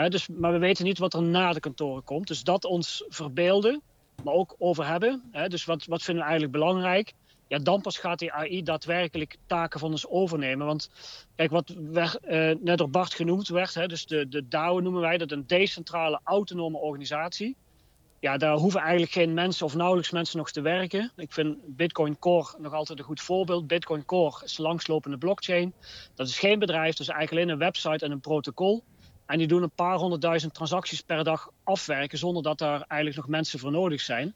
Dus, 0.08 0.28
maar 0.28 0.52
we 0.52 0.58
weten 0.58 0.84
niet 0.84 0.98
wat 0.98 1.14
er 1.14 1.22
na 1.22 1.52
de 1.52 1.60
kantoren 1.60 2.04
komt. 2.04 2.26
Dus 2.26 2.42
dat 2.42 2.64
ons 2.64 3.04
verbeelden, 3.08 3.82
maar 4.24 4.34
ook 4.34 4.54
over 4.58 4.86
hebben. 4.86 5.22
Hè, 5.30 5.48
dus 5.48 5.64
wat, 5.64 5.84
wat 5.84 6.02
vinden 6.02 6.22
we 6.22 6.30
eigenlijk 6.30 6.58
belangrijk? 6.58 7.12
Ja, 7.48 7.58
dan 7.58 7.80
pas 7.80 7.98
gaat 7.98 8.18
die 8.18 8.32
AI 8.32 8.62
daadwerkelijk 8.62 9.36
taken 9.46 9.80
van 9.80 9.90
ons 9.90 10.08
overnemen. 10.08 10.66
Want 10.66 10.90
kijk, 11.36 11.50
wat 11.50 11.70
eh, 11.70 12.50
net 12.60 12.78
door 12.78 12.90
Bart 12.90 13.14
genoemd 13.14 13.48
werd, 13.48 13.74
hè, 13.74 13.86
dus 13.86 14.06
de, 14.06 14.28
de 14.28 14.48
DAO 14.48 14.80
noemen 14.80 15.00
wij 15.00 15.18
dat 15.18 15.30
een 15.30 15.46
decentrale 15.46 16.20
autonome 16.24 16.78
organisatie. 16.78 17.56
Ja, 18.20 18.36
daar 18.36 18.56
hoeven 18.56 18.80
eigenlijk 18.80 19.12
geen 19.12 19.34
mensen 19.34 19.66
of 19.66 19.74
nauwelijks 19.74 20.10
mensen 20.10 20.38
nog 20.38 20.50
te 20.50 20.60
werken. 20.60 21.12
Ik 21.16 21.32
vind 21.32 21.56
Bitcoin 21.66 22.18
Core 22.18 22.54
nog 22.58 22.72
altijd 22.72 22.98
een 22.98 23.04
goed 23.04 23.20
voorbeeld. 23.20 23.66
Bitcoin 23.66 24.04
Core 24.04 24.44
is 24.44 24.54
de 24.54 24.62
langslopende 24.62 25.18
blockchain. 25.18 25.72
Dat 26.14 26.28
is 26.28 26.38
geen 26.38 26.58
bedrijf, 26.58 26.90
dat 26.90 27.00
is 27.00 27.08
eigenlijk 27.08 27.32
alleen 27.32 27.48
een 27.48 27.64
website 27.64 28.04
en 28.04 28.10
een 28.10 28.20
protocol. 28.20 28.82
En 29.26 29.38
die 29.38 29.46
doen 29.46 29.62
een 29.62 29.70
paar 29.70 29.96
honderdduizend 29.96 30.54
transacties 30.54 31.00
per 31.00 31.24
dag 31.24 31.50
afwerken 31.64 32.18
zonder 32.18 32.42
dat 32.42 32.58
daar 32.58 32.84
eigenlijk 32.88 33.16
nog 33.16 33.28
mensen 33.28 33.58
voor 33.58 33.70
nodig 33.70 34.00
zijn. 34.00 34.34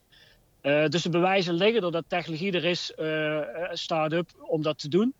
Uh, 0.61 0.87
dus 0.87 1.01
de 1.01 1.09
bewijzen 1.09 1.53
liggen 1.53 1.83
er 1.83 1.91
dat 1.91 2.03
technologie 2.07 2.51
er 2.51 2.65
is, 2.65 2.93
uh, 2.97 3.39
start-up, 3.71 4.29
om 4.39 4.61
dat 4.61 4.77
te 4.77 4.87
doen. 4.87 5.13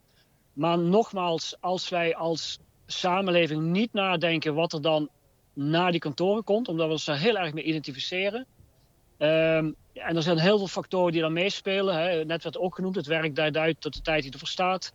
Maar 0.54 0.80
nogmaals, 0.80 1.56
als 1.60 1.90
wij 1.90 2.16
als 2.16 2.60
samenleving 2.86 3.62
niet 3.62 3.94
nadenken 3.94 4.54
wat 4.54 4.74
er 4.74 4.82
dan 4.82 5.10
na 5.54 5.92
die 5.92 6.00
kantoren 6.00 6.44
komt, 6.44 6.68
omdat 6.68 6.86
we 6.86 6.92
ons 6.92 7.06
daar 7.06 7.18
heel 7.18 7.38
erg 7.38 7.54
mee 7.54 7.64
identificeren. 7.64 8.46
Um, 9.18 9.76
en 9.94 10.16
er 10.16 10.22
zijn 10.22 10.38
heel 10.38 10.58
veel 10.58 10.68
factoren 10.68 11.12
die 11.12 11.22
dan 11.22 11.34
meespelen. 11.34 11.96
Hè. 11.96 12.26
Net 12.26 12.44
werd 12.44 12.58
ook 12.58 12.76
genoemd, 12.76 12.96
het 12.96 13.06
werk 13.06 13.54
duidt 13.54 13.82
tot 13.82 13.94
de 13.94 14.02
tijd 14.02 14.24
die 14.24 14.32
ervoor 14.32 14.48
staat. 14.48 14.94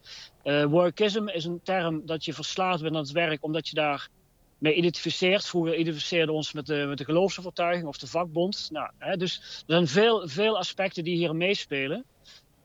Workism 0.68 1.28
is 1.28 1.44
een 1.44 1.60
term 1.62 2.06
dat 2.06 2.24
je 2.24 2.32
verslaafd 2.32 2.82
bent 2.82 2.94
aan 2.94 3.00
het 3.00 3.10
werk 3.12 3.44
omdat 3.44 3.68
je 3.68 3.74
daar 3.74 4.08
mee 4.58 4.74
identificeert. 4.74 5.46
Vroeger 5.46 5.76
identificeerden 5.76 6.34
ons 6.34 6.52
met 6.52 6.66
de, 6.66 6.84
met 6.88 6.98
de 6.98 7.04
geloofsovertuiging 7.04 7.86
of 7.86 7.98
de 7.98 8.06
vakbond. 8.06 8.68
Nou, 8.72 8.90
hè, 8.98 9.16
dus 9.16 9.36
er 9.36 9.74
zijn 9.74 9.88
veel, 9.88 10.28
veel 10.28 10.58
aspecten 10.58 11.04
die 11.04 11.16
hier 11.16 11.36
meespelen. 11.36 12.04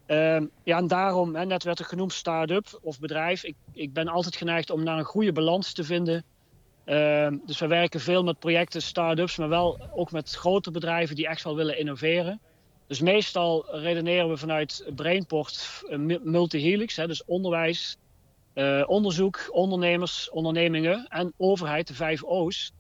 Uh, 0.08 0.42
ja, 0.64 0.78
en 0.78 0.88
daarom, 0.88 1.36
hè, 1.36 1.46
net 1.46 1.64
werd 1.64 1.80
er 1.80 1.86
genoemd 1.86 2.14
start-up 2.14 2.80
of 2.82 3.00
bedrijf. 3.00 3.44
Ik, 3.44 3.56
ik 3.74 3.94
ben 3.94 4.08
altijd 4.08 4.36
geneigd 4.36 4.70
om 4.70 4.84
naar 4.84 4.98
een 4.98 5.04
goede 5.04 5.32
balans 5.32 5.74
te 5.74 5.84
vinden. 5.84 6.24
Uh, 6.86 7.28
dus 7.46 7.60
we 7.60 7.68
werken 7.68 8.00
veel 8.00 8.24
met 8.24 8.40
projecten, 8.40 8.82
start-ups, 8.82 9.38
maar 9.38 9.50
wel 9.50 9.90
ook 9.94 10.12
met 10.12 10.30
grote 10.30 10.72
bedrijven 10.72 11.16
die 11.16 11.28
echt 11.28 11.44
wel 11.44 11.56
willen 11.56 11.78
innoveren. 11.78 12.40
Dus 12.88 13.00
meestal 13.02 13.66
redeneren 13.80 14.30
we 14.30 14.38
vanuit 14.38 14.86
Brainport 14.96 15.84
uh, 15.90 16.20
multi-helix, 16.24 16.96
dus 16.96 17.26
onderwijs, 17.26 17.98
uh, 18.54 18.84
onderzoek, 18.88 19.48
ondernemers, 19.52 20.30
ondernemingen 20.30 21.08
en 21.08 21.34
overheid, 21.38 21.88
de 21.88 21.94
vijf 21.94 22.24
O's. 22.24 22.74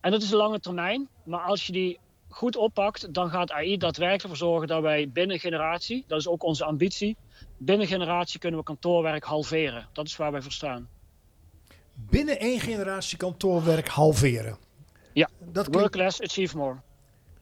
En 0.00 0.10
dat 0.10 0.22
is 0.22 0.30
een 0.30 0.36
lange 0.36 0.60
termijn, 0.60 1.08
maar 1.24 1.40
als 1.40 1.66
je 1.66 1.72
die 1.72 1.98
goed 2.28 2.56
oppakt, 2.56 3.14
dan 3.14 3.30
gaat 3.30 3.50
AI 3.50 3.76
daadwerkelijk 3.76 4.22
ervoor 4.22 4.36
zorgen 4.36 4.68
dat 4.68 4.82
wij 4.82 5.10
binnen 5.10 5.38
generatie, 5.38 6.04
dat 6.06 6.18
is 6.18 6.28
ook 6.28 6.42
onze 6.42 6.64
ambitie, 6.64 7.16
binnen 7.58 7.86
generatie 7.86 8.40
kunnen 8.40 8.58
we 8.58 8.64
kantoorwerk 8.66 9.24
halveren. 9.24 9.88
Dat 9.92 10.06
is 10.06 10.16
waar 10.16 10.32
wij 10.32 10.42
voor 10.42 10.52
staan. 10.52 10.88
Binnen 11.94 12.38
één 12.38 12.60
generatie 12.60 13.16
kantoorwerk 13.16 13.88
halveren. 13.88 14.58
Ja, 15.12 15.28
dat 15.38 15.68
klinkt... 15.68 15.80
work 15.80 15.94
less, 15.94 16.20
achieve 16.20 16.56
more. 16.56 16.76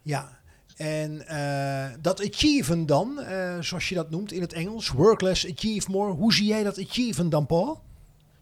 Ja, 0.02 0.40
en 0.82 1.24
uh, 1.28 1.86
dat 2.00 2.26
achieven 2.26 2.86
dan, 2.86 3.18
uh, 3.20 3.60
zoals 3.60 3.88
je 3.88 3.94
dat 3.94 4.10
noemt 4.10 4.32
in 4.32 4.40
het 4.40 4.52
Engels, 4.52 4.88
work 4.88 5.20
less, 5.20 5.50
achieve 5.50 5.90
more. 5.90 6.12
Hoe 6.12 6.32
zie 6.32 6.46
jij 6.46 6.62
dat 6.62 6.78
achieven 6.78 7.28
dan, 7.28 7.46
Paul? 7.46 7.80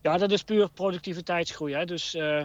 Ja, 0.02 0.18
dat 0.18 0.30
is 0.30 0.42
puur 0.42 0.68
productiviteitsgroei. 0.70 1.74
Hè? 1.74 1.84
Dus 1.84 2.14
uh, 2.14 2.42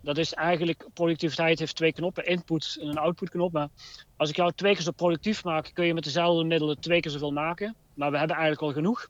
dat 0.00 0.18
is 0.18 0.34
eigenlijk, 0.34 0.88
productiviteit 0.94 1.58
heeft 1.58 1.76
twee 1.76 1.92
knoppen, 1.92 2.26
input 2.26 2.76
en 2.80 2.88
een 2.88 2.98
output 2.98 3.30
knop. 3.30 3.52
Maar 3.52 3.68
als 4.16 4.28
ik 4.28 4.36
jou 4.36 4.52
twee 4.54 4.74
keer 4.74 4.82
zo 4.82 4.90
productief 4.90 5.44
maak, 5.44 5.70
kun 5.74 5.86
je 5.86 5.94
met 5.94 6.04
dezelfde 6.04 6.44
middelen 6.44 6.80
twee 6.80 7.00
keer 7.00 7.10
zoveel 7.10 7.32
maken. 7.32 7.74
Maar 7.94 8.10
we 8.10 8.18
hebben 8.18 8.36
eigenlijk 8.36 8.66
al 8.66 8.82
genoeg. 8.82 9.08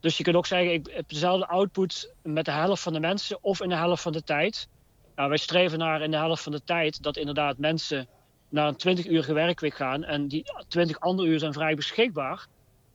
Dus 0.00 0.16
je 0.16 0.22
kunt 0.22 0.36
ook 0.36 0.46
zeggen, 0.46 0.72
ik 0.72 0.90
heb 0.90 1.08
dezelfde 1.08 1.46
output 1.46 2.14
met 2.22 2.44
de 2.44 2.50
helft 2.50 2.82
van 2.82 2.92
de 2.92 3.00
mensen 3.00 3.38
of 3.40 3.60
in 3.60 3.68
de 3.68 3.76
helft 3.76 4.02
van 4.02 4.12
de 4.12 4.22
tijd. 4.22 4.68
Nou, 5.14 5.28
wij 5.28 5.38
streven 5.38 5.78
naar 5.78 6.02
in 6.02 6.10
de 6.10 6.16
helft 6.16 6.42
van 6.42 6.52
de 6.52 6.64
tijd 6.64 7.02
dat 7.02 7.16
inderdaad 7.16 7.58
mensen 7.58 8.08
naar 8.48 8.68
een 8.68 8.76
20 8.76 9.06
uur 9.06 9.34
werkweek 9.34 9.74
gaan. 9.74 10.04
En 10.04 10.28
die 10.28 10.44
20 10.68 11.00
andere 11.00 11.28
uur 11.28 11.38
zijn 11.38 11.52
vrij 11.52 11.74
beschikbaar 11.74 12.46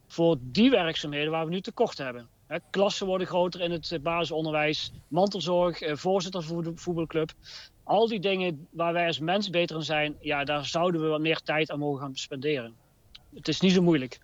voor 0.08 0.38
die 0.42 0.70
werkzaamheden 0.70 1.32
waar 1.32 1.46
we 1.46 1.52
nu 1.52 1.62
tekort 1.62 1.98
hebben. 1.98 2.28
He, 2.48 2.58
klassen 2.70 3.08
worden 3.08 3.28
groter 3.28 3.62
in 3.62 3.72
het 3.72 4.00
basisonderwijs, 4.02 4.92
mantelzorg, 5.08 5.82
eh, 5.82 5.96
voorzitter 5.96 6.44
voor 6.44 6.64
de 6.64 6.72
voetbalclub. 6.76 7.32
Al 7.84 8.08
die 8.08 8.20
dingen 8.20 8.68
waar 8.72 8.94
wij 8.94 9.08
als 9.08 9.20
mens 9.20 9.50
beter 9.50 9.76
in 9.76 9.84
zijn, 9.84 10.16
ja, 10.20 10.44
daar 10.44 10.66
zouden 10.66 11.02
we 11.02 11.08
wat 11.08 11.22
meer 11.22 11.42
tijd 11.42 11.72
aan 11.72 11.80
mogen 11.80 12.02
gaan 12.02 12.16
spenderen. 12.16 12.74
Het 13.36 13.48
is 13.48 13.60
niet 13.60 13.72
zo 13.72 13.82
moeilijk. 13.82 14.20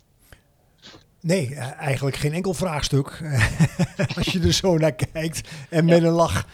Nee, 1.21 1.55
eigenlijk 1.55 2.15
geen 2.15 2.33
enkel 2.33 2.53
vraagstuk. 2.53 3.21
Als 4.17 4.27
je 4.27 4.39
er 4.39 4.53
zo 4.53 4.77
naar 4.77 4.95
kijkt 4.95 5.49
en 5.69 5.85
met 5.85 6.03
een 6.03 6.09
lach. 6.09 6.45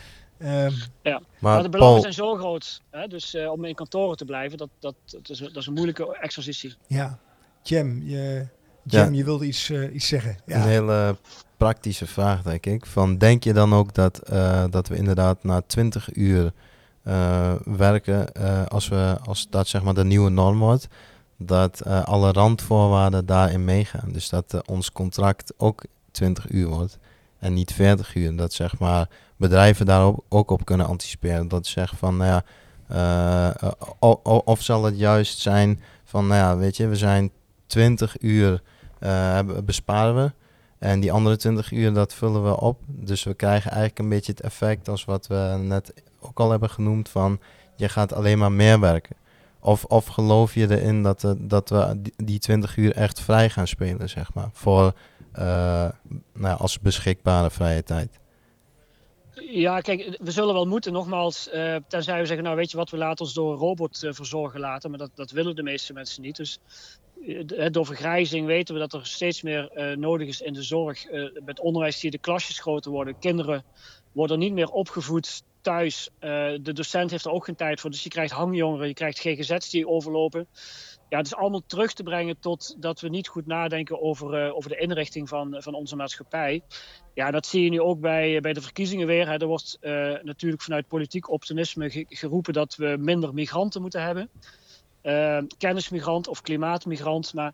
Um, 0.45 0.73
ja, 1.01 1.21
maar, 1.39 1.63
de 1.63 1.69
belangen 1.69 2.01
zijn 2.01 2.13
zo 2.13 2.35
groot. 2.35 2.81
Hè? 2.89 3.07
Dus 3.07 3.35
uh, 3.35 3.51
om 3.51 3.65
in 3.65 3.75
kantoren 3.75 4.17
te 4.17 4.25
blijven, 4.25 4.57
dat, 4.57 4.69
dat, 4.79 4.95
dat, 5.05 5.29
is, 5.29 5.37
dat 5.37 5.55
is 5.55 5.67
een 5.67 5.73
moeilijke 5.73 6.17
exercitie. 6.17 6.75
Ja, 6.87 7.19
Jam, 7.63 8.01
je, 8.03 8.47
Jam, 8.83 9.11
ja. 9.11 9.17
je 9.17 9.23
wilde 9.23 9.45
iets, 9.45 9.69
uh, 9.69 9.93
iets 9.93 10.07
zeggen. 10.07 10.37
Ja. 10.45 10.55
Een 10.55 10.67
hele 10.67 11.17
praktische 11.57 12.05
vraag, 12.05 12.41
denk 12.41 12.65
ik. 12.65 12.85
Van, 12.85 13.17
denk 13.17 13.43
je 13.43 13.53
dan 13.53 13.73
ook 13.73 13.93
dat, 13.93 14.29
uh, 14.31 14.63
dat 14.69 14.87
we 14.87 14.95
inderdaad 14.95 15.43
na 15.43 15.61
20 15.61 16.15
uur 16.15 16.51
werken, 17.63 18.33
als, 18.67 18.87
we, 18.87 19.17
als 19.23 19.47
dat 19.49 19.67
zeg 19.67 19.83
maar 19.83 19.93
de 19.93 20.05
nieuwe 20.05 20.29
norm 20.29 20.59
wordt, 20.59 20.87
dat 21.37 21.85
alle 21.85 22.31
randvoorwaarden 22.31 23.25
daarin 23.25 23.63
meegaan? 23.63 24.11
Dus 24.11 24.29
dat 24.29 24.61
ons 24.65 24.91
contract 24.91 25.53
ook 25.57 25.83
20 26.11 26.49
uur 26.49 26.67
wordt 26.67 26.97
en 27.39 27.53
niet 27.53 27.73
40 27.73 28.15
uur. 28.15 28.35
Dat 28.35 28.53
zeg 28.53 28.79
maar 28.79 29.09
bedrijven 29.37 29.85
daar 29.85 30.13
ook 30.29 30.51
op 30.51 30.65
kunnen 30.65 30.87
anticiperen. 30.87 31.47
Dat 31.47 31.65
ze 31.65 31.71
zeggen 31.71 31.97
van, 31.97 32.17
nou 32.17 32.29
ja, 32.29 32.43
uh, 32.91 33.71
of 34.45 34.61
zal 34.61 34.83
het 34.83 34.97
juist 34.97 35.39
zijn 35.39 35.81
van, 36.03 36.27
nou 36.27 36.39
ja, 36.39 36.57
weet 36.57 36.77
je, 36.77 36.87
we 36.87 36.95
zijn 36.95 37.31
20 37.67 38.21
uur 38.21 38.61
uh, 38.99 39.39
besparen 39.63 40.15
we. 40.15 40.31
En 40.79 40.99
die 40.99 41.11
andere 41.11 41.35
20 41.35 41.71
uur, 41.71 41.93
dat 41.93 42.13
vullen 42.13 42.43
we 42.43 42.59
op. 42.59 42.79
Dus 42.85 43.23
we 43.23 43.33
krijgen 43.33 43.71
eigenlijk 43.71 43.99
een 43.99 44.09
beetje 44.09 44.31
het 44.31 44.41
effect 44.41 44.89
als 44.89 45.05
wat 45.05 45.27
we 45.27 45.57
net 45.61 45.93
ook 46.19 46.39
al 46.39 46.49
hebben 46.49 46.69
genoemd 46.69 47.09
van, 47.09 47.39
je 47.75 47.89
gaat 47.89 48.13
alleen 48.13 48.37
maar 48.37 48.51
meer 48.51 48.79
werken. 48.79 49.15
Of, 49.59 49.83
of 49.83 50.05
geloof 50.05 50.53
je 50.53 50.79
erin 50.79 51.03
dat, 51.03 51.23
uh, 51.23 51.31
dat 51.37 51.69
we 51.69 52.01
die 52.23 52.39
20 52.39 52.77
uur 52.77 52.95
echt 52.95 53.21
vrij 53.21 53.49
gaan 53.49 53.67
spelen, 53.67 54.09
zeg 54.09 54.33
maar, 54.33 54.49
voor, 54.53 54.93
nou, 56.33 56.57
als 56.57 56.79
beschikbare 56.79 57.51
vrije 57.51 57.83
tijd? 57.83 58.19
Ja, 59.55 59.79
kijk, 59.79 60.17
we 60.21 60.31
zullen 60.31 60.53
wel 60.53 60.65
moeten, 60.65 60.93
nogmaals, 60.93 61.47
uh, 61.53 61.75
tenzij 61.87 62.19
we 62.19 62.25
zeggen, 62.25 62.43
nou 62.43 62.55
weet 62.55 62.71
je 62.71 62.77
wat, 62.77 62.89
we 62.89 62.97
laten 62.97 63.25
ons 63.25 63.33
door 63.33 63.51
een 63.51 63.57
robot 63.57 64.03
uh, 64.03 64.13
verzorgen 64.13 64.59
laten, 64.59 64.89
maar 64.89 64.99
dat, 64.99 65.11
dat 65.13 65.31
willen 65.31 65.55
de 65.55 65.63
meeste 65.63 65.93
mensen 65.93 66.21
niet. 66.21 66.35
Dus 66.35 66.59
uh, 67.21 67.67
door 67.71 67.85
vergrijzing 67.85 68.45
weten 68.45 68.73
we 68.73 68.79
dat 68.79 68.93
er 68.93 69.05
steeds 69.05 69.41
meer 69.41 69.95
nodig 69.97 70.27
is 70.27 70.41
in 70.41 70.53
de 70.53 70.63
zorg. 70.63 71.05
met 71.45 71.59
onderwijs 71.59 72.01
je 72.01 72.11
de 72.11 72.17
klasjes 72.17 72.59
groter 72.59 72.91
worden, 72.91 73.19
kinderen 73.19 73.63
worden 74.11 74.39
niet 74.39 74.53
meer 74.53 74.69
opgevoed 74.69 75.43
thuis. 75.61 76.09
de 76.19 76.73
docent 76.73 77.11
heeft 77.11 77.25
er 77.25 77.31
ook 77.31 77.45
geen 77.45 77.55
tijd 77.55 77.79
voor, 77.79 77.89
dus 77.89 78.03
je 78.03 78.09
krijgt 78.09 78.33
hangjongeren, 78.33 78.87
je 78.87 78.93
krijgt 78.93 79.19
GGZ's 79.19 79.69
die 79.69 79.87
overlopen. 79.87 80.47
Ja, 81.15 81.21
het 81.21 81.31
is 81.31 81.39
allemaal 81.39 81.63
terug 81.67 81.93
te 81.93 82.03
brengen 82.03 82.39
tot 82.39 82.75
dat 82.79 82.99
we 82.99 83.09
niet 83.09 83.27
goed 83.27 83.45
nadenken 83.45 84.01
over, 84.01 84.53
over 84.53 84.69
de 84.69 84.77
inrichting 84.77 85.29
van, 85.29 85.55
van 85.59 85.73
onze 85.73 85.95
maatschappij. 85.95 86.61
Ja, 87.13 87.31
dat 87.31 87.45
zie 87.45 87.63
je 87.63 87.69
nu 87.69 87.81
ook 87.81 87.99
bij, 87.99 88.41
bij 88.41 88.53
de 88.53 88.61
verkiezingen 88.61 89.07
weer. 89.07 89.27
Hè. 89.27 89.37
Er 89.37 89.47
wordt 89.47 89.77
natuurlijk 90.23 90.61
vanuit 90.61 90.87
politiek 90.87 91.29
optimisme 91.29 91.89
ge 91.89 92.05
geroepen 92.09 92.53
dat 92.53 92.75
we 92.75 92.95
minder 92.99 93.33
migranten 93.33 93.81
moeten 93.81 94.01
hebben. 94.01 94.29
Kennismigrant 95.57 96.27
of 96.27 96.41
klimaatmigrant. 96.41 97.33
Maar 97.33 97.53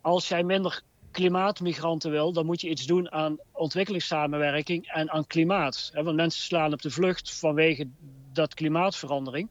als 0.00 0.28
jij 0.28 0.42
minder 0.42 0.82
klimaatmigranten 1.10 2.10
wil, 2.10 2.32
dan 2.32 2.46
moet 2.46 2.60
je 2.60 2.68
iets 2.68 2.86
doen 2.86 3.12
aan 3.12 3.38
ontwikkelingssamenwerking 3.52 4.86
en 4.86 5.10
aan 5.10 5.26
klimaat. 5.26 5.90
Hè. 5.92 6.02
Want 6.02 6.16
mensen 6.16 6.42
slaan 6.42 6.72
op 6.72 6.82
de 6.82 6.90
vlucht 6.90 7.38
vanwege 7.38 7.88
dat 8.32 8.54
klimaatverandering. 8.54 9.48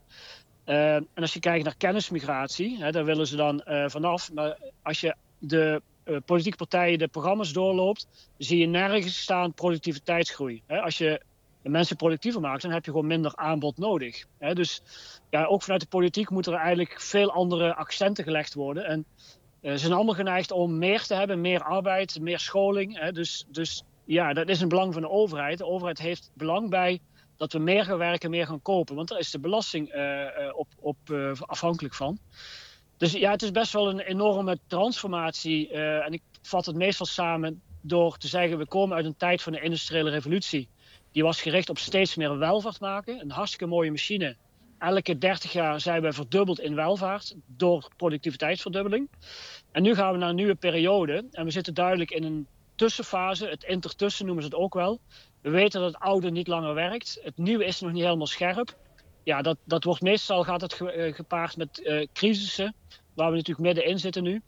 Uh, 0.65 0.95
en 0.95 1.07
als 1.15 1.33
je 1.33 1.39
kijkt 1.39 1.63
naar 1.63 1.75
kennismigratie, 1.77 2.77
hè, 2.83 2.91
daar 2.91 3.05
willen 3.05 3.27
ze 3.27 3.35
dan 3.35 3.61
vanaf. 3.89 4.33
Maar 4.33 4.57
als 4.81 4.99
je 4.99 5.15
de 5.39 5.81
uh, 6.05 6.17
politieke 6.25 6.57
partijen 6.57 6.99
de 6.99 7.07
programma's 7.07 7.53
doorloopt, 7.53 8.07
zie 8.37 8.57
je 8.57 8.65
nergens 8.65 9.21
staan 9.21 9.53
productiviteitsgroei. 9.53 10.61
Hè? 10.65 10.81
Als 10.81 10.97
je 10.97 11.21
mensen 11.61 11.95
productiever 11.95 12.41
maakt, 12.41 12.61
dan 12.61 12.71
heb 12.71 12.85
je 12.85 12.91
gewoon 12.91 13.07
minder 13.07 13.35
aanbod 13.35 13.77
nodig. 13.77 14.25
Hè? 14.37 14.53
Dus 14.53 14.81
ja, 15.29 15.45
ook 15.45 15.61
vanuit 15.61 15.81
de 15.81 15.87
politiek 15.87 16.29
moeten 16.29 16.53
er 16.53 16.59
eigenlijk 16.59 17.01
veel 17.01 17.31
andere 17.31 17.75
accenten 17.75 18.23
gelegd 18.23 18.53
worden. 18.53 18.85
En 18.85 19.05
uh, 19.61 19.71
ze 19.71 19.77
zijn 19.77 19.93
allemaal 19.93 20.13
geneigd 20.13 20.51
om 20.51 20.77
meer 20.77 21.03
te 21.03 21.15
hebben, 21.15 21.41
meer 21.41 21.63
arbeid, 21.63 22.19
meer 22.19 22.39
scholing. 22.39 23.09
Dus, 23.09 23.45
dus 23.47 23.83
ja, 24.05 24.33
dat 24.33 24.49
is 24.49 24.61
een 24.61 24.69
belang 24.69 24.93
van 24.93 25.01
de 25.01 25.09
overheid. 25.09 25.57
De 25.57 25.65
overheid 25.65 25.99
heeft 25.99 26.31
belang 26.33 26.69
bij 26.69 26.99
dat 27.37 27.53
we 27.53 27.59
meer 27.59 27.85
gaan 27.85 27.97
werken, 27.97 28.29
meer 28.29 28.45
gaan 28.45 28.61
kopen. 28.61 28.95
Want 28.95 29.07
daar 29.07 29.19
is 29.19 29.31
de 29.31 29.39
belasting 29.39 29.93
op, 30.53 30.67
op 30.79 30.97
afhankelijk 31.39 31.93
van. 31.93 32.17
Dus 32.97 33.11
ja, 33.11 33.31
het 33.31 33.41
is 33.41 33.51
best 33.51 33.73
wel 33.73 33.89
een 33.89 33.99
enorme 33.99 34.59
transformatie. 34.67 35.69
en 35.71 36.13
ik 36.13 36.21
vat 36.41 36.65
het 36.65 36.75
meestal 36.75 37.05
samen 37.05 37.61
door 37.81 38.17
te 38.17 38.27
zeggen: 38.27 38.57
we 38.57 38.67
komen 38.67 38.95
uit 38.95 39.05
een 39.05 39.17
tijd 39.17 39.41
van 39.41 39.51
de 39.51 39.61
industriële 39.61 40.09
revolutie. 40.09 40.69
Die 41.11 41.23
was 41.23 41.41
gericht 41.41 41.69
op 41.69 41.77
steeds 41.77 42.15
meer 42.15 42.37
welvaart 42.37 42.79
maken. 42.79 43.19
Een 43.19 43.31
hartstikke 43.31 43.65
mooie 43.65 43.91
machine. 43.91 44.35
Elke 44.77 45.17
30 45.17 45.51
jaar 45.51 45.81
zijn 45.81 46.01
we 46.01 46.13
verdubbeld 46.13 46.59
in 46.59 46.75
welvaart 46.75 47.35
door 47.45 47.89
productiviteitsverdubbeling. 47.97 49.09
En 49.71 49.83
nu 49.83 49.95
gaan 49.95 50.11
we 50.11 50.17
naar 50.17 50.29
een 50.29 50.35
nieuwe 50.35 50.55
periode. 50.55 51.25
En 51.31 51.45
we 51.45 51.51
zitten 51.51 51.73
duidelijk 51.73 52.11
in 52.11 52.23
een 52.23 52.47
tussenfase. 52.75 53.47
Het 53.47 53.63
intertussen 53.63 54.25
noemen 54.25 54.43
ze 54.43 54.49
het 54.49 54.57
ook 54.59 54.73
wel. 54.73 54.99
We 55.45 55.51
weten 55.51 55.81
dat 55.81 55.93
het 55.93 56.01
oude 56.01 56.31
niet 56.31 56.47
langer 56.47 56.73
werkt. 56.73 57.19
Het 57.23 57.37
nieuwe 57.37 57.65
is 57.65 57.79
nog 57.79 57.91
niet 57.91 58.03
helemaal 58.03 58.27
scherp. 58.27 58.77
Ja, 59.23 59.41
dat, 59.41 59.57
dat 59.63 59.83
wordt 59.83 60.01
meestal 60.01 60.43
gaat 60.43 60.61
het 60.61 60.81
eh, 60.81 61.13
gepaard 61.13 61.57
met 61.57 61.81
uh, 61.83 62.07
crisissen, 62.13 62.75
waar 63.13 63.29
we 63.29 63.35
natuurlijk 63.35 63.65
middenin 63.65 63.99
zitten 63.99 64.23
nu. 64.23 64.41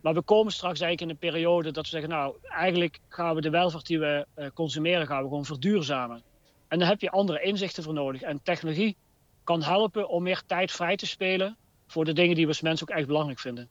Maar 0.00 0.14
we 0.14 0.22
komen 0.22 0.52
straks 0.52 0.80
eigenlijk 0.80 1.00
in 1.00 1.08
een 1.08 1.30
periode 1.30 1.70
dat 1.70 1.84
we 1.84 1.90
zeggen, 1.90 2.10
nou, 2.10 2.34
eigenlijk 2.42 2.98
gaan 3.08 3.34
we 3.34 3.40
de 3.40 3.50
welvaart 3.50 3.86
die 3.86 3.98
we 3.98 4.26
uh, 4.36 4.46
consumeren, 4.54 5.06
gaan 5.06 5.22
we 5.22 5.28
gewoon 5.28 5.44
verduurzamen. 5.44 6.22
En 6.68 6.78
daar 6.78 6.88
heb 6.88 7.00
je 7.00 7.10
andere 7.10 7.42
inzichten 7.42 7.82
voor 7.82 7.94
nodig. 7.94 8.22
En 8.22 8.40
technologie 8.42 8.96
kan 9.44 9.62
helpen 9.62 10.08
om 10.08 10.22
meer 10.22 10.42
tijd 10.46 10.72
vrij 10.72 10.96
te 10.96 11.06
spelen 11.06 11.56
voor 11.86 12.04
de 12.04 12.12
dingen 12.12 12.34
die 12.34 12.44
we 12.44 12.50
als 12.50 12.60
mensen 12.60 12.88
ook 12.88 12.96
echt 12.96 13.06
belangrijk 13.06 13.40
vinden. 13.40 13.68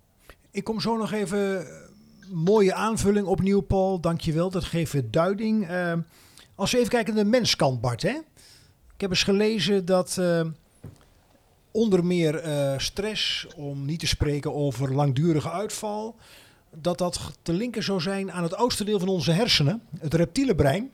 Ik 0.51 0.63
kom 0.63 0.79
zo 0.79 0.97
nog 0.97 1.11
even 1.11 1.65
mooie 2.31 2.73
aanvulling 2.73 3.27
opnieuw, 3.27 3.61
Paul. 3.61 3.99
Dankjewel, 3.99 4.49
dat 4.49 4.63
geeft 4.63 5.13
duiding. 5.13 5.67
Als 6.61 6.71
we 6.71 6.77
even 6.77 6.89
kijken 6.89 7.15
naar 7.15 7.23
de 7.23 7.29
menskant, 7.29 7.81
Bart. 7.81 8.01
Hè? 8.01 8.09
Ik 8.93 9.01
heb 9.01 9.09
eens 9.09 9.23
gelezen 9.23 9.85
dat 9.85 10.17
uh, 10.19 10.41
onder 11.71 12.05
meer 12.05 12.47
uh, 12.47 12.77
stress, 12.77 13.47
om 13.55 13.85
niet 13.85 13.99
te 13.99 14.07
spreken 14.07 14.53
over 14.53 14.93
langdurige 14.93 15.49
uitval, 15.49 16.15
dat 16.75 16.97
dat 16.97 17.31
te 17.41 17.53
linken 17.53 17.83
zou 17.83 18.01
zijn 18.01 18.31
aan 18.31 18.43
het 18.43 18.55
oudste 18.55 18.83
deel 18.83 18.99
van 18.99 19.07
onze 19.07 19.31
hersenen, 19.31 19.81
het 19.99 20.13
reptiele 20.13 20.55
brein. 20.55 20.91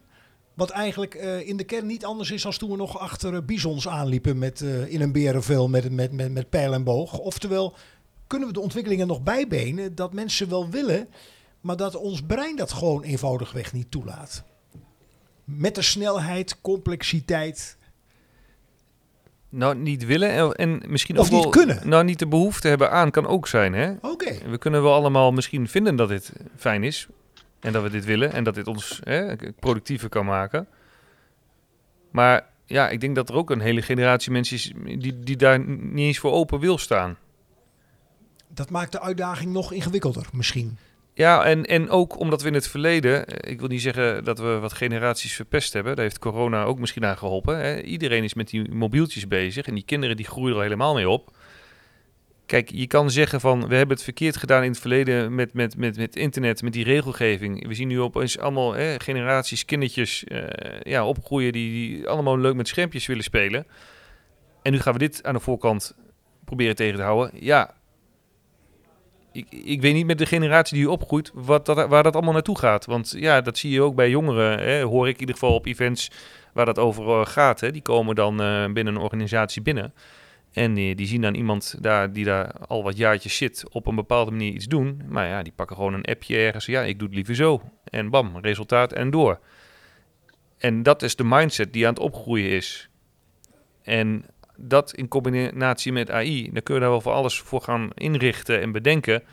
Wat 0.54 0.70
eigenlijk 0.70 1.16
uh, 1.16 1.48
in 1.48 1.58
de 1.58 1.64
kern 1.64 1.86
niet 1.86 2.06
anders 2.06 2.32
is 2.32 2.46
als 2.46 2.58
toen 2.58 2.70
we 2.70 2.76
nog 2.76 3.00
achter 3.00 3.46
bizons 3.46 3.88
aanliepen 3.88 4.38
met, 4.38 4.62
in 4.88 5.02
een 5.02 5.12
berenvel 5.12 5.68
met, 5.68 5.92
met, 5.92 6.12
met, 6.12 6.32
met 6.32 6.50
pijl 6.50 6.74
en 6.74 6.84
boog. 6.84 7.18
Oftewel, 7.18 7.76
kunnen 8.28 8.48
we 8.48 8.54
de 8.54 8.60
ontwikkelingen 8.60 9.08
nog 9.08 9.24
bijbenen 9.24 9.96
dat 9.96 10.14
mensen 10.14 10.50
wel 10.50 10.70
willen, 10.70 11.08
maar 11.62 11.78
dat 11.78 11.96
ons 11.96 12.22
brein 12.22 12.56
dat 12.56 12.72
gewoon 12.72 13.04
eenvoudigweg 13.04 13.74
niet 13.74 13.92
toelaat. 13.92 14.44
Met 15.48 15.76
de 15.76 15.82
snelheid, 15.82 16.62
complexiteit, 16.62 17.78
nou, 19.50 19.76
niet 19.76 20.06
willen 20.06 20.56
en 20.56 20.82
misschien 20.88 21.18
of 21.18 21.26
ook 21.26 21.32
niet 21.32 21.42
wel, 21.42 21.52
kunnen. 21.52 21.90
Nou, 21.90 22.04
niet 22.04 22.20
de 22.20 22.28
behoefte 22.28 22.68
hebben 22.68 22.92
aan 22.92 23.12
kan 23.12 23.28
ook 23.28 23.48
zijn, 23.48 23.74
hè? 23.74 23.92
Oké. 23.92 24.08
Okay. 24.08 24.42
We 24.50 24.58
kunnen 24.58 24.84
wel 24.84 24.94
allemaal 24.94 25.32
misschien 25.32 25.68
vinden 25.68 25.96
dat 25.96 26.10
dit 26.10 26.34
fijn 26.56 26.84
is 26.84 27.08
en 27.60 27.74
dat 27.74 27.84
we 27.84 27.90
dit 27.90 28.06
willen 28.06 28.34
en 28.34 28.44
dat 28.44 28.56
dit 28.56 28.68
ons 28.68 29.00
hè, 29.04 29.36
productiever 29.60 30.10
kan 30.10 30.26
maken. 30.26 30.68
Maar 32.12 32.46
ja, 32.66 32.90
ik 32.90 33.02
denk 33.02 33.16
dat 33.16 33.30
er 33.30 33.36
ook 33.36 33.50
een 33.50 33.62
hele 33.62 33.82
generatie 33.82 34.32
mensen 34.32 34.56
is 34.56 34.72
die, 34.98 35.20
die 35.20 35.36
daar 35.36 35.60
niet 35.68 36.06
eens 36.06 36.20
voor 36.20 36.32
open 36.32 36.60
wil 36.60 36.78
staan. 36.78 37.18
Dat 38.48 38.70
maakt 38.70 38.92
de 38.92 39.02
uitdaging 39.02 39.52
nog 39.52 39.72
ingewikkelder, 39.72 40.26
misschien. 40.32 40.78
Ja, 41.18 41.44
en, 41.44 41.66
en 41.66 41.90
ook 41.90 42.20
omdat 42.20 42.42
we 42.42 42.48
in 42.48 42.54
het 42.54 42.68
verleden, 42.68 43.26
ik 43.50 43.60
wil 43.60 43.70
niet 43.70 43.82
zeggen 43.82 44.24
dat 44.24 44.40
we 44.40 44.60
wat 44.60 44.74
generaties 44.74 45.34
verpest 45.34 45.74
hebben, 45.74 45.96
daar 45.96 46.04
heeft 46.04 46.20
corona 46.20 46.64
ook 46.64 46.80
misschien 46.80 47.06
aan 47.06 47.18
geholpen. 47.18 47.58
Hè. 47.58 47.82
Iedereen 47.82 48.24
is 48.24 48.34
met 48.34 48.50
die 48.50 48.72
mobieltjes 48.72 49.28
bezig 49.28 49.68
en 49.68 49.74
die 49.74 49.84
kinderen 49.84 50.16
die 50.16 50.26
groeien 50.26 50.56
er 50.56 50.62
helemaal 50.62 50.94
mee 50.94 51.10
op. 51.10 51.36
Kijk, 52.46 52.72
je 52.72 52.88
kan 52.88 53.12
zeggen 53.12 53.40
van 53.40 53.68
we 53.68 53.76
hebben 53.76 53.96
het 53.96 54.06
verkeerd 54.06 54.38
gedaan 54.38 54.64
in 54.64 54.70
het 54.70 54.80
verleden 54.80 55.36
met, 55.36 55.54
met, 55.54 55.78
met, 55.78 55.98
met 55.98 56.16
internet, 56.16 56.62
met 56.62 56.74
die 56.74 56.84
regelgeving. 56.84 57.68
We 57.68 57.74
zien 57.74 57.88
nu 57.88 58.02
opeens 58.02 58.40
allemaal 58.40 58.74
hè, 58.74 59.00
generaties 59.00 59.66
kindertjes 59.66 60.24
uh, 60.28 60.44
ja, 60.82 61.06
opgroeien 61.06 61.52
die 61.52 62.08
allemaal 62.08 62.40
leuk 62.40 62.56
met 62.56 62.68
schermpjes 62.68 63.06
willen 63.06 63.24
spelen. 63.24 63.68
En 64.62 64.72
nu 64.72 64.80
gaan 64.80 64.94
we 64.94 65.00
dit 65.00 65.24
aan 65.24 65.34
de 65.34 65.40
voorkant 65.40 65.96
proberen 66.46 66.76
tegen 66.76 66.96
te 66.96 67.04
houden. 67.04 67.32
Ja, 67.40 67.77
ik, 69.38 69.48
ik 69.66 69.82
weet 69.82 69.94
niet 69.94 70.06
met 70.06 70.18
de 70.18 70.26
generatie 70.26 70.78
die 70.78 70.90
opgroeit 70.90 71.32
wat 71.34 71.66
dat, 71.66 71.88
waar 71.88 72.04
dat 72.04 72.14
allemaal 72.14 72.34
naartoe 72.34 72.58
gaat. 72.58 72.86
Want 72.86 73.14
ja, 73.18 73.42
dat 73.42 73.58
zie 73.58 73.72
je 73.72 73.82
ook 73.82 73.96
bij 73.96 74.10
jongeren. 74.10 74.60
Hè, 74.60 74.82
hoor 74.82 75.08
ik 75.08 75.14
in 75.14 75.20
ieder 75.20 75.36
geval 75.36 75.54
op 75.54 75.66
events 75.66 76.12
waar 76.54 76.66
dat 76.66 76.80
over 76.80 77.26
gaat. 77.26 77.60
Hè. 77.60 77.72
Die 77.72 77.82
komen 77.82 78.16
dan 78.16 78.42
uh, 78.42 78.66
binnen 78.66 78.96
een 78.96 79.02
organisatie 79.02 79.62
binnen. 79.62 79.94
En 80.54 80.74
die, 80.74 80.96
die, 80.96 81.08
zien 81.08 81.22
dan 81.22 81.36
iemand 81.36 81.76
daar 81.80 82.14
die 82.14 82.26
daar 82.26 82.52
al 82.68 82.84
wat 82.84 82.98
jaartjes 82.98 83.38
zit 83.38 83.64
op 83.72 83.86
een 83.86 83.96
bepaalde 83.96 84.32
manier 84.32 84.54
iets 84.54 84.66
doen. 84.66 85.02
Maar 85.08 85.28
ja, 85.28 85.44
die 85.44 85.54
pakken 85.56 85.76
gewoon 85.76 85.94
een 85.94 86.06
appje 86.06 86.38
ergens. 86.38 86.66
Ja, 86.66 86.82
ik 86.82 87.00
doe 87.00 87.08
het 87.08 87.16
liever 87.16 87.36
zo. 87.36 87.62
En 87.84 88.10
bam, 88.10 88.38
resultaat 88.42 88.94
en 88.94 89.10
door. 89.10 89.40
En 90.58 90.84
dat 90.84 91.02
is 91.02 91.16
de 91.16 91.24
mindset 91.24 91.74
die 91.74 91.88
aan 91.88 91.94
het 91.94 92.04
opgroeien 92.04 92.50
is. 92.50 92.90
En 93.84 94.26
dat 94.58 94.94
in 94.94 95.08
combinatie 95.08 95.92
met 95.92 96.12
AI, 96.12 96.50
dan 96.54 96.64
kun 96.64 96.76
je 96.76 96.82
daar 96.82 96.90
wel 96.90 97.02
voor 97.02 97.12
alles 97.12 97.40
voor 97.40 97.62
gaan 97.62 97.90
inrichten 97.94 98.62
en 98.62 98.72
bedenken. 98.72 99.24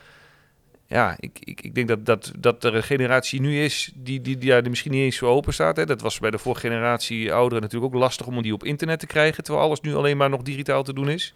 Ja, 0.86 1.16
ik, 1.18 1.38
ik, 1.40 1.60
ik 1.60 1.74
denk 1.74 1.88
dat, 1.88 2.06
dat, 2.06 2.32
dat 2.38 2.64
er 2.64 2.74
een 2.74 2.82
generatie 2.82 3.40
nu 3.40 3.62
is 3.62 3.92
die, 3.94 4.20
die, 4.20 4.38
die 4.38 4.50
daar 4.50 4.68
misschien 4.68 4.92
niet 4.92 5.02
eens 5.02 5.16
zo 5.16 5.26
open 5.26 5.52
staat. 5.52 5.76
Hè. 5.76 5.86
Dat 5.86 6.00
was 6.00 6.18
bij 6.18 6.30
de 6.30 6.38
vorige 6.38 6.60
generatie 6.60 7.32
ouderen 7.32 7.62
natuurlijk 7.62 7.94
ook 7.94 8.00
lastig 8.00 8.26
om 8.26 8.42
die 8.42 8.52
op 8.52 8.64
internet 8.64 9.00
te 9.00 9.06
krijgen, 9.06 9.44
terwijl 9.44 9.64
alles 9.64 9.80
nu 9.80 9.94
alleen 9.94 10.16
maar 10.16 10.30
nog 10.30 10.42
digitaal 10.42 10.82
te 10.82 10.92
doen 10.92 11.08
is. 11.08 11.34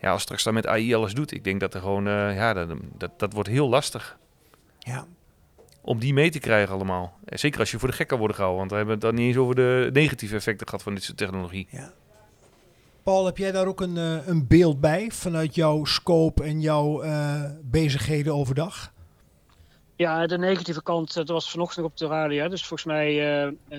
Ja, 0.00 0.10
als 0.10 0.22
straks 0.22 0.42
dan 0.42 0.54
met 0.54 0.66
AI 0.66 0.94
alles 0.94 1.14
doet, 1.14 1.32
ik 1.32 1.44
denk 1.44 1.60
dat 1.60 1.74
er 1.74 1.80
gewoon, 1.80 2.06
uh, 2.06 2.36
ja, 2.36 2.52
dat, 2.52 2.68
dat, 2.98 3.18
dat 3.18 3.32
wordt 3.32 3.48
heel 3.48 3.68
lastig. 3.68 4.18
Ja. 4.78 5.06
Om 5.80 5.98
die 5.98 6.12
mee 6.14 6.30
te 6.30 6.38
krijgen 6.38 6.74
allemaal. 6.74 7.18
En 7.24 7.38
zeker 7.38 7.60
als 7.60 7.70
je 7.70 7.78
voor 7.78 7.88
de 7.88 7.94
gek 7.94 8.08
kan 8.08 8.18
worden 8.18 8.36
gehouden, 8.36 8.60
want 8.60 8.70
we 8.70 8.76
hebben 8.76 8.94
het 8.94 9.04
dan 9.04 9.14
niet 9.14 9.26
eens 9.26 9.36
over 9.36 9.54
de 9.54 9.90
negatieve 9.92 10.34
effecten 10.34 10.66
gehad 10.66 10.82
van 10.82 10.94
dit 10.94 11.02
soort 11.02 11.16
technologie. 11.16 11.66
Ja. 11.70 11.92
Paul, 13.04 13.26
heb 13.26 13.38
jij 13.38 13.52
daar 13.52 13.66
ook 13.66 13.80
een, 13.80 13.96
uh, 13.96 14.26
een 14.26 14.46
beeld 14.46 14.80
bij 14.80 15.10
vanuit 15.10 15.54
jouw 15.54 15.84
scope 15.84 16.44
en 16.44 16.60
jouw 16.60 17.04
uh, 17.04 17.44
bezigheden 17.62 18.34
overdag? 18.34 18.92
Ja, 19.96 20.26
de 20.26 20.38
negatieve 20.38 20.82
kant, 20.82 21.14
dat 21.14 21.28
was 21.28 21.50
vanochtend 21.50 21.86
op 21.86 21.96
de 21.96 22.06
radio. 22.06 22.48
Dus 22.48 22.66
volgens 22.66 22.84
mij 22.88 23.44
uh, 23.46 23.52
10% 23.72 23.76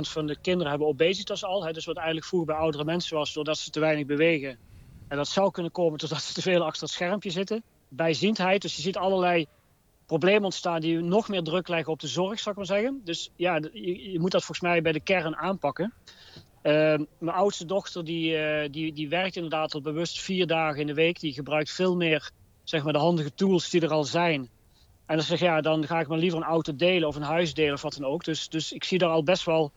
van 0.00 0.26
de 0.26 0.36
kinderen 0.40 0.70
hebben 0.70 0.88
obesitas 0.88 1.44
al. 1.44 1.64
Hè, 1.64 1.72
dus 1.72 1.84
wat 1.84 1.96
eigenlijk 1.96 2.26
vroeger 2.26 2.48
bij 2.52 2.58
oudere 2.62 2.84
mensen 2.84 3.16
was, 3.16 3.32
doordat 3.32 3.58
ze 3.58 3.70
te 3.70 3.80
weinig 3.80 4.06
bewegen. 4.06 4.58
En 5.08 5.16
dat 5.16 5.28
zou 5.28 5.50
kunnen 5.50 5.72
komen 5.72 5.98
doordat 5.98 6.22
ze 6.22 6.34
te 6.34 6.42
veel 6.42 6.64
achter 6.64 6.82
het 6.82 6.90
schermpje 6.90 7.30
zitten. 7.30 7.62
Bijziendheid, 7.88 8.62
dus 8.62 8.76
je 8.76 8.82
ziet 8.82 8.96
allerlei 8.96 9.46
problemen 10.06 10.44
ontstaan 10.44 10.80
die 10.80 10.98
nog 10.98 11.28
meer 11.28 11.42
druk 11.42 11.68
leggen 11.68 11.92
op 11.92 12.00
de 12.00 12.06
zorg, 12.06 12.38
zou 12.38 12.50
ik 12.50 12.56
maar 12.56 12.78
zeggen. 12.78 13.00
Dus 13.04 13.30
ja, 13.36 13.60
je 13.72 14.16
moet 14.20 14.30
dat 14.30 14.44
volgens 14.44 14.68
mij 14.68 14.82
bij 14.82 14.92
de 14.92 15.00
kern 15.00 15.36
aanpakken. 15.36 15.92
Uh, 16.68 16.74
mijn 17.18 17.36
oudste 17.36 17.64
dochter 17.64 18.04
die, 18.04 18.36
uh, 18.36 18.68
die, 18.70 18.92
die 18.92 19.08
werkt 19.08 19.36
inderdaad 19.36 19.74
al 19.74 19.80
bewust 19.80 20.20
vier 20.20 20.46
dagen 20.46 20.80
in 20.80 20.86
de 20.86 20.94
week. 20.94 21.20
Die 21.20 21.32
gebruikt 21.32 21.70
veel 21.70 21.96
meer 21.96 22.30
zeg 22.64 22.84
maar, 22.84 22.92
de 22.92 22.98
handige 22.98 23.34
tools 23.34 23.70
die 23.70 23.80
er 23.80 23.90
al 23.90 24.04
zijn. 24.04 24.48
En 25.06 25.16
dan 25.16 25.24
zeg 25.24 25.40
ja, 25.40 25.60
dan 25.60 25.86
ga 25.86 26.00
ik 26.00 26.08
maar 26.08 26.18
liever 26.18 26.38
een 26.38 26.44
auto 26.44 26.76
delen 26.76 27.08
of 27.08 27.16
een 27.16 27.22
huis 27.22 27.54
delen 27.54 27.74
of 27.74 27.82
wat 27.82 27.94
dan 27.94 28.10
ook. 28.10 28.24
Dus, 28.24 28.48
dus 28.48 28.72
ik 28.72 28.84
zie 28.84 28.98
daar 28.98 29.08
al 29.08 29.22
best 29.22 29.44
wel 29.44 29.72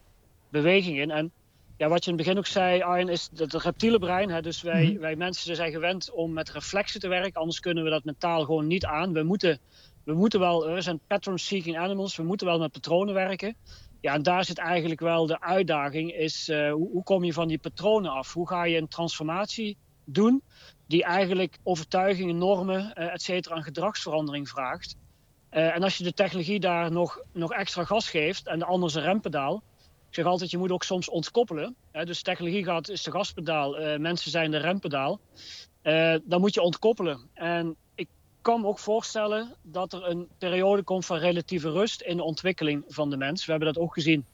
beweging 0.49 0.99
in. 0.99 1.11
En 1.11 1.31
ja, 1.77 1.87
wat 1.87 2.03
je 2.05 2.11
in 2.11 2.17
het 2.17 2.25
begin 2.25 2.39
ook 2.39 2.47
zei, 2.47 2.81
Arjen, 2.81 3.09
is 3.09 3.29
dat 3.29 3.51
het 3.51 3.61
reptiele 3.61 3.99
brein. 3.99 4.29
Hè, 4.29 4.41
dus 4.41 4.61
wij, 4.61 4.83
mm 4.83 4.89
-hmm. 4.89 4.99
wij 4.99 5.15
mensen 5.15 5.55
zijn 5.55 5.71
gewend 5.71 6.11
om 6.11 6.33
met 6.33 6.49
reflexen 6.49 6.99
te 6.99 7.07
werken. 7.07 7.39
Anders 7.39 7.59
kunnen 7.59 7.83
we 7.83 7.89
dat 7.89 8.03
mentaal 8.03 8.45
gewoon 8.45 8.67
niet 8.67 8.85
aan. 8.85 9.13
We 9.13 9.23
moeten, 9.23 9.59
we 10.03 10.13
moeten 10.13 10.39
wel, 10.39 10.73
we 10.73 10.81
zijn 10.81 10.99
pattern-seeking 11.07 11.77
animals. 11.77 12.15
We 12.15 12.23
moeten 12.23 12.47
wel 12.47 12.59
met 12.59 12.71
patronen 12.71 13.13
werken. 13.13 13.55
Ja, 14.01 14.13
en 14.13 14.23
daar 14.23 14.45
zit 14.45 14.57
eigenlijk 14.57 14.99
wel 14.99 15.25
de 15.25 15.41
uitdaging, 15.41 16.13
is 16.13 16.49
uh, 16.49 16.71
hoe, 16.71 17.03
kom 17.03 17.23
je 17.23 17.33
van 17.33 17.47
die 17.47 17.57
patronen 17.57 18.11
af? 18.11 18.33
Hoe 18.33 18.47
ga 18.47 18.63
je 18.63 18.77
een 18.77 18.87
transformatie 18.87 19.77
doen 20.05 20.43
die 20.87 21.03
eigenlijk 21.03 21.57
overtuigingen, 21.63 22.37
normen, 22.37 22.93
uh, 22.97 23.13
et 23.13 23.21
cetera, 23.21 23.55
een 23.55 23.63
gedragsverandering 23.63 24.49
vraagt? 24.49 24.95
Uh, 25.51 25.75
en 25.75 25.83
als 25.83 25.97
je 25.97 26.03
de 26.03 26.13
technologie 26.13 26.59
daar 26.59 26.91
nog, 26.91 27.21
nog 27.33 27.51
extra 27.51 27.83
gas 27.83 28.09
geeft 28.09 28.47
en 28.47 28.59
de 28.59 28.65
ander 28.65 28.95
een 28.95 29.03
rempedaal. 29.03 29.63
Ik 30.09 30.17
zeg 30.17 30.25
altijd, 30.25 30.51
je 30.51 30.57
moet 30.57 30.71
ook 30.71 30.83
soms 30.83 31.09
ontkoppelen. 31.09 31.75
Hè? 31.91 32.05
Dus 32.05 32.21
technologie 32.21 32.63
gaat, 32.63 32.89
is 32.89 33.03
de 33.03 33.11
gaspedaal, 33.11 33.97
mensen 33.99 34.31
zijn 34.31 34.51
de 34.51 34.57
rempedaal. 34.57 35.19
dan 36.23 36.39
moet 36.39 36.53
je 36.53 36.61
ontkoppelen. 36.61 37.29
En 37.33 37.75
kan 38.41 38.61
me 38.61 38.67
ook 38.67 38.79
voorstellen 38.79 39.55
dat 39.61 39.93
er 39.93 40.07
een 40.07 40.27
periode 40.37 40.83
komt 40.83 41.05
van 41.05 41.17
relatieve 41.17 41.71
rust 41.71 42.01
in 42.01 42.17
de 42.17 42.23
ontwikkeling 42.23 42.83
van 42.87 43.09
de 43.09 43.17
mens. 43.17 43.45
We 43.45 43.51
hebben 43.51 43.73
dat 43.73 43.83
ook 43.83 43.93
gezien 43.93 44.25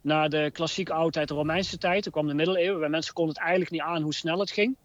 na 0.00 0.28
de 0.28 0.50
klassieke 0.52 0.92
oudheid, 0.92 1.28
de 1.28 1.34
Romeinse 1.34 1.78
tijd. 1.78 2.02
Toen 2.02 2.12
kwam 2.12 2.26
de 2.26 2.34
middeleeuwen, 2.34 2.80
waar 2.80 2.90
mensen 2.90 3.14
konden 3.14 3.34
het 3.34 3.42
eigenlijk 3.42 3.72
niet 3.72 3.80
aan 3.80 4.02
hoe 4.02 4.14
snel 4.14 4.38
het 4.38 4.50
ging. 4.50 4.76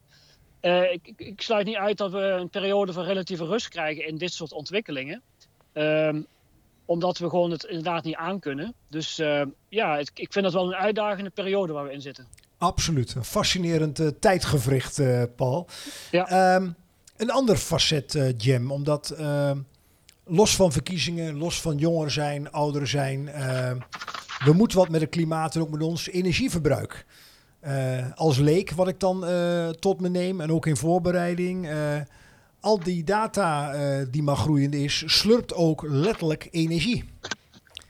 Uh, 0.62 0.92
ik, 0.92 1.14
ik, 1.16 1.42
sluit 1.42 1.66
niet 1.66 1.76
uit 1.76 1.98
dat 1.98 2.12
we 2.12 2.20
een 2.20 2.50
periode 2.50 2.94
van 2.94 3.04
relatieve 3.04 3.46
rust 3.46 3.68
krijgen 3.68 4.08
in 4.08 4.18
dit 4.18 4.34
soort 4.34 4.52
ontwikkelingen. 4.52 5.22
Uh, 5.74 6.16
omdat 6.86 7.18
we 7.18 7.30
gewoon 7.30 7.52
het 7.52 7.64
inderdaad 7.64 8.04
niet 8.04 8.16
aankunnen. 8.16 8.74
Dus 8.88 9.20
uh, 9.20 9.42
ja, 9.70 9.98
het, 9.98 10.12
ik 10.14 10.34
vind 10.34 10.46
dat 10.46 10.54
wel 10.54 10.68
een 10.68 10.76
uitdagende 10.76 11.30
periode 11.30 11.74
waar 11.74 11.84
we 11.84 11.94
in 11.94 12.02
zitten. 12.02 12.28
Absoluut. 12.58 13.16
Een 13.16 13.24
fascinerend 13.24 14.00
uh, 14.00 14.08
tijdgevricht, 14.08 15.02
Paul. 15.36 15.68
Ja. 16.12 16.56
Um, 16.56 16.76
een 17.22 17.32
ander 17.32 17.58
facet, 17.58 18.34
Jam, 18.38 18.72
omdat 18.72 19.10
ehm, 19.10 19.58
los 20.26 20.56
van 20.56 20.72
verkiezingen, 20.72 21.38
los 21.38 21.62
van 21.62 21.78
jongeren 21.78 22.12
zijn, 22.12 22.52
ouderen 22.52 22.88
zijn, 22.88 23.28
ehm, 23.28 23.78
we 24.46 24.54
moeten 24.54 24.78
wat 24.78 24.90
met 24.90 25.02
het 25.02 25.10
klimaat 25.10 25.56
en 25.56 25.62
ook 25.62 25.70
met 25.70 25.84
ons 25.84 26.10
energieverbruik. 26.10 27.06
als 28.16 28.38
leek, 28.38 28.72
wat 28.72 28.88
ik 28.88 29.00
dan 29.00 29.26
tot 29.80 30.00
me 30.00 30.10
neem 30.10 30.42
en 30.42 30.52
ook 30.52 30.66
in 30.66 30.78
voorbereiding 30.78 31.68
al 32.62 32.80
die 32.80 33.04
data 33.04 33.76
uh, 33.76 34.06
die 34.12 34.24
maar 34.24 34.36
groeiend 34.36 34.74
is, 34.74 35.04
slurpt 35.06 35.54
ook 35.54 35.84
letterlijk 35.88 36.48
energie. 36.52 37.04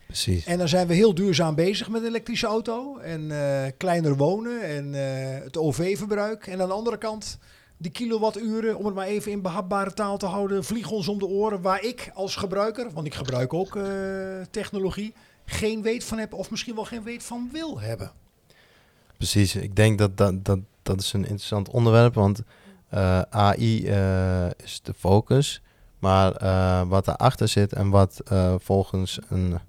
Precies. 0.05 0.45
En 0.45 0.57
dan 0.57 0.67
zijn 0.67 0.88
we 0.88 0.93
heel 0.93 1.13
duurzaam 1.13 1.55
bezig 1.55 1.89
met 1.89 2.01
een 2.01 2.07
elektrische 2.07 2.47
auto 2.47 2.97
en 2.97 3.21
uh, 3.21 3.63
kleiner 3.77 4.15
wonen 4.15 4.61
en 4.63 4.93
uh, 4.93 5.43
het 5.43 5.57
OV-verbruik. 5.57 6.47
En 6.47 6.61
aan 6.61 6.67
de 6.67 6.73
andere 6.73 6.97
kant, 6.97 7.38
die 7.82 7.91
kilowatturen, 7.91 8.77
om 8.77 8.86
het 8.86 8.95
maar 8.95 9.07
even 9.07 9.32
in 9.32 9.41
behapbare 9.41 9.93
taal 9.93 10.17
te 10.17 10.25
houden, 10.25 10.63
vliegen 10.63 10.95
ons 10.95 11.07
om 11.07 11.19
de 11.19 11.25
oren. 11.25 11.61
Waar 11.61 11.84
ik 11.84 12.11
als 12.13 12.36
gebruiker, 12.36 12.91
want 12.93 13.07
ik 13.07 13.13
gebruik 13.13 13.53
ook 13.53 13.79
technologie, 14.51 15.13
geen 15.45 15.82
weet 15.82 16.03
van 16.03 16.17
heb 16.17 16.34
of 16.34 16.51
misschien 16.51 16.75
wel 16.75 16.86
geen 16.86 17.03
weet 17.03 17.23
van 17.23 17.49
wil 17.51 17.79
hebben. 17.79 18.11
Precies, 19.17 19.55
ik 19.55 19.75
denk 19.75 19.97
dat 19.97 20.17
dat, 20.17 20.45
dat, 20.45 20.59
dat 20.84 20.99
is 20.99 21.13
een 21.13 21.25
interessant 21.25 21.69
onderwerp, 21.69 22.13
want 22.13 22.41
uh, 22.93 23.21
AI 23.21 23.88
uh, 23.88 24.45
is 24.63 24.79
de 24.84 24.93
focus. 24.93 25.61
Maar 25.99 26.32
wat 26.88 27.07
erachter 27.07 27.47
zit 27.47 27.73
en 27.73 27.89
wat 27.89 28.21
volgens 28.57 29.19
een 29.29 29.59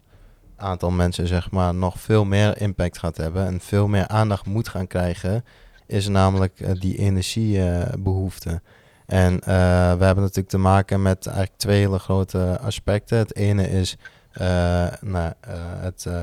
aantal 0.56 0.90
mensen 0.90 1.26
zeg 1.26 1.50
maar, 1.50 1.74
nog 1.74 2.00
veel 2.00 2.24
meer 2.24 2.60
impact 2.60 2.98
gaat 2.98 3.16
hebben 3.16 3.46
en 3.46 3.60
veel 3.60 3.88
meer 3.88 4.08
aandacht 4.08 4.46
moet 4.46 4.68
gaan 4.68 4.86
krijgen, 4.86 5.44
is 5.86 6.08
namelijk 6.08 6.80
die 6.80 6.98
energiebehoefte. 6.98 8.60
En 9.06 9.40
we 9.98 10.04
hebben 10.04 10.16
natuurlijk 10.16 10.48
te 10.48 10.58
maken 10.58 11.02
met 11.02 11.26
eigenlijk 11.26 11.56
twee 11.56 11.78
hele 11.78 11.98
grote 11.98 12.58
aspecten. 12.60 13.18
Het 13.18 13.36
ene 13.36 13.70
is 13.70 13.96
nou, 15.00 15.32
het 15.78 16.06
eh, 16.06 16.22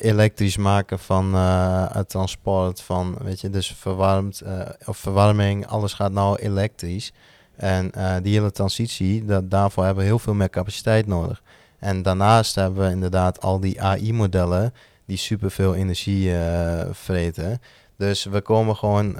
elektrisch 0.00 0.56
maken 0.56 0.98
van 0.98 1.34
het 1.34 2.08
transport, 2.08 2.80
van 2.80 3.16
weet 3.22 3.40
je, 3.40 3.50
dus 3.50 3.74
verwarmd 3.74 4.42
of 4.86 4.96
verwarming, 4.96 5.66
alles 5.66 5.92
gaat 5.92 6.12
nou 6.12 6.38
elektrisch. 6.38 7.12
En 7.56 7.90
die 8.22 8.34
hele 8.34 8.50
transitie, 8.50 9.24
dat, 9.24 9.50
daarvoor 9.50 9.84
hebben 9.84 10.02
we 10.02 10.08
heel 10.08 10.18
veel 10.18 10.34
meer 10.34 10.50
capaciteit 10.50 11.06
nodig. 11.06 11.42
En 11.78 12.02
daarnaast 12.02 12.54
hebben 12.54 12.84
we 12.84 12.90
inderdaad 12.90 13.40
al 13.40 13.60
die 13.60 13.82
AI-modellen 13.82 14.74
die 15.06 15.16
superveel 15.16 15.74
energie 15.74 16.32
vreten. 16.90 17.60
Dus 17.98 18.24
we 18.24 18.40
komen 18.40 18.76
gewoon 18.76 19.16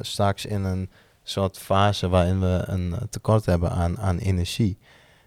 straks 0.00 0.46
in 0.46 0.64
een 0.64 0.90
soort 1.22 1.58
fase 1.58 2.08
waarin 2.08 2.40
we 2.40 2.62
een 2.66 2.96
tekort 3.10 3.46
hebben 3.46 3.70
aan, 3.70 3.98
aan 3.98 4.18
energie. 4.18 4.78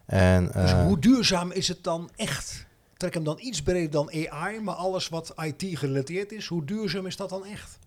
En, 0.06 0.52
dus 0.54 0.72
hoe 0.72 1.00
duurzaam 1.00 1.52
is 1.52 1.68
het 1.68 1.84
dan 1.84 2.10
echt? 2.16 2.66
trek 2.98 3.14
hem 3.14 3.24
dan 3.24 3.40
iets 3.40 3.62
breder 3.62 3.92
dan 3.92 4.12
AI, 4.12 4.60
maar 4.60 4.76
alles 4.76 5.10
wat 5.10 5.34
IT 5.38 5.78
gerelateerd 5.78 6.32
is, 6.32 6.48
hoe 6.48 6.66
duurzaam 6.66 7.06
is 7.06 7.16
dat 7.16 7.30
dan 7.30 7.46
echt? 7.46 7.80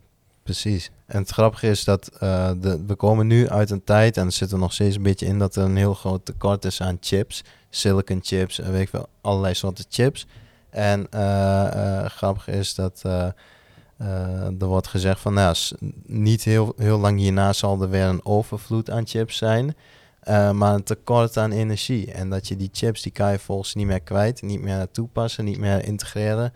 Precies. 0.42 0.90
En 1.06 1.20
het 1.20 1.30
grappige 1.30 1.68
is 1.68 1.84
dat 1.84 2.10
uh, 2.14 2.50
de, 2.60 2.84
we 2.86 2.94
komen 2.94 3.26
nu 3.26 3.48
uit 3.48 3.70
een 3.70 3.84
tijd, 3.84 4.16
en 4.16 4.26
er 4.26 4.32
zit 4.32 4.52
er 4.52 4.58
nog 4.58 4.72
steeds 4.72 4.96
een 4.96 5.02
beetje 5.02 5.26
in, 5.26 5.38
dat 5.38 5.56
er 5.56 5.64
een 5.64 5.76
heel 5.76 5.94
groot 5.94 6.24
tekort 6.24 6.64
is 6.64 6.80
aan 6.80 6.98
chips. 7.00 7.44
Silicon 7.70 8.20
chips 8.22 8.58
en 8.58 8.72
weet 8.72 8.82
ik 8.82 8.90
wel, 8.90 9.08
allerlei 9.20 9.54
soorten 9.54 9.84
chips. 9.88 10.26
En 10.70 11.06
uh, 11.14 12.04
grappig 12.04 12.48
is 12.48 12.74
dat 12.74 13.02
er 14.58 14.66
wordt 14.66 14.86
gezegd 14.86 15.20
van, 15.20 15.34
nou, 15.34 15.56
niet 16.06 16.44
heel, 16.44 16.72
heel 16.76 16.98
lang 16.98 17.18
hierna 17.18 17.52
zal 17.52 17.82
er 17.82 17.90
weer 17.90 18.04
een 18.04 18.24
overvloed 18.24 18.90
aan 18.90 19.06
chips 19.06 19.36
zijn. 19.36 19.76
Uh, 20.28 20.50
maar 20.50 20.74
een 20.74 20.82
tekort 20.82 21.36
aan 21.36 21.52
energie. 21.52 22.12
En 22.12 22.30
dat 22.30 22.48
je 22.48 22.56
die 22.56 22.70
chips, 22.72 23.02
die 23.02 23.12
kan 23.12 23.38
volgens 23.38 23.74
niet 23.74 23.86
meer 23.86 24.00
kwijt, 24.00 24.42
niet 24.42 24.60
meer 24.60 24.90
toepassen, 24.90 25.44
niet 25.44 25.58
meer 25.58 25.84
integreren. 25.84 26.52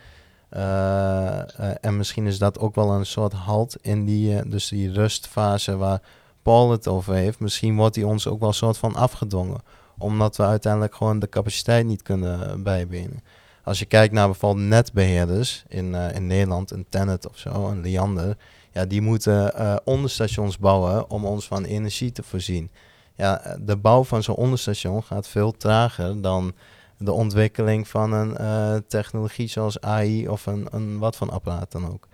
Uh, 0.56 1.84
en 1.84 1.96
misschien 1.96 2.26
is 2.26 2.38
dat 2.38 2.58
ook 2.58 2.74
wel 2.74 2.90
een 2.90 3.06
soort 3.06 3.32
halt 3.32 3.76
in 3.80 4.04
die, 4.04 4.48
dus 4.48 4.68
die 4.68 4.92
rustfase 4.92 5.76
waar 5.76 6.00
Paul 6.42 6.70
het 6.70 6.88
over 6.88 7.14
heeft. 7.14 7.40
Misschien 7.40 7.76
wordt 7.76 7.94
die 7.94 8.06
ons 8.06 8.26
ook 8.26 8.40
wel 8.40 8.48
een 8.48 8.54
soort 8.54 8.78
van 8.78 8.94
afgedwongen. 8.94 9.60
Omdat 9.98 10.36
we 10.36 10.44
uiteindelijk 10.44 10.94
gewoon 10.94 11.18
de 11.18 11.28
capaciteit 11.28 11.86
niet 11.86 12.02
kunnen 12.02 12.62
bijbenen. 12.62 13.22
Als 13.64 13.78
je 13.78 13.84
kijkt 13.84 14.14
naar 14.14 14.26
bijvoorbeeld 14.26 14.66
netbeheerders 14.66 15.64
in, 15.68 15.94
in 15.94 16.26
Nederland, 16.26 16.70
een 16.70 16.86
Tenet 16.88 17.28
of 17.28 17.38
zo, 17.38 17.68
een 17.68 17.80
Liander. 17.80 18.36
Ja, 18.72 18.84
die 18.84 19.00
moeten 19.00 19.52
onderstations 19.84 20.58
bouwen 20.58 21.10
om 21.10 21.24
ons 21.24 21.46
van 21.46 21.64
energie 21.64 22.12
te 22.12 22.22
voorzien 22.22 22.70
ja, 23.14 23.56
de 23.60 23.76
bouw 23.76 24.04
van 24.04 24.22
zo'n 24.22 24.34
onderstation 24.34 25.02
gaat 25.02 25.28
veel 25.28 25.52
trager 25.52 26.22
dan 26.22 26.54
de 26.98 27.12
ontwikkeling 27.12 27.88
van 27.88 28.12
een 28.12 28.86
technologie 28.86 29.48
zoals 29.48 29.80
AI 29.80 30.28
of 30.28 30.46
een, 30.46 30.66
een 30.70 30.98
wat 30.98 31.16
van 31.16 31.30
apparaat 31.30 31.72
dan 31.72 31.92
ook. 31.92 32.08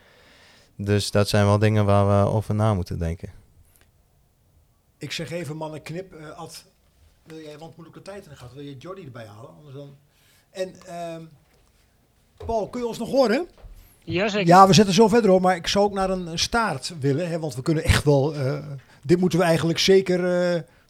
Dus 0.77 1.11
dat 1.11 1.29
zijn 1.29 1.45
wel 1.45 1.59
dingen 1.59 1.85
waar 1.85 2.25
we 2.25 2.31
over 2.31 2.55
na 2.55 2.75
moeten 2.75 2.99
denken. 2.99 3.33
Ik 4.99 5.13
zeg 5.13 5.31
even 5.31 5.57
mannen 5.57 5.83
knip, 5.83 6.15
Ad, 6.37 6.65
wil 7.23 7.39
jij, 7.39 7.59
want 7.59 7.75
de 7.93 8.03
tijd 8.03 8.25
in 8.25 8.31
de 8.31 8.37
gaten, 8.37 8.57
wil 8.57 8.65
je 8.65 8.77
Jordi 8.77 9.05
erbij 9.05 9.27
halen? 9.27 9.51
Anders 9.57 9.75
dan... 9.75 9.97
En 10.51 10.75
uh, 10.89 11.17
Paul, 12.47 12.69
kun 12.69 12.81
je 12.81 12.87
ons 12.87 12.99
nog 12.99 13.11
horen? 13.11 13.49
Ja, 14.05 14.29
zeker. 14.29 14.47
Ja, 14.47 14.67
we 14.67 14.73
zetten 14.73 14.95
zo 14.95 15.09
verder 15.09 15.31
op, 15.31 15.41
maar 15.41 15.57
ik 15.57 15.67
zou 15.67 15.85
ook 15.85 15.93
naar 15.93 16.11
een 16.11 16.39
staart 16.39 16.95
willen, 17.01 17.29
hè, 17.29 17.39
want 17.39 17.55
we 17.55 17.63
kunnen 17.63 17.85
echt 17.85 18.05
wel, 18.05 18.35
uh, 18.35 18.59
dit 19.03 19.21
moeten 19.21 19.39
we 19.39 19.45
eigenlijk 19.45 19.79
zeker 19.79 20.21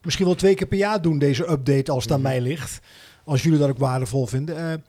misschien 0.02 0.26
wel 0.26 0.34
twee 0.34 0.54
keer 0.54 0.66
per 0.66 0.78
jaar 0.78 1.02
doen, 1.02 1.18
deze 1.18 1.50
update, 1.50 1.92
als 1.92 2.02
het 2.02 2.12
aan 2.12 2.20
mhm. 2.20 2.28
mij 2.28 2.40
ligt. 2.40 2.80
Als 3.24 3.42
jullie 3.42 3.58
dat 3.58 3.68
ook 3.68 3.78
waardevol 3.78 4.26
vinden. 4.26 4.84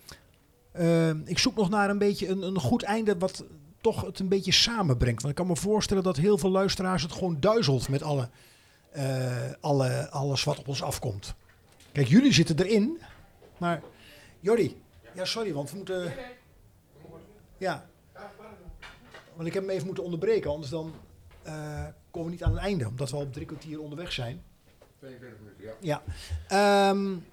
Uh, 0.80 1.10
ik 1.26 1.40
zoek 1.40 1.56
nog 1.56 1.70
naar 1.70 1.90
een 1.90 1.98
beetje 1.98 2.28
een, 2.28 2.42
een 2.42 2.60
goed 2.60 2.84
einde 2.84 3.18
wat 3.18 3.44
toch 3.82 4.06
het 4.06 4.20
een 4.20 4.28
beetje 4.28 4.52
samenbrengt. 4.52 5.22
Want 5.22 5.34
ik 5.34 5.40
kan 5.40 5.48
me 5.48 5.56
voorstellen 5.56 6.04
dat 6.04 6.18
heel 6.18 6.38
veel 6.38 6.50
luisteraars 6.50 7.04
het 7.04 7.12
gewoon 7.12 7.38
duizelt 7.40 7.90
met 7.90 8.04
alle, 8.04 8.30
uh, 8.98 9.04
alle, 9.60 10.10
alles 10.10 10.44
wat 10.44 10.60
op 10.60 10.68
ons 10.68 10.84
afkomt. 10.84 11.34
Kijk, 11.92 12.08
jullie 12.08 12.34
zitten 12.34 12.60
erin, 12.60 12.98
maar 13.58 13.82
Jordi, 14.40 14.82
ja 15.14 15.26
sorry, 15.26 15.54
want 15.54 15.72
we 15.72 15.78
moeten... 15.78 16.14
Ja, 17.58 17.86
want 19.36 19.48
ik 19.48 19.54
heb 19.54 19.64
hem 19.64 19.74
even 19.74 19.86
moeten 19.86 20.04
onderbreken, 20.04 20.52
anders 20.52 20.72
dan 20.72 20.94
uh, 21.48 21.86
komen 22.12 22.30
we 22.30 22.36
niet 22.36 22.44
aan 22.44 22.52
het 22.52 22.62
einde. 22.62 22.88
Omdat 22.88 23.10
we 23.10 23.16
al 23.16 23.22
op 23.22 23.34
drie 23.34 23.46
kwartier 23.46 23.80
onderweg 23.82 24.12
zijn. 24.12 24.44
42 25.00 25.40
minuten, 25.40 25.76
ja. 25.82 26.02
ja. 26.50 26.90
Um, 26.90 27.26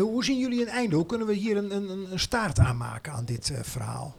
hoe 0.00 0.24
zien 0.24 0.38
jullie 0.38 0.60
een 0.60 0.68
einde? 0.68 0.96
Hoe 0.96 1.06
kunnen 1.06 1.26
we 1.26 1.34
hier 1.34 1.56
een, 1.56 1.74
een, 1.74 2.12
een 2.12 2.18
staart 2.18 2.58
aanmaken 2.58 3.12
aan 3.12 3.24
dit 3.24 3.48
uh, 3.48 3.58
verhaal? 3.62 4.16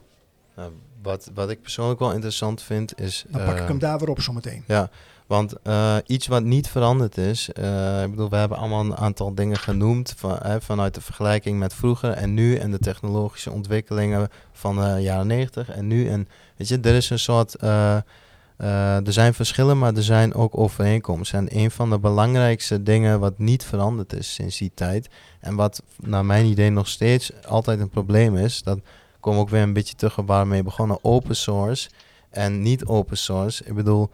Nou, 0.56 0.72
wat, 1.02 1.30
wat 1.34 1.50
ik 1.50 1.62
persoonlijk 1.62 2.00
wel 2.00 2.12
interessant 2.12 2.62
vind 2.62 3.00
is... 3.00 3.24
Dan 3.28 3.44
pak 3.44 3.58
ik 3.58 3.68
hem 3.68 3.78
daar 3.78 3.98
weer 3.98 4.08
op 4.08 4.20
zometeen. 4.20 4.64
Ja, 4.66 4.90
want 5.26 5.54
uh, 5.64 5.96
iets 6.06 6.26
wat 6.26 6.42
niet 6.42 6.68
veranderd 6.68 7.18
is... 7.18 7.48
Uh, 7.58 8.02
ik 8.02 8.10
bedoel, 8.10 8.28
we 8.28 8.36
hebben 8.36 8.58
allemaal 8.58 8.80
een 8.80 8.96
aantal 8.96 9.34
dingen 9.34 9.58
genoemd... 9.58 10.14
Van, 10.16 10.38
vanuit 10.60 10.94
de 10.94 11.00
vergelijking 11.00 11.58
met 11.58 11.74
vroeger 11.74 12.10
en 12.10 12.34
nu... 12.34 12.56
en 12.56 12.70
de 12.70 12.78
technologische 12.78 13.50
ontwikkelingen 13.50 14.28
van 14.52 14.76
de 14.76 15.00
jaren 15.00 15.26
90 15.26 15.70
en 15.70 15.86
nu. 15.86 16.08
En 16.08 16.28
weet 16.56 16.68
je, 16.68 16.80
er 16.80 16.94
is 16.94 17.10
een 17.10 17.18
soort... 17.18 17.56
Uh, 17.62 19.06
er 19.06 19.12
zijn 19.12 19.34
verschillen, 19.34 19.78
maar 19.78 19.94
er 19.94 20.02
zijn 20.02 20.34
ook 20.34 20.58
overeenkomsten. 20.58 21.38
En 21.38 21.58
een 21.58 21.70
van 21.70 21.90
de 21.90 21.98
belangrijkste 21.98 22.82
dingen 22.82 23.20
wat 23.20 23.38
niet 23.38 23.64
veranderd 23.64 24.12
is 24.12 24.34
sinds 24.34 24.58
die 24.58 24.72
tijd, 24.74 25.08
en 25.40 25.54
wat 25.54 25.82
naar 25.96 26.24
mijn 26.24 26.46
idee 26.46 26.70
nog 26.70 26.88
steeds 26.88 27.32
altijd 27.46 27.80
een 27.80 27.88
probleem 27.90 28.36
is, 28.36 28.62
dat 28.62 28.78
kom 29.20 29.36
ook 29.36 29.48
weer 29.48 29.62
een 29.62 29.72
beetje 29.72 29.94
terug 29.94 30.18
op 30.18 30.26
waar 30.26 30.42
we 30.42 30.48
mee 30.48 30.62
begonnen, 30.62 30.98
open 31.02 31.36
source 31.36 31.90
en 32.30 32.62
niet 32.62 32.84
open 32.84 33.18
source. 33.18 33.64
Ik 33.64 33.74
bedoel, 33.74 34.10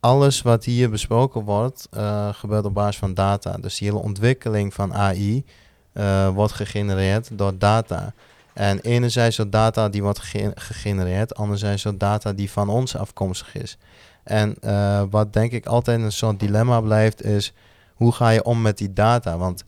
alles 0.00 0.42
wat 0.42 0.64
hier 0.64 0.90
besproken 0.90 1.44
wordt, 1.44 1.88
uh, 1.96 2.28
gebeurt 2.32 2.64
op 2.64 2.74
basis 2.74 2.98
van 2.98 3.14
data. 3.14 3.56
Dus 3.56 3.78
die 3.78 3.88
hele 3.88 4.02
ontwikkeling 4.02 4.74
van 4.74 4.94
AI 4.94 5.44
eh, 5.92 6.28
wordt 6.28 6.52
gegenereerd 6.52 7.38
door 7.38 7.58
data. 7.58 8.12
En 8.52 8.80
enerzijds 8.80 9.36
zo 9.36 9.48
data 9.48 9.88
die 9.88 10.02
wordt 10.02 10.20
gegenereerd, 10.54 11.34
anderzijds 11.34 11.82
zo 11.82 11.96
data 11.96 12.32
die 12.32 12.50
van 12.50 12.68
ons 12.68 12.96
afkomstig 12.96 13.54
is. 13.54 13.78
En 14.24 14.56
uh, 14.64 15.02
wat 15.10 15.32
denk 15.32 15.52
ik 15.52 15.66
altijd 15.66 16.00
een 16.00 16.12
soort 16.12 16.40
dilemma 16.40 16.80
blijft, 16.80 17.24
is 17.24 17.52
hoe 17.94 18.12
ga 18.12 18.28
je 18.28 18.44
om 18.44 18.62
met 18.62 18.78
die 18.78 18.92
data? 18.92 19.38
Want 19.38 19.64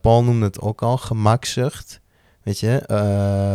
Paul 0.00 0.24
noemde 0.24 0.44
het 0.44 0.60
ook 0.60 0.82
al, 0.82 0.96
gemakzucht. 0.96 2.00
Weet 2.42 2.60
je, 2.60 2.82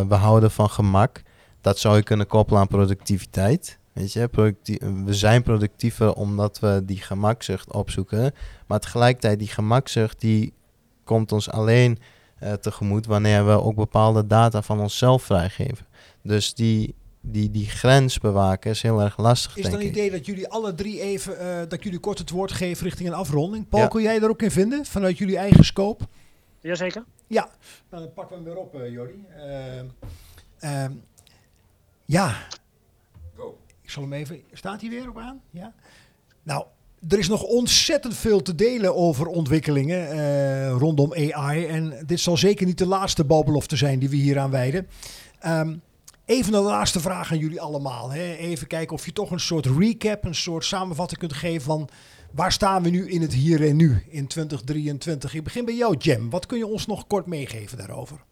we 0.08 0.16
houden 0.16 0.52
van 0.52 0.70
gemak. 0.70 1.22
Dat 1.62 1.80
zou 1.80 1.96
je 1.96 2.04
kunnen 2.04 2.28
koppelen 2.28 2.62
aan 2.62 2.68
productiviteit. 2.68 3.80
Weet 3.94 4.14
je, 4.14 4.30
we 5.06 5.14
zijn 5.14 5.44
productiever 5.44 6.14
omdat 6.14 6.60
we 6.60 6.82
die 6.86 7.02
gemakzucht 7.02 7.74
opzoeken. 7.74 8.34
Maar 8.68 8.80
tegelijkertijd, 8.80 9.40
die 9.40 9.48
gemakzucht 9.48 10.20
die 10.20 10.54
komt 11.04 11.32
ons 11.32 11.50
alleen 11.50 12.00
eh, 12.40 12.54
tegemoet 12.54 13.06
wanneer 13.06 13.46
we 13.46 13.52
ook 13.62 13.76
bepaalde 13.76 14.28
data 14.28 14.62
van 14.62 14.80
onszelf 14.80 15.24
vrijgeven. 15.24 15.86
Dus 16.24 16.54
die, 16.54 16.96
die, 17.22 17.52
die 17.52 17.70
grens 17.70 18.20
bewaken 18.20 18.72
is 18.72 18.82
heel 18.82 19.02
erg 19.02 19.18
lastig, 19.18 19.56
Is 19.58 19.62
denk 19.62 19.74
dan 19.74 19.82
een 19.84 19.90
ik. 19.90 19.96
idee 19.96 20.12
dat 20.12 20.26
jullie 20.26 20.48
alle 20.48 20.74
drie 20.74 21.02
even, 21.02 21.40
eh, 21.40 21.70
dat 21.70 21.84
jullie 21.84 22.00
kort 22.00 22.18
het 22.18 22.30
woord 22.30 22.52
geven 22.52 22.84
richting 22.84 23.10
een 23.10 23.16
afronding? 23.16 23.70
Paul, 23.70 23.82
Ja. 23.82 23.88
kun 23.88 24.02
jij 24.02 24.20
daar 24.20 24.30
ook 24.30 24.42
in 24.42 24.52
vinden, 24.52 24.86
vanuit 24.86 25.18
jullie 25.18 25.38
eigen 25.38 25.66
scope? 25.66 26.04
Jazeker. 26.60 27.04
Ja, 27.28 27.50
nou, 27.90 28.04
dan 28.04 28.14
pakken 28.14 28.38
we 28.38 28.44
hem 28.44 28.54
weer 28.54 28.64
op, 28.64 28.76
uh, 28.76 28.90
Jordi. 28.92 29.26
Ehm, 29.38 29.86
ehm, 30.60 30.92
ja, 32.06 32.36
zal 33.92 34.04
hem 34.04 34.14
even. 34.14 34.42
Staat 34.54 34.82
hij 34.82 34.90
weer 34.90 35.10
op 35.10 35.18
aan? 35.18 35.42
Ja. 35.50 35.74
Nou, 36.44 36.66
er 37.10 37.18
is 37.20 37.28
nog 37.28 37.44
ontzettend 37.44 38.16
veel 38.16 38.42
te 38.42 38.56
delen 38.56 38.96
over 38.96 39.28
ontwikkelingen 39.28 40.12
eh, 40.12 40.72
rondom 40.72 41.14
AI. 41.14 41.66
En 41.66 42.04
dit 42.06 42.20
zal 42.20 42.38
zeker 42.38 42.66
niet 42.66 42.78
de 42.78 42.88
laatste 42.88 43.24
balbelofte 43.24 43.76
zijn 43.76 44.00
die 44.00 44.10
we 44.10 44.16
hier 44.16 44.40
aan 44.40 44.52
wijden. 44.52 44.88
Ehm, 45.40 45.76
even 46.26 46.54
een 46.54 46.62
laatste 46.62 47.00
vraag 47.00 47.32
aan 47.32 47.38
jullie 47.38 47.62
allemaal. 47.62 48.12
Hè. 48.12 48.34
Even 48.36 48.68
kijken 48.68 48.96
of 48.96 49.06
je 49.06 49.14
toch 49.14 49.32
een 49.32 49.40
soort 49.40 49.66
recap, 49.66 50.26
een 50.26 50.36
soort 50.36 50.66
samenvatting 50.66 51.20
kunt 51.20 51.34
geven 51.34 51.62
van 51.62 51.90
waar 52.32 52.52
staan 52.52 52.84
we 52.84 52.90
nu 52.90 53.10
in 53.10 53.22
het 53.22 53.34
hier 53.34 53.68
en 53.68 53.76
nu 53.76 54.04
in 54.10 54.28
2023. 54.28 55.34
Ik 55.34 55.44
begin 55.44 55.66
bij 55.66 55.76
jou, 55.76 55.98
Jem. 55.98 56.30
Wat 56.30 56.46
kun 56.46 56.58
je 56.58 56.68
ons 56.68 56.86
nog 56.86 57.08
kort 57.08 57.26
meegeven 57.26 57.78
daarover? 57.78 58.24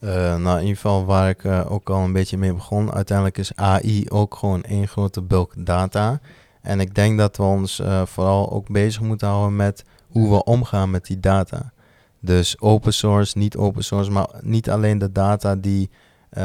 Eh, 0.00 0.36
nou, 0.36 0.56
in 0.56 0.60
ieder 0.60 0.76
geval 0.76 1.04
waar 1.04 1.28
ik 1.28 1.44
eh, 1.44 1.70
ook 1.70 1.90
al 1.90 2.00
een 2.00 2.12
beetje 2.12 2.38
mee 2.38 2.54
begon. 2.54 2.92
Uiteindelijk 2.92 3.38
is 3.38 3.56
AI 3.56 4.04
ook 4.08 4.34
gewoon 4.34 4.62
één 4.62 4.88
grote 4.88 5.22
bulk 5.22 5.52
data. 5.56 6.20
En 6.62 6.80
ik 6.80 6.94
denk 6.94 7.18
dat 7.18 7.36
we 7.36 7.42
ons 7.42 7.80
eh, 7.80 8.02
vooral 8.06 8.50
ook 8.50 8.68
bezig 8.68 9.02
moeten 9.02 9.28
houden 9.28 9.56
met 9.56 9.84
hoe 10.08 10.30
we 10.30 10.44
omgaan 10.44 10.90
met 10.90 11.06
die 11.06 11.20
data. 11.20 11.72
Dus 12.20 12.60
open 12.60 12.94
source, 12.94 13.38
niet 13.38 13.56
open 13.56 13.84
source, 13.84 14.10
maar 14.10 14.28
niet 14.40 14.70
alleen 14.70 14.98
de 14.98 15.12
data 15.12 15.56
die 15.56 15.90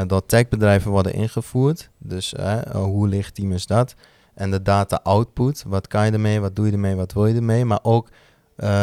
door 0.06 0.26
techbedrijven 0.26 0.90
worden 0.90 1.12
ingevoerd. 1.14 1.90
Dus 1.98 2.34
hoe 2.72 3.08
legitiem 3.08 3.52
is 3.52 3.66
dat? 3.66 3.94
En 4.34 4.50
de 4.50 4.62
data 4.62 5.00
output, 5.02 5.64
wat 5.66 5.86
kan 5.86 6.06
je 6.06 6.12
ermee, 6.12 6.40
wat 6.40 6.56
doe 6.56 6.66
je 6.66 6.72
ermee, 6.72 6.94
wat 6.94 7.12
wil 7.12 7.26
je 7.26 7.34
ermee? 7.34 7.64
Maar 7.64 7.78
ook 7.82 8.08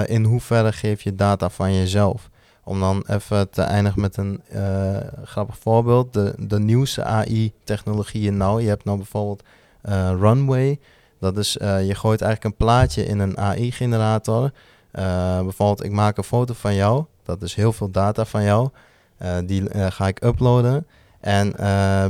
in 0.06 0.24
hoeverre 0.24 0.72
geef 0.72 1.02
je 1.02 1.16
data 1.16 1.50
van 1.50 1.74
jezelf? 1.74 2.30
Om 2.64 2.80
dan 2.80 3.04
even 3.08 3.50
te 3.50 3.62
eindigen 3.62 4.02
met 4.02 4.18
een 4.18 4.42
eh, 4.50 4.98
grappig 5.24 5.58
voorbeeld. 5.58 6.14
De, 6.14 6.34
de 6.38 6.60
nieuwste 6.60 7.04
AI-technologieën 7.04 8.38
nou. 8.38 8.62
Je 8.62 8.68
hebt 8.68 8.84
nou 8.84 8.98
bijvoorbeeld 8.98 9.44
eh, 9.82 10.12
Runway. 10.20 10.80
Dat 11.20 11.38
is, 11.38 11.58
eh, 11.58 11.88
je 11.88 11.96
gooit 11.96 12.22
eigenlijk 12.22 12.44
een 12.44 12.66
plaatje 12.66 13.06
in 13.06 13.20
een 13.20 13.38
AI-generator. 13.38 14.52
Bijvoorbeeld, 14.92 15.84
ik 15.84 15.92
maak 15.92 16.18
een 16.18 16.24
foto 16.24 16.54
van 16.54 16.76
jou. 16.76 17.06
Dat 17.24 17.42
is 17.42 17.56
heel 17.56 17.74
veel 17.74 17.92
data 17.92 18.26
van 18.26 18.44
jou. 18.44 18.70
Die 19.46 19.92
ga 19.92 20.08
ik 20.08 20.24
uploaden. 20.24 20.88
En 21.20 21.54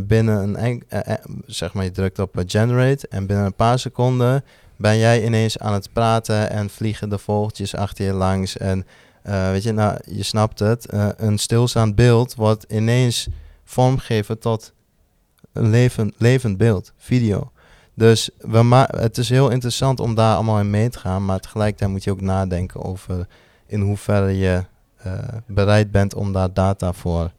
binnen 0.08 0.64
een 0.64 0.84
zeg 1.46 1.74
maar, 1.74 1.84
je 1.84 1.92
drukt 1.92 2.20
op 2.20 2.44
generate. 2.46 3.08
En 3.08 3.26
binnen 3.26 3.46
een 3.46 3.54
paar 3.54 3.80
seconden 3.80 4.44
ben 4.82 4.98
jij 4.98 5.26
ineens 5.26 5.60
aan 5.60 5.74
het 5.74 5.94
praten 5.94 6.50
en 6.50 6.70
vliegen 6.70 7.10
de 7.10 7.18
vogeltjes 7.18 7.76
achter 7.76 8.06
je 8.06 8.14
langs. 8.14 8.58
En 8.58 8.86
eh, 9.22 9.50
weet 9.52 9.64
je, 9.64 9.72
nou, 9.72 9.98
je 10.06 10.24
snapt 10.24 10.60
het. 10.60 10.86
eh, 10.86 11.08
een 11.18 11.38
stilstaand 11.38 11.96
beeld 11.96 12.36
wordt 12.36 12.66
ineens 12.70 13.28
vormgegeven 13.64 14.40
tot 14.40 14.74
een 15.54 15.70
levend, 15.70 16.14
levend 16.18 16.58
beeld, 16.58 16.94
video. 16.98 17.52
Dus 17.94 18.30
we 18.38 18.62
ma 18.62 18.90
het 18.98 19.18
is 19.18 19.30
heel 19.30 19.50
interessant 19.50 20.00
om 20.00 20.16
daar 20.16 20.36
allemaal 20.36 20.60
in 20.60 20.70
mee 20.70 20.90
te 20.90 21.00
gaan. 21.00 21.26
Maar 21.26 21.40
tegelijkertijd 21.40 21.92
moet 21.92 22.04
je 22.04 22.12
ook 22.12 22.22
nadenken 22.22 22.84
over 22.84 23.28
in 23.66 23.82
hoeverre 23.82 24.38
je 24.38 24.64
eh, 24.98 25.14
bereid 25.48 25.92
bent 25.92 26.16
om 26.16 26.34
daar 26.34 26.54
data 26.54 26.94
voor 26.94 27.32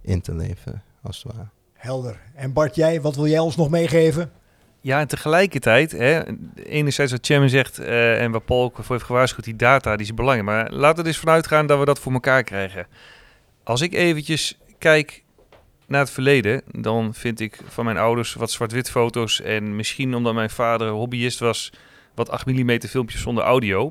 in 0.00 0.20
te 0.20 0.34
leveren, 0.34 0.82
als 1.02 1.22
het 1.22 1.32
ware. 1.32 1.48
Helder. 1.72 2.20
En 2.34 2.52
Bart, 2.52 2.74
jij, 2.74 3.00
wat 3.00 3.16
wil 3.16 3.26
jij 3.26 3.38
ons 3.38 3.56
nog 3.56 3.70
meegeven? 3.70 4.30
Ja, 4.80 5.00
en 5.00 5.08
tegelijkertijd, 5.08 5.92
hè, 5.92 6.22
enerzijds 6.64 7.12
wat 7.12 7.26
Chairman 7.26 7.48
zegt 7.48 7.78
eh, 7.78 8.22
en 8.22 8.30
wat 8.30 8.44
Paul 8.44 8.62
ook 8.62 8.76
voor 8.76 8.94
heeft 8.94 9.06
gewaarschuwd, 9.06 9.44
die 9.44 9.56
data 9.56 9.96
die 9.96 10.06
is 10.06 10.14
belangrijk. 10.14 10.48
Maar 10.48 10.72
laten 10.72 11.02
we 11.02 11.08
eens 11.08 11.18
vanuit 11.18 11.46
gaan 11.46 11.66
dat 11.66 11.78
we 11.78 11.84
dat 11.84 11.98
voor 11.98 12.12
elkaar 12.12 12.42
krijgen. 12.42 12.86
Als 13.64 13.80
ik 13.80 13.92
eventjes 13.92 14.58
kijk 14.78 15.22
naar 15.86 16.00
het 16.00 16.10
verleden, 16.10 16.62
dan 16.70 17.14
vind 17.14 17.40
ik 17.40 17.60
van 17.66 17.84
mijn 17.84 17.96
ouders 17.96 18.34
wat 18.34 18.50
zwart-wit 18.50 18.90
foto's. 18.90 19.40
En 19.40 19.76
misschien 19.76 20.14
omdat 20.14 20.34
mijn 20.34 20.50
vader 20.50 20.88
hobbyist 20.88 21.38
was, 21.38 21.72
wat 22.14 22.30
8 22.30 22.46
mm 22.46 22.80
filmpjes 22.80 23.20
zonder 23.20 23.44
audio. 23.44 23.90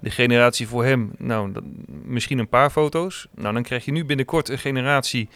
De 0.00 0.10
generatie 0.10 0.68
voor 0.68 0.84
hem, 0.84 1.12
nou, 1.18 1.52
misschien 1.86 2.38
een 2.38 2.48
paar 2.48 2.70
foto's. 2.70 3.26
Nou, 3.34 3.54
dan 3.54 3.62
krijg 3.62 3.84
je 3.84 3.92
nu 3.92 4.04
binnenkort 4.04 4.48
een 4.48 4.58
generatie 4.58 5.28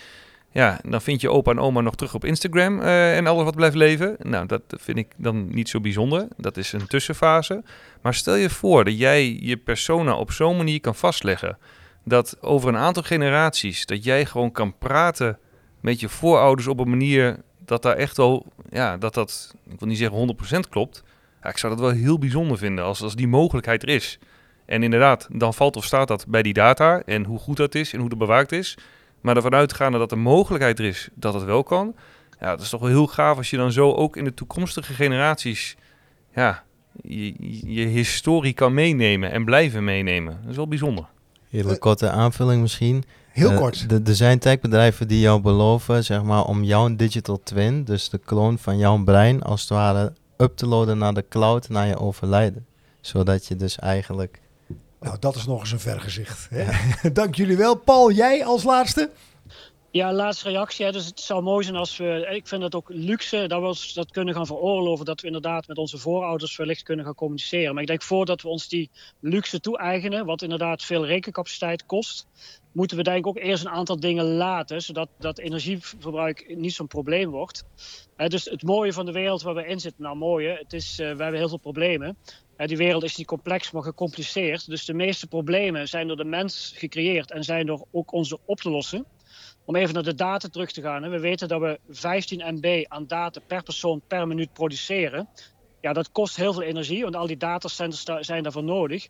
ja, 0.52 0.80
dan 0.82 1.02
vind 1.02 1.20
je 1.20 1.30
opa 1.30 1.50
en 1.50 1.58
oma 1.58 1.80
nog 1.80 1.94
terug 1.94 2.14
op 2.14 2.24
Instagram 2.24 2.80
eh, 2.80 3.16
en 3.16 3.26
alles 3.26 3.44
wat 3.44 3.56
blijft 3.56 3.76
leven. 3.76 4.16
Nou, 4.18 4.46
dat 4.46 4.62
vind 4.68 4.98
ik 4.98 5.06
dan 5.16 5.54
niet 5.54 5.68
zo 5.68 5.80
bijzonder. 5.80 6.28
Dat 6.36 6.56
is 6.56 6.72
een 6.72 6.86
tussenfase. 6.86 7.62
Maar 8.00 8.14
stel 8.14 8.34
je 8.34 8.50
voor 8.50 8.84
dat 8.84 8.98
jij 8.98 9.38
je 9.40 9.56
persona 9.56 10.16
op 10.16 10.32
zo'n 10.32 10.56
manier 10.56 10.80
kan 10.80 10.94
vastleggen. 10.94 11.58
Dat 12.04 12.36
over 12.40 12.68
een 12.68 12.76
aantal 12.76 13.02
generaties, 13.02 13.86
dat 13.86 14.04
jij 14.04 14.26
gewoon 14.26 14.52
kan 14.52 14.78
praten 14.78 15.38
met 15.80 16.00
je 16.00 16.08
voorouders 16.08 16.66
op 16.66 16.78
een 16.78 16.90
manier 16.90 17.36
dat 17.64 17.82
daar 17.82 17.96
echt 17.96 18.16
wel, 18.16 18.46
ja, 18.70 18.96
dat 18.96 19.14
dat, 19.14 19.54
ik 19.70 19.78
wil 19.78 19.88
niet 19.88 19.98
zeggen 19.98 20.36
100% 20.56 20.68
klopt. 20.68 21.02
Ik 21.42 21.58
zou 21.58 21.72
dat 21.74 21.82
wel 21.82 21.92
heel 21.92 22.18
bijzonder 22.18 22.58
vinden 22.58 22.84
als, 22.84 23.02
als 23.02 23.14
die 23.14 23.28
mogelijkheid 23.28 23.82
er 23.82 23.88
is. 23.88 24.18
En 24.66 24.82
inderdaad, 24.82 25.28
dan 25.30 25.54
valt 25.54 25.76
of 25.76 25.84
staat 25.84 26.08
dat 26.08 26.26
bij 26.28 26.42
die 26.42 26.52
data 26.52 27.02
en 27.04 27.24
hoe 27.24 27.38
goed 27.38 27.56
dat 27.56 27.74
is 27.74 27.92
en 27.92 28.00
hoe 28.00 28.08
dat 28.08 28.18
bewaakt 28.18 28.52
is. 28.52 28.78
Maar 29.22 29.36
ervan 29.36 29.54
uitgaande 29.54 29.98
dat 29.98 30.10
de 30.10 30.16
mogelijkheid 30.16 30.78
er 30.78 30.84
is 30.84 31.08
dat 31.14 31.34
het 31.34 31.44
wel 31.44 31.62
kan. 31.62 31.94
Ja, 32.40 32.50
dat 32.50 32.60
is 32.60 32.68
toch 32.68 32.80
wel 32.80 32.88
heel 32.88 33.06
gaaf 33.06 33.36
als 33.36 33.50
je 33.50 33.56
dan 33.56 33.72
zo 33.72 33.92
ook 33.92 34.16
in 34.16 34.24
de 34.24 34.34
toekomstige 34.34 34.92
generaties... 34.92 35.76
Ja, 36.34 36.62
je, 37.02 37.34
je 37.74 37.86
historie 37.86 38.52
kan 38.52 38.74
meenemen 38.74 39.30
en 39.32 39.44
blijven 39.44 39.84
meenemen. 39.84 40.38
Dat 40.40 40.50
is 40.50 40.56
wel 40.56 40.68
bijzonder. 40.68 41.04
Hele 41.48 41.78
korte 41.78 42.10
aanvulling 42.10 42.62
misschien. 42.62 43.04
Heel 43.28 43.50
Eh, 43.50 43.56
kort. 43.56 43.88
de- 43.88 44.00
Er 44.04 44.14
zijn 44.14 44.38
techbedrijven 44.38 45.08
die 45.08 45.20
jou 45.20 45.40
beloven, 45.40 46.04
zeg 46.04 46.22
maar, 46.22 46.44
om 46.44 46.64
jouw 46.64 46.96
digital 46.96 47.40
twin, 47.42 47.84
dus 47.84 48.08
de 48.10 48.18
kloon 48.18 48.58
van 48.58 48.78
jouw 48.78 49.02
brein, 49.04 49.42
als 49.42 49.60
het 49.60 49.70
ware 49.70 50.12
up 50.36 50.56
te 50.56 50.66
loaden 50.66 50.98
naar 50.98 51.14
de 51.14 51.24
cloud 51.28 51.68
na 51.68 51.82
je 51.82 51.98
overlijden. 51.98 52.66
Zodat 53.00 53.46
je 53.46 53.56
dus 53.56 53.78
eigenlijk... 53.78 54.40
Nou, 55.02 55.16
dat 55.20 55.36
is 55.36 55.46
nog 55.46 55.60
eens 55.60 55.72
een 55.72 55.80
vergezicht. 55.80 56.48
Hè? 56.50 56.66
Dank 57.12 57.34
jullie 57.34 57.56
wel. 57.56 57.74
Paul, 57.74 58.10
jij 58.10 58.44
als 58.44 58.62
laatste? 58.62 59.10
Ja, 59.90 60.12
laatste 60.12 60.48
reactie. 60.48 60.84
Hè. 60.84 60.92
Dus 60.92 61.06
het 61.06 61.20
zou 61.20 61.42
mooi 61.42 61.64
zijn 61.64 61.76
als 61.76 61.96
we. 61.96 62.28
Ik 62.30 62.46
vind 62.46 62.62
het 62.62 62.74
ook 62.74 62.88
luxe 62.88 63.46
dat 63.46 63.60
we 63.60 63.66
ons 63.66 63.94
dat 63.94 64.10
kunnen 64.10 64.34
gaan 64.34 64.46
veroorloven. 64.46 65.04
Dat 65.04 65.20
we 65.20 65.26
inderdaad 65.26 65.66
met 65.66 65.78
onze 65.78 65.98
voorouders 65.98 66.56
wellicht 66.56 66.82
kunnen 66.82 67.04
gaan 67.04 67.14
communiceren. 67.14 67.72
Maar 67.72 67.82
ik 67.82 67.88
denk 67.88 68.02
voordat 68.02 68.42
we 68.42 68.48
ons 68.48 68.68
die 68.68 68.90
luxe 69.20 69.60
toe-eigenen, 69.60 70.26
wat 70.26 70.42
inderdaad 70.42 70.82
veel 70.82 71.06
rekencapaciteit 71.06 71.86
kost, 71.86 72.26
moeten 72.72 72.96
we 72.96 73.02
denk 73.02 73.18
ik 73.18 73.26
ook 73.26 73.38
eerst 73.38 73.64
een 73.64 73.70
aantal 73.70 74.00
dingen 74.00 74.24
laten. 74.24 74.82
Zodat 74.82 75.08
dat 75.18 75.38
energieverbruik 75.38 76.54
niet 76.56 76.74
zo'n 76.74 76.86
probleem 76.86 77.30
wordt. 77.30 77.64
Hè, 78.16 78.28
dus 78.28 78.44
het 78.44 78.62
mooie 78.62 78.92
van 78.92 79.06
de 79.06 79.12
wereld 79.12 79.42
waar 79.42 79.54
we 79.54 79.66
in 79.66 79.80
zitten, 79.80 80.02
nou 80.02 80.16
mooie, 80.16 80.58
het 80.62 80.72
is, 80.72 80.90
eh, 80.90 80.96
we 80.96 81.22
hebben 81.22 81.40
heel 81.40 81.48
veel 81.48 81.58
problemen. 81.58 82.16
Die 82.66 82.76
wereld 82.76 83.02
is 83.02 83.16
niet 83.16 83.26
complex, 83.26 83.70
maar 83.70 83.82
gecompliceerd. 83.82 84.66
Dus 84.66 84.84
de 84.84 84.94
meeste 84.94 85.26
problemen 85.26 85.88
zijn 85.88 86.06
door 86.06 86.16
de 86.16 86.24
mens 86.24 86.72
gecreëerd 86.76 87.30
en 87.30 87.44
zijn 87.44 87.66
door 87.66 87.86
ook 87.90 88.12
onze 88.12 88.38
op 88.44 88.60
te 88.60 88.70
lossen. 88.70 89.06
Om 89.64 89.76
even 89.76 89.94
naar 89.94 90.02
de 90.02 90.14
data 90.14 90.48
terug 90.48 90.72
te 90.72 90.82
gaan. 90.82 91.10
We 91.10 91.18
weten 91.20 91.48
dat 91.48 91.60
we 91.60 91.80
15 91.88 92.54
MB 92.54 92.84
aan 92.88 93.06
data 93.06 93.40
per 93.46 93.62
persoon 93.62 94.02
per 94.06 94.26
minuut 94.26 94.52
produceren. 94.52 95.28
Ja, 95.80 95.92
dat 95.92 96.10
kost 96.12 96.36
heel 96.36 96.52
veel 96.52 96.62
energie, 96.62 97.02
want 97.02 97.16
al 97.16 97.26
die 97.26 97.36
datacenters 97.36 98.04
da- 98.04 98.22
zijn 98.22 98.42
daarvoor 98.42 98.64
nodig. 98.64 99.08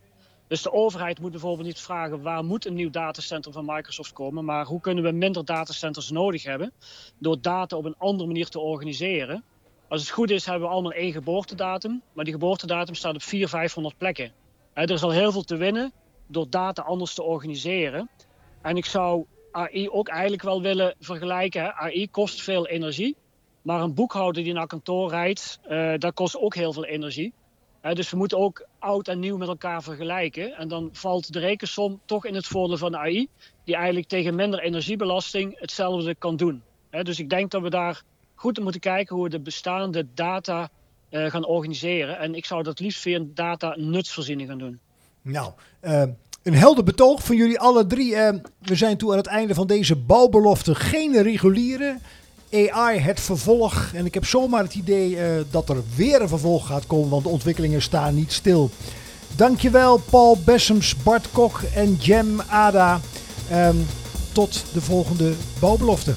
Dus 0.48 0.62
de 0.62 0.72
overheid 0.72 1.20
moet 1.20 1.30
bijvoorbeeld 1.30 1.66
niet 1.66 1.80
vragen 1.80 2.22
waar 2.22 2.44
moet 2.44 2.66
een 2.66 2.74
nieuw 2.74 2.90
datacenter 2.90 3.52
van 3.52 3.64
Microsoft 3.64 4.12
komen, 4.12 4.44
maar 4.44 4.64
hoe 4.64 4.80
kunnen 4.80 5.04
we 5.04 5.10
minder 5.10 5.44
datacenters 5.44 6.10
nodig 6.10 6.42
hebben 6.42 6.72
door 7.18 7.40
data 7.40 7.76
op 7.76 7.84
een 7.84 7.98
andere 7.98 8.26
manier 8.26 8.48
te 8.48 8.58
organiseren. 8.58 9.44
Als 9.92 10.00
het 10.00 10.10
goed 10.10 10.30
is, 10.30 10.44
hebben 10.44 10.68
we 10.68 10.74
allemaal 10.74 10.92
één 10.92 11.12
geboortedatum, 11.12 12.02
maar 12.12 12.24
die 12.24 12.32
geboortedatum 12.32 12.94
staat 12.94 13.14
op 13.14 13.22
400, 13.22 13.50
500 13.50 13.98
plekken. 13.98 14.32
Er 14.72 14.90
is 14.90 15.02
al 15.02 15.10
heel 15.10 15.32
veel 15.32 15.42
te 15.42 15.56
winnen 15.56 15.92
door 16.26 16.50
data 16.50 16.82
anders 16.82 17.14
te 17.14 17.22
organiseren. 17.22 18.08
En 18.62 18.76
ik 18.76 18.84
zou 18.84 19.24
AI 19.50 19.88
ook 19.90 20.08
eigenlijk 20.08 20.42
wel 20.42 20.62
willen 20.62 20.94
vergelijken. 21.00 21.74
AI 21.74 22.10
kost 22.10 22.42
veel 22.42 22.66
energie. 22.66 23.16
Maar 23.62 23.80
een 23.80 23.94
boekhouder 23.94 24.42
die 24.42 24.52
naar 24.52 24.66
kantoor 24.66 25.10
rijdt, 25.10 25.58
eh, 25.62 25.92
dat 25.98 26.14
kost 26.14 26.36
ook 26.36 26.54
heel 26.54 26.72
veel 26.72 26.84
energie. 26.84 27.32
Dus 27.92 28.10
we 28.10 28.16
moeten 28.16 28.38
ook 28.38 28.66
oud 28.78 29.08
en 29.08 29.18
nieuw 29.18 29.36
met 29.36 29.48
elkaar 29.48 29.82
vergelijken. 29.82 30.52
En 30.52 30.68
dan 30.68 30.88
valt 30.92 31.32
de 31.32 31.38
rekensom 31.38 32.00
toch 32.04 32.26
in 32.26 32.34
het 32.34 32.46
voordeel 32.46 32.76
van 32.76 32.96
AI, 32.96 33.28
die 33.64 33.74
eigenlijk 33.74 34.08
tegen 34.08 34.34
minder 34.34 34.60
energiebelasting 34.60 35.60
hetzelfde 35.60 36.14
kan 36.14 36.36
doen. 36.36 36.62
Dus 36.90 37.18
ik 37.18 37.30
denk 37.30 37.50
dat 37.50 37.62
we 37.62 37.70
daar 37.70 38.02
goed 38.42 38.60
moeten 38.60 38.80
kijken 38.80 39.14
hoe 39.14 39.24
we 39.24 39.30
de 39.30 39.40
bestaande 39.40 40.06
data 40.14 40.70
eh, 41.08 41.30
gaan 41.30 41.46
organiseren. 41.46 42.18
En 42.18 42.34
ik 42.34 42.44
zou 42.44 42.62
dat 42.62 42.80
liefst 42.80 43.00
via 43.00 43.16
een 43.16 43.30
data 43.34 43.74
nutsvoorziening 43.78 44.48
gaan 44.48 44.58
doen. 44.58 44.78
Nou, 45.22 45.52
eh, 45.80 46.02
Een 46.42 46.54
helder 46.54 46.84
betoog 46.84 47.24
van 47.24 47.36
jullie 47.36 47.58
alle 47.58 47.86
drie. 47.86 48.16
Eh, 48.16 48.34
we 48.58 48.74
zijn 48.74 48.96
toe 48.96 49.10
aan 49.10 49.16
het 49.16 49.26
einde 49.26 49.54
van 49.54 49.66
deze 49.66 49.96
bouwbelofte. 49.96 50.74
Geen 50.74 51.22
reguliere. 51.22 51.98
AI 52.52 52.98
het 52.98 53.20
vervolg. 53.20 53.90
En 53.94 54.06
ik 54.06 54.14
heb 54.14 54.24
zomaar 54.24 54.62
het 54.62 54.74
idee 54.74 55.18
dat 55.50 55.68
er 55.68 55.82
weer 55.96 56.20
een 56.20 56.28
vervolg 56.28 56.66
gaat 56.66 56.86
komen, 56.86 57.08
want 57.08 57.22
de 57.22 57.28
ontwikkelingen 57.28 57.82
staan 57.82 58.14
niet 58.14 58.32
stil. 58.32 58.70
Dankjewel 59.36 59.98
Paul 59.98 60.38
Bessems, 60.44 60.96
Bart 60.96 61.30
Kok 61.30 61.60
en 61.74 61.94
Jem 61.94 62.40
Ada. 62.40 63.00
Ehm, 63.50 63.76
tot 64.32 64.64
de 64.72 64.80
volgende 64.80 65.32
bouwbelofte. 65.60 66.14